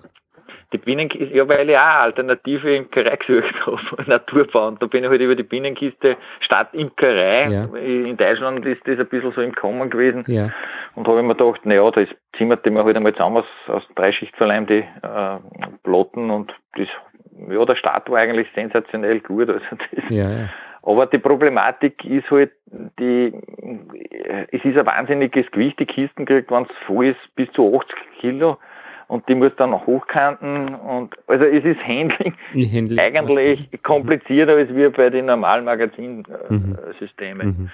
[0.73, 4.67] Die Binnenkiste, ja, weil ich auch alternative Imkerei gesucht habe, Naturbau.
[4.67, 7.47] Und da bin ich halt über die Binnenkiste statt Imkerei.
[7.49, 7.65] Ja.
[7.77, 10.23] In Deutschland ist das ein bisschen so im Kommen gewesen.
[10.27, 10.49] Ja.
[10.95, 13.83] Und habe ich mir gedacht, naja, da ist zimmert man halt einmal zusammen aus, aus
[13.95, 15.37] Dreischichtverleim die äh,
[15.83, 16.87] Plotten und das,
[17.49, 19.49] ja, der Start war eigentlich sensationell gut.
[19.49, 20.49] Also das, ja, ja.
[20.81, 22.51] Aber die Problematik ist halt,
[22.99, 23.33] die,
[24.51, 27.95] es ist ein wahnsinniges Gewicht, die Kisten kriegt, wenn es voll ist, bis zu 80
[28.19, 28.57] Kilo
[29.07, 32.99] und die muss dann noch hochkanten und also es ist Handling, Handling.
[32.99, 33.83] eigentlich mhm.
[33.83, 37.47] komplizierter als wir bei den normalen Magazinsystemen.
[37.47, 37.69] Mhm.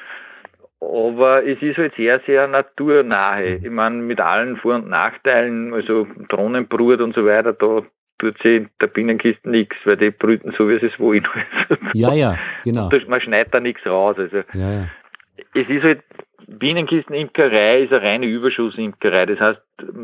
[0.82, 3.60] Aber es ist halt sehr, sehr naturnahe.
[3.60, 3.66] Mhm.
[3.66, 7.82] Ich meine, mit allen Vor- und Nachteilen, also Drohnenbrut und so weiter, da
[8.20, 11.28] tut sie in der Binnenkiste nichts, weil die brüten so, wie sie es wollen.
[11.94, 12.90] ja, ja, genau.
[13.08, 14.16] Man schneidet da nichts raus.
[14.18, 14.88] Also ja, ja.
[15.54, 16.02] Es ist halt
[16.48, 19.26] Bienenkisten-Imkerei ist eine reine Überschussimkerei.
[19.26, 19.62] Das heißt,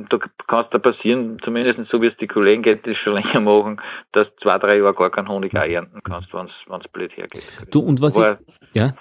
[0.09, 3.39] da kann es da passieren, zumindest so wie es die Kollegen geht, die schon länger
[3.39, 3.81] machen,
[4.11, 7.47] dass zwei, drei Jahre gar keinen Honig auch ernten kannst, wenn es blöd hergeht.
[7.71, 8.41] Du, und was Aber, ist,
[8.73, 8.93] ja?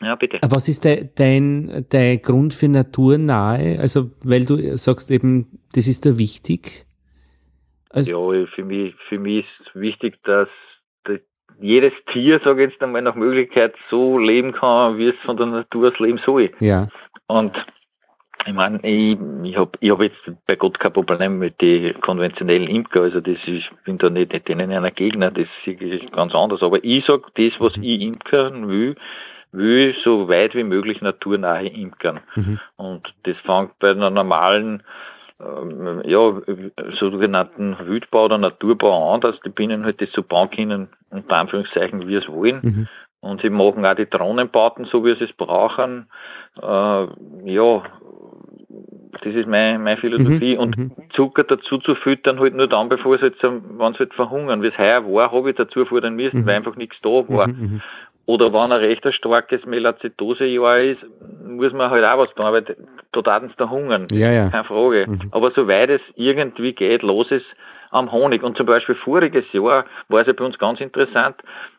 [0.00, 0.38] Ja, bitte.
[0.48, 3.78] Was ist de, dein, dein Grund für naturnahe?
[3.80, 6.86] Also, weil du sagst eben, das ist da wichtig?
[7.90, 10.48] Also, ja, für mich, für mich ist wichtig, dass
[11.60, 15.46] jedes Tier, sage ich jetzt einmal, nach Möglichkeit so leben kann, wie es von der
[15.46, 16.50] Natur aus leben soll.
[16.60, 16.88] Ja.
[17.26, 17.56] Und
[18.46, 20.16] ich meine, ich, ich habe ich hab jetzt
[20.46, 24.32] bei Gott kein Problem mit den konventionellen Imker, also das ist, ich bin da nicht,
[24.32, 26.62] nicht denen einer Gegner, das ist ganz anders.
[26.62, 27.82] Aber ich sage, das, was mhm.
[27.82, 28.96] ich imkern will,
[29.52, 32.20] will so weit wie möglich naturnahe imkern.
[32.36, 32.60] Mhm.
[32.76, 34.82] Und das fängt bei einer normalen
[35.40, 36.40] ähm, ja,
[36.98, 42.08] sogenannten Wildbau oder Naturbau an, dass die Bienen halt das so bauen können, unter Anführungszeichen,
[42.08, 42.60] wie es wollen.
[42.62, 42.88] Mhm.
[43.20, 46.06] Und sie machen auch die Drohnenbauten so, wie sie es brauchen.
[46.60, 47.06] Äh,
[47.44, 47.82] ja,
[49.22, 50.54] das ist meine, meine Philosophie.
[50.54, 50.60] Mhm.
[50.60, 50.92] Und mhm.
[51.14, 54.62] Zucker dazu zu füttern, halt nur dann, bevor sie jetzt, wenn sie halt verhungern.
[54.62, 56.46] Wie es heuer war, habe ich dazu fordern müssen, mhm.
[56.46, 57.48] weil einfach nichts da war.
[57.48, 57.80] Mhm.
[58.28, 61.00] Oder wenn ein recht starkes Melazitose-Jahr ist,
[61.46, 62.76] muss man halt auch was tun, weil
[63.12, 64.06] da taten sie da hungern.
[64.12, 64.50] Ja, ja.
[64.50, 65.06] Keine Frage.
[65.08, 65.28] Mhm.
[65.30, 67.46] Aber soweit es irgendwie geht, los ist
[67.90, 68.42] am Honig.
[68.42, 71.36] Und zum Beispiel voriges Jahr war es ja bei uns ganz interessant,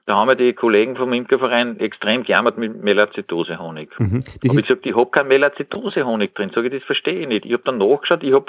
[0.08, 3.92] da haben ja die Kollegen vom Imkerverein extrem gejammert mit Melazitose-Honig.
[4.00, 4.24] Mhm.
[4.42, 6.50] Ich gesagt, ich habe keinen Melazitose-Honig drin.
[6.56, 7.46] Sag ich, das verstehe ich nicht.
[7.46, 8.48] Ich habe dann nachgeschaut, ich habe,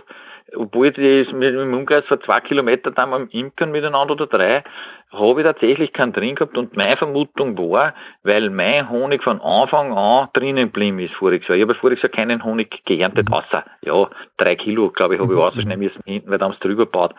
[0.57, 4.65] obwohl ich das mit dem Umkreis vor zwei Kilometern da am Imkern miteinander oder drei,
[5.13, 9.93] habe ich tatsächlich keinen drin gehabt und meine Vermutung war, weil mein Honig von Anfang
[9.93, 11.57] an drinnen geblieben ist voriges Jahr.
[11.57, 13.35] Ich habe voriges Jahr keinen Honig geerntet, mhm.
[13.35, 15.43] außer, ja, drei Kilo, glaube ich, habe ich mhm.
[15.43, 17.15] rausschneiden müssen hinten, weil da haben sie drüber gebaut.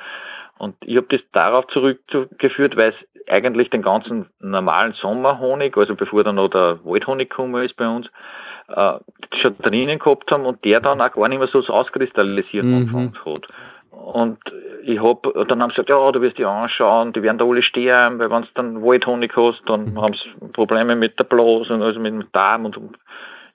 [0.58, 6.24] Und ich habe das darauf zurückgeführt, weil es eigentlich den ganzen normalen Sommerhonig, also bevor
[6.24, 8.08] dann noch der Waldhonig gekommen ist bei uns,
[8.70, 8.94] äh,
[9.42, 12.76] schon drinnen gehabt haben und der dann auch gar nicht mehr so auskristallisiert mhm.
[12.76, 13.48] angefangen hat.
[13.92, 14.40] Und
[14.84, 17.62] ich hab, dann haben sie gesagt, ja, du wirst die anschauen, die werden da alle
[17.62, 20.02] sterben, weil wenn du dann Waldhonig hast, dann mhm.
[20.02, 22.78] haben sie Probleme mit der Blase und also mit dem Darm und,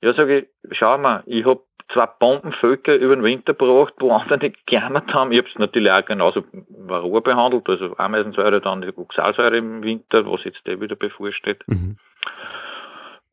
[0.02, 1.60] ja, sage ich, schau mal, ich hab
[1.92, 5.32] zwei Bombenvölker über den Winter gebracht, wo andere gejammert haben.
[5.32, 10.30] Ich habe es natürlich auch genauso Varroa behandelt, also Ameisensäure, dann die Oxalsäure im Winter,
[10.30, 11.62] was jetzt der wieder bevorsteht.
[11.66, 11.96] Mhm.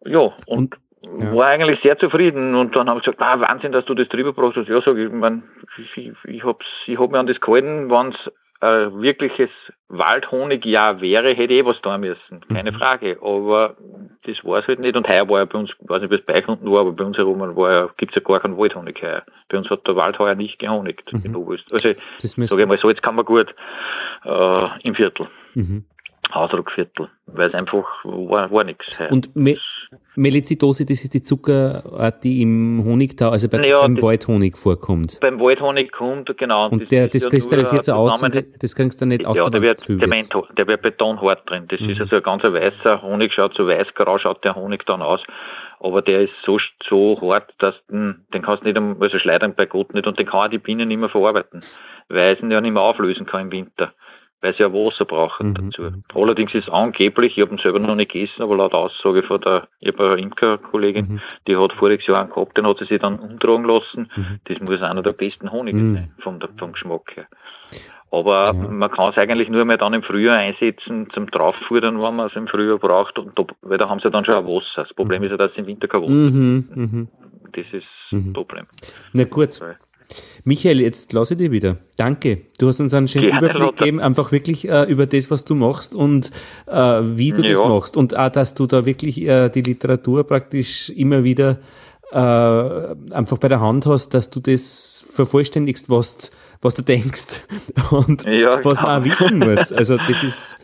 [0.06, 1.36] Ja, und, und ja.
[1.36, 2.56] war eigentlich sehr zufrieden.
[2.56, 4.68] Und dann haben sie gesagt, ah, Wahnsinn, dass du das drüber gebracht hast.
[4.68, 5.44] Ja, sag ich, ich, mein,
[5.78, 8.32] ich, ich, hab's, ich hab mir an das gehalten, wenn es
[8.64, 9.50] ein wirkliches
[9.90, 12.42] Waldhonigjahr wäre, hätte ich eh was tun müssen.
[12.48, 12.76] Keine mhm.
[12.76, 13.18] Frage.
[13.22, 13.76] Aber
[14.26, 14.96] das war es halt nicht.
[14.96, 16.82] Und heuer war ja bei uns, ich weiß nicht, wie es bei euch unten war,
[16.82, 19.24] aber bei uns herum ja, gibt's ja gar keinen Waldhonig heuer.
[19.50, 21.22] Bei uns hat der Wald heuer nicht gehonigt mhm.
[21.26, 21.98] in Oberösterreich.
[22.22, 23.54] Also, sage ich mal so, jetzt kann man gut
[24.24, 25.28] äh, im Viertel.
[25.56, 25.84] Mhm.
[26.32, 29.00] Ausdruckviertel, weil es einfach war, war nichts.
[29.12, 29.58] Und Me
[30.15, 35.20] Melizidose, das ist die Zuckerart, die im Honigtau, also bei, ja, beim Waldhonig vorkommt.
[35.20, 36.65] Beim Waldhonig kommt, genau.
[36.65, 39.38] Und, und der, das, das kristallisiert so aus, und das kriegst du nicht aus.
[39.38, 41.65] Ja, der wird, Zement, der wird betonhart drin.
[41.68, 41.90] Das mhm.
[41.90, 45.22] ist also ein ganz weißer Honig, schaut so weiß-grau, schaut der Honig dann aus.
[45.80, 49.65] Aber der ist so, so hart, dass den, den kannst du nicht, also schleudern bei
[49.65, 51.61] Gott nicht, und den kann auch die Bienen nicht mehr verarbeiten,
[52.10, 53.94] weil es ihn ja nicht mehr auflösen kann im Winter
[54.44, 55.53] weil sie ja Wasser brauchen mhm.
[55.53, 55.82] dazu.
[55.84, 56.03] Mhm.
[56.14, 59.68] Allerdings ist angeblich, ich habe ihn selber noch nicht gegessen, aber laut Aussage von der,
[59.80, 61.22] Imkerkollegin, mhm.
[61.48, 64.10] die hat voriges Jahr einen gehabt, den hat sie sich dann umtragen lassen.
[64.15, 64.40] Mhm.
[64.44, 65.95] Das muss einer der besten Honige mhm.
[65.95, 67.28] sein, vom, vom Geschmack her.
[68.11, 68.53] Aber ja.
[68.53, 72.36] man kann es eigentlich nur mehr dann im Frühjahr einsetzen zum Drauffuttern, wenn man es
[72.36, 74.84] im Frühjahr braucht, und da, weil da haben sie dann schon ein Wasser.
[74.84, 75.26] Das Problem mhm.
[75.26, 76.11] ist ja, dass sie im Winter kein Wasser
[77.53, 78.65] Das ist das Problem.
[79.14, 79.57] Na gut.
[80.44, 81.77] Michael, jetzt lasse ich dich wieder.
[81.98, 82.41] Danke.
[82.60, 83.85] Du hast uns einen schönen Gerne, Überblick Lothar.
[83.85, 86.31] gegeben, einfach wirklich äh, über das, was du machst und
[86.68, 87.52] äh, wie du ja.
[87.52, 87.98] das machst.
[87.98, 91.60] Und auch, dass du da wirklich äh, die Literatur praktisch immer wieder
[92.11, 92.15] äh,
[93.14, 96.31] einfach bei der Hand hast, dass du das vervollständigst, was,
[96.61, 97.48] was du denkst
[97.91, 99.72] und ja, was man auch wissen muss.
[99.72, 100.57] Also das ist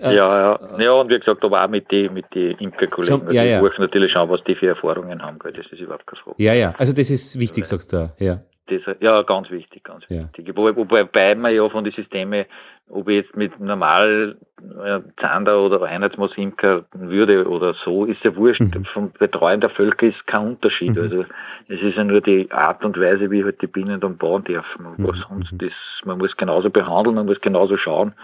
[0.00, 0.78] äh, ja, ja.
[0.78, 3.32] Ja, und wie gesagt, aber auch mit den mit die Imkerkollegen.
[3.32, 3.60] Ja, ja.
[3.60, 6.42] Die natürlich schauen, was die für Erfahrungen haben, weil das ist überhaupt keine Frage.
[6.42, 6.74] Ja, ja.
[6.78, 8.40] Also das ist wichtig, sagst du, ja.
[8.70, 10.22] Das, ja, ganz wichtig, ganz ja.
[10.22, 10.56] wichtig.
[10.56, 12.44] Wobei, wobei man ja von den Systemen,
[12.88, 14.36] ob ich jetzt mit normal
[14.84, 18.60] äh, Zander oder Einheitsmaß imkern würde oder so, ist ja wurscht.
[18.60, 18.84] Mhm.
[18.92, 20.96] Vom Betreuen der Völker ist kein Unterschied.
[20.96, 21.02] Mhm.
[21.02, 21.24] Also
[21.68, 24.86] es ist ja nur die Art und Weise, wie halt die Bienen dann bauen dürfen.
[24.86, 25.44] Und was mhm.
[25.50, 28.14] sonst ist, man muss genauso behandeln, man muss genauso schauen.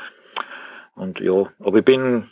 [0.95, 2.31] Und ja, aber ich bin,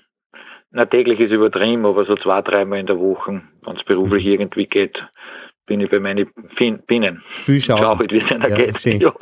[0.71, 4.33] na täglich ist übertrieben, aber so zwei, dreimal in der Woche, wenn es beruflich mhm.
[4.33, 5.03] irgendwie geht,
[5.67, 6.31] bin ich bei meinen
[6.87, 7.23] Bienen.
[7.35, 7.79] Viel schauen.
[7.81, 8.85] Schau halt, wie es ihnen ja, geht.
[9.03, 9.15] Ja,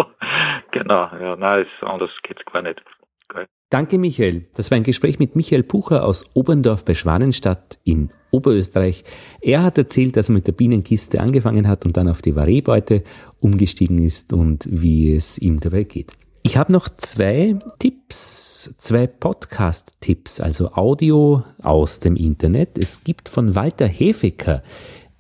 [0.70, 1.09] genau.
[1.20, 2.82] Ja, nein, anders geht's gar nicht.
[3.28, 3.47] Geil.
[3.70, 4.47] Danke, Michael.
[4.55, 9.05] Das war ein Gespräch mit Michael Pucher aus Oberndorf bei Schwanenstadt in Oberösterreich.
[9.40, 13.02] Er hat erzählt, dass er mit der Bienenkiste angefangen hat und dann auf die Variebeute
[13.40, 16.12] umgestiegen ist und wie es ihm dabei geht.
[16.44, 22.78] Ich habe noch zwei Tipps, zwei Podcast-Tipps, also Audio aus dem Internet.
[22.78, 24.62] Es gibt von Walter Hefeker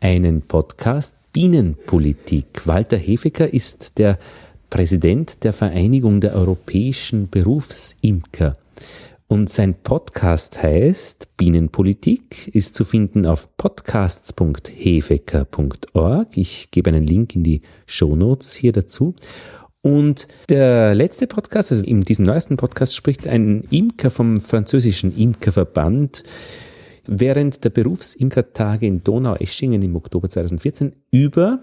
[0.02, 2.66] einen Podcast Bienenpolitik.
[2.66, 4.18] Walter Hefeker ist der
[4.68, 8.54] Präsident der Vereinigung der europäischen Berufsimker.
[9.28, 16.36] Und sein Podcast heißt Bienenpolitik, ist zu finden auf podcasts.hefecker.org.
[16.36, 19.14] Ich gebe einen Link in die Show Notes hier dazu.
[19.82, 26.24] Und der letzte Podcast, also in diesem neuesten Podcast spricht ein Imker vom französischen Imkerverband
[27.06, 31.60] während der Berufsimkertage in Donaueschingen im Oktober 2014 über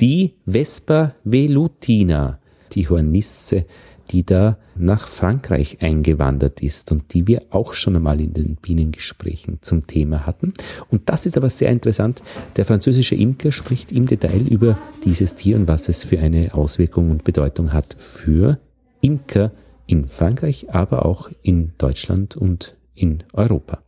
[0.00, 2.38] die Vespa velutina,
[2.72, 3.64] die Hornisse,
[4.10, 9.58] die da nach Frankreich eingewandert ist und die wir auch schon einmal in den Bienengesprächen
[9.62, 10.52] zum Thema hatten.
[10.90, 12.22] Und das ist aber sehr interessant.
[12.56, 17.10] Der französische Imker spricht im Detail über dieses Tier und was es für eine Auswirkung
[17.10, 18.58] und Bedeutung hat für
[19.00, 19.52] Imker
[19.86, 23.85] in Frankreich, aber auch in Deutschland und in Europa.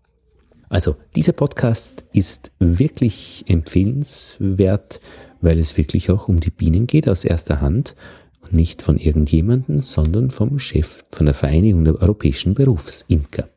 [0.71, 5.01] Also dieser Podcast ist wirklich empfehlenswert,
[5.41, 7.97] weil es wirklich auch um die Bienen geht aus erster Hand
[8.43, 13.49] und nicht von irgendjemandem, sondern vom Chef von der Vereinigung der europäischen Berufsimker.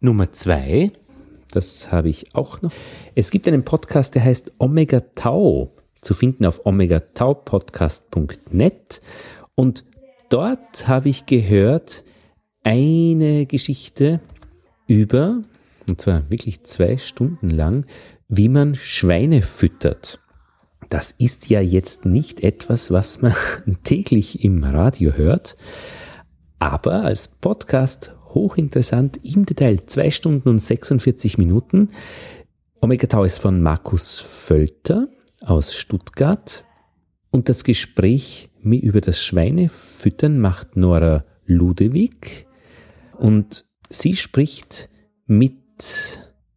[0.00, 0.92] Nummer zwei,
[1.52, 2.70] das habe ich auch noch.
[3.16, 9.02] Es gibt einen Podcast, der heißt Omega Tau, zu finden auf omegataupodcast.net
[9.56, 9.84] und
[10.28, 12.04] dort habe ich gehört
[12.62, 14.20] eine Geschichte
[14.86, 15.42] über
[15.88, 17.86] und zwar wirklich zwei Stunden lang,
[18.28, 20.20] wie man Schweine füttert.
[20.88, 23.34] Das ist ja jetzt nicht etwas, was man
[23.84, 25.56] täglich im Radio hört,
[26.58, 29.78] aber als Podcast hochinteressant im Detail.
[29.86, 31.90] Zwei Stunden und 46 Minuten.
[32.80, 35.08] Omega Tau ist von Markus Völter
[35.44, 36.64] aus Stuttgart
[37.30, 42.46] und das Gespräch über das Schweinefüttern macht Nora Ludewig
[43.16, 44.90] und sie spricht
[45.26, 45.57] mit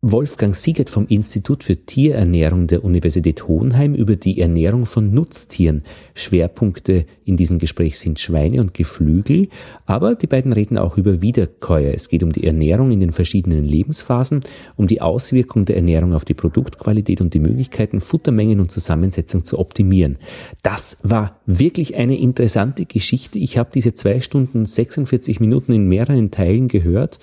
[0.03, 5.83] Wolfgang Siegert vom Institut für Tierernährung der Universität Hohenheim über die Ernährung von Nutztieren.
[6.15, 9.49] Schwerpunkte in diesem Gespräch sind Schweine und Geflügel,
[9.85, 11.93] aber die beiden reden auch über Wiederkäuer.
[11.93, 14.39] Es geht um die Ernährung in den verschiedenen Lebensphasen,
[14.75, 19.59] um die Auswirkung der Ernährung auf die Produktqualität und die Möglichkeiten, Futtermengen und Zusammensetzung zu
[19.59, 20.17] optimieren.
[20.63, 23.37] Das war wirklich eine interessante Geschichte.
[23.37, 27.19] Ich habe diese zwei Stunden 46 Minuten in mehreren Teilen gehört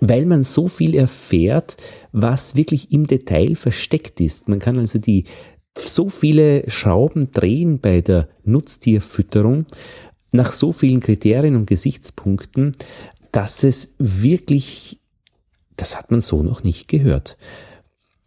[0.00, 1.76] weil man so viel erfährt,
[2.12, 4.48] was wirklich im Detail versteckt ist.
[4.48, 5.24] Man kann also die
[5.78, 9.66] so viele Schrauben drehen bei der Nutztierfütterung
[10.32, 12.72] nach so vielen Kriterien und Gesichtspunkten,
[13.32, 15.00] dass es wirklich,
[15.76, 17.36] das hat man so noch nicht gehört.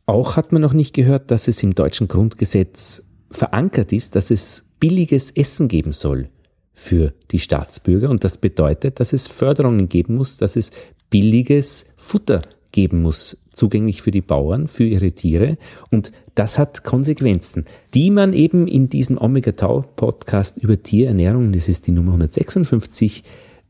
[0.05, 4.69] Auch hat man noch nicht gehört, dass es im deutschen Grundgesetz verankert ist, dass es
[4.79, 6.29] billiges Essen geben soll
[6.73, 8.09] für die Staatsbürger.
[8.09, 10.71] Und das bedeutet, dass es Förderungen geben muss, dass es
[11.09, 12.41] billiges Futter
[12.71, 15.57] geben muss, zugänglich für die Bauern, für ihre Tiere.
[15.91, 21.69] Und das hat Konsequenzen, die man eben in diesem Omega Tau Podcast über Tierernährung, das
[21.69, 23.23] ist die Nummer 156,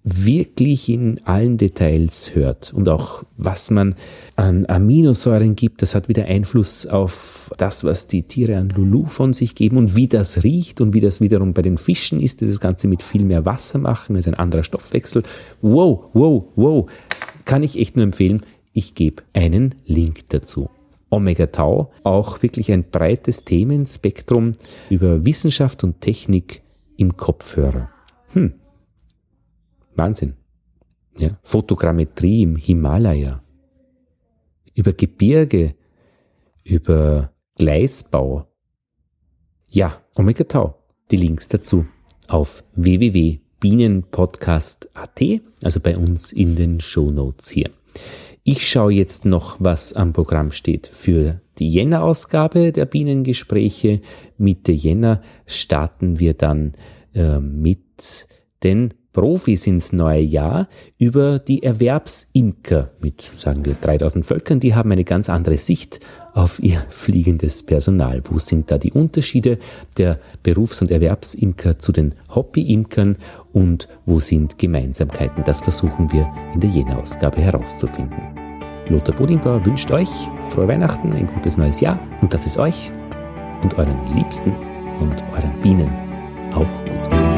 [0.04, 3.96] wirklich in allen Details hört und auch was man
[4.36, 9.32] an Aminosäuren gibt, das hat wieder Einfluss auf das, was die Tiere an Lulu von
[9.32, 12.48] sich geben und wie das riecht und wie das wiederum bei den Fischen ist, die
[12.48, 15.24] das Ganze mit viel mehr Wasser machen, ist ein anderer Stoffwechsel.
[15.62, 16.92] Wow, wow, wow.
[17.46, 18.42] Kann ich echt nur empfehlen.
[18.74, 20.70] Ich gebe einen Link dazu.
[21.10, 24.54] Omega Tau, auch wirklich ein breites Themenspektrum
[24.90, 26.64] über Wissenschaft und Technik
[26.98, 27.90] im Kopfhörer.
[28.34, 28.54] Hm,
[29.96, 30.34] Wahnsinn.
[31.18, 33.44] Ja, Fotogrammetrie im Himalaya,
[34.74, 35.76] über Gebirge,
[36.64, 38.48] über Gleisbau.
[39.70, 40.80] Ja, Omega Tau.
[41.12, 41.86] Die Links dazu
[42.28, 45.22] auf www.bienenpodcast.at,
[45.62, 47.70] also bei uns in den Show Notes hier.
[48.44, 54.02] Ich schaue jetzt noch, was am Programm steht für die Jänner-Ausgabe der Bienengespräche.
[54.38, 56.74] Mitte Jänner starten wir dann
[57.14, 58.28] äh, mit
[58.64, 60.68] den Profis ins neue Jahr
[60.98, 64.60] über die Erwerbsimker mit, sagen wir, 3000 Völkern.
[64.60, 66.00] Die haben eine ganz andere Sicht
[66.34, 68.22] auf ihr fliegendes Personal.
[68.30, 69.60] Wo sind da die Unterschiede
[69.98, 73.18] der Berufs- und Erwerbsimker zu den Hobbyimkern
[73.52, 75.44] und wo sind Gemeinsamkeiten?
[75.44, 78.18] Das versuchen wir in der Jena-Ausgabe herauszufinden.
[78.90, 80.10] Lothar Bodingbauer wünscht euch
[80.50, 82.92] frohe Weihnachten, ein gutes neues Jahr und dass es euch
[83.62, 84.54] und euren Liebsten
[85.00, 85.90] und euren Bienen
[86.52, 87.33] auch gut geht.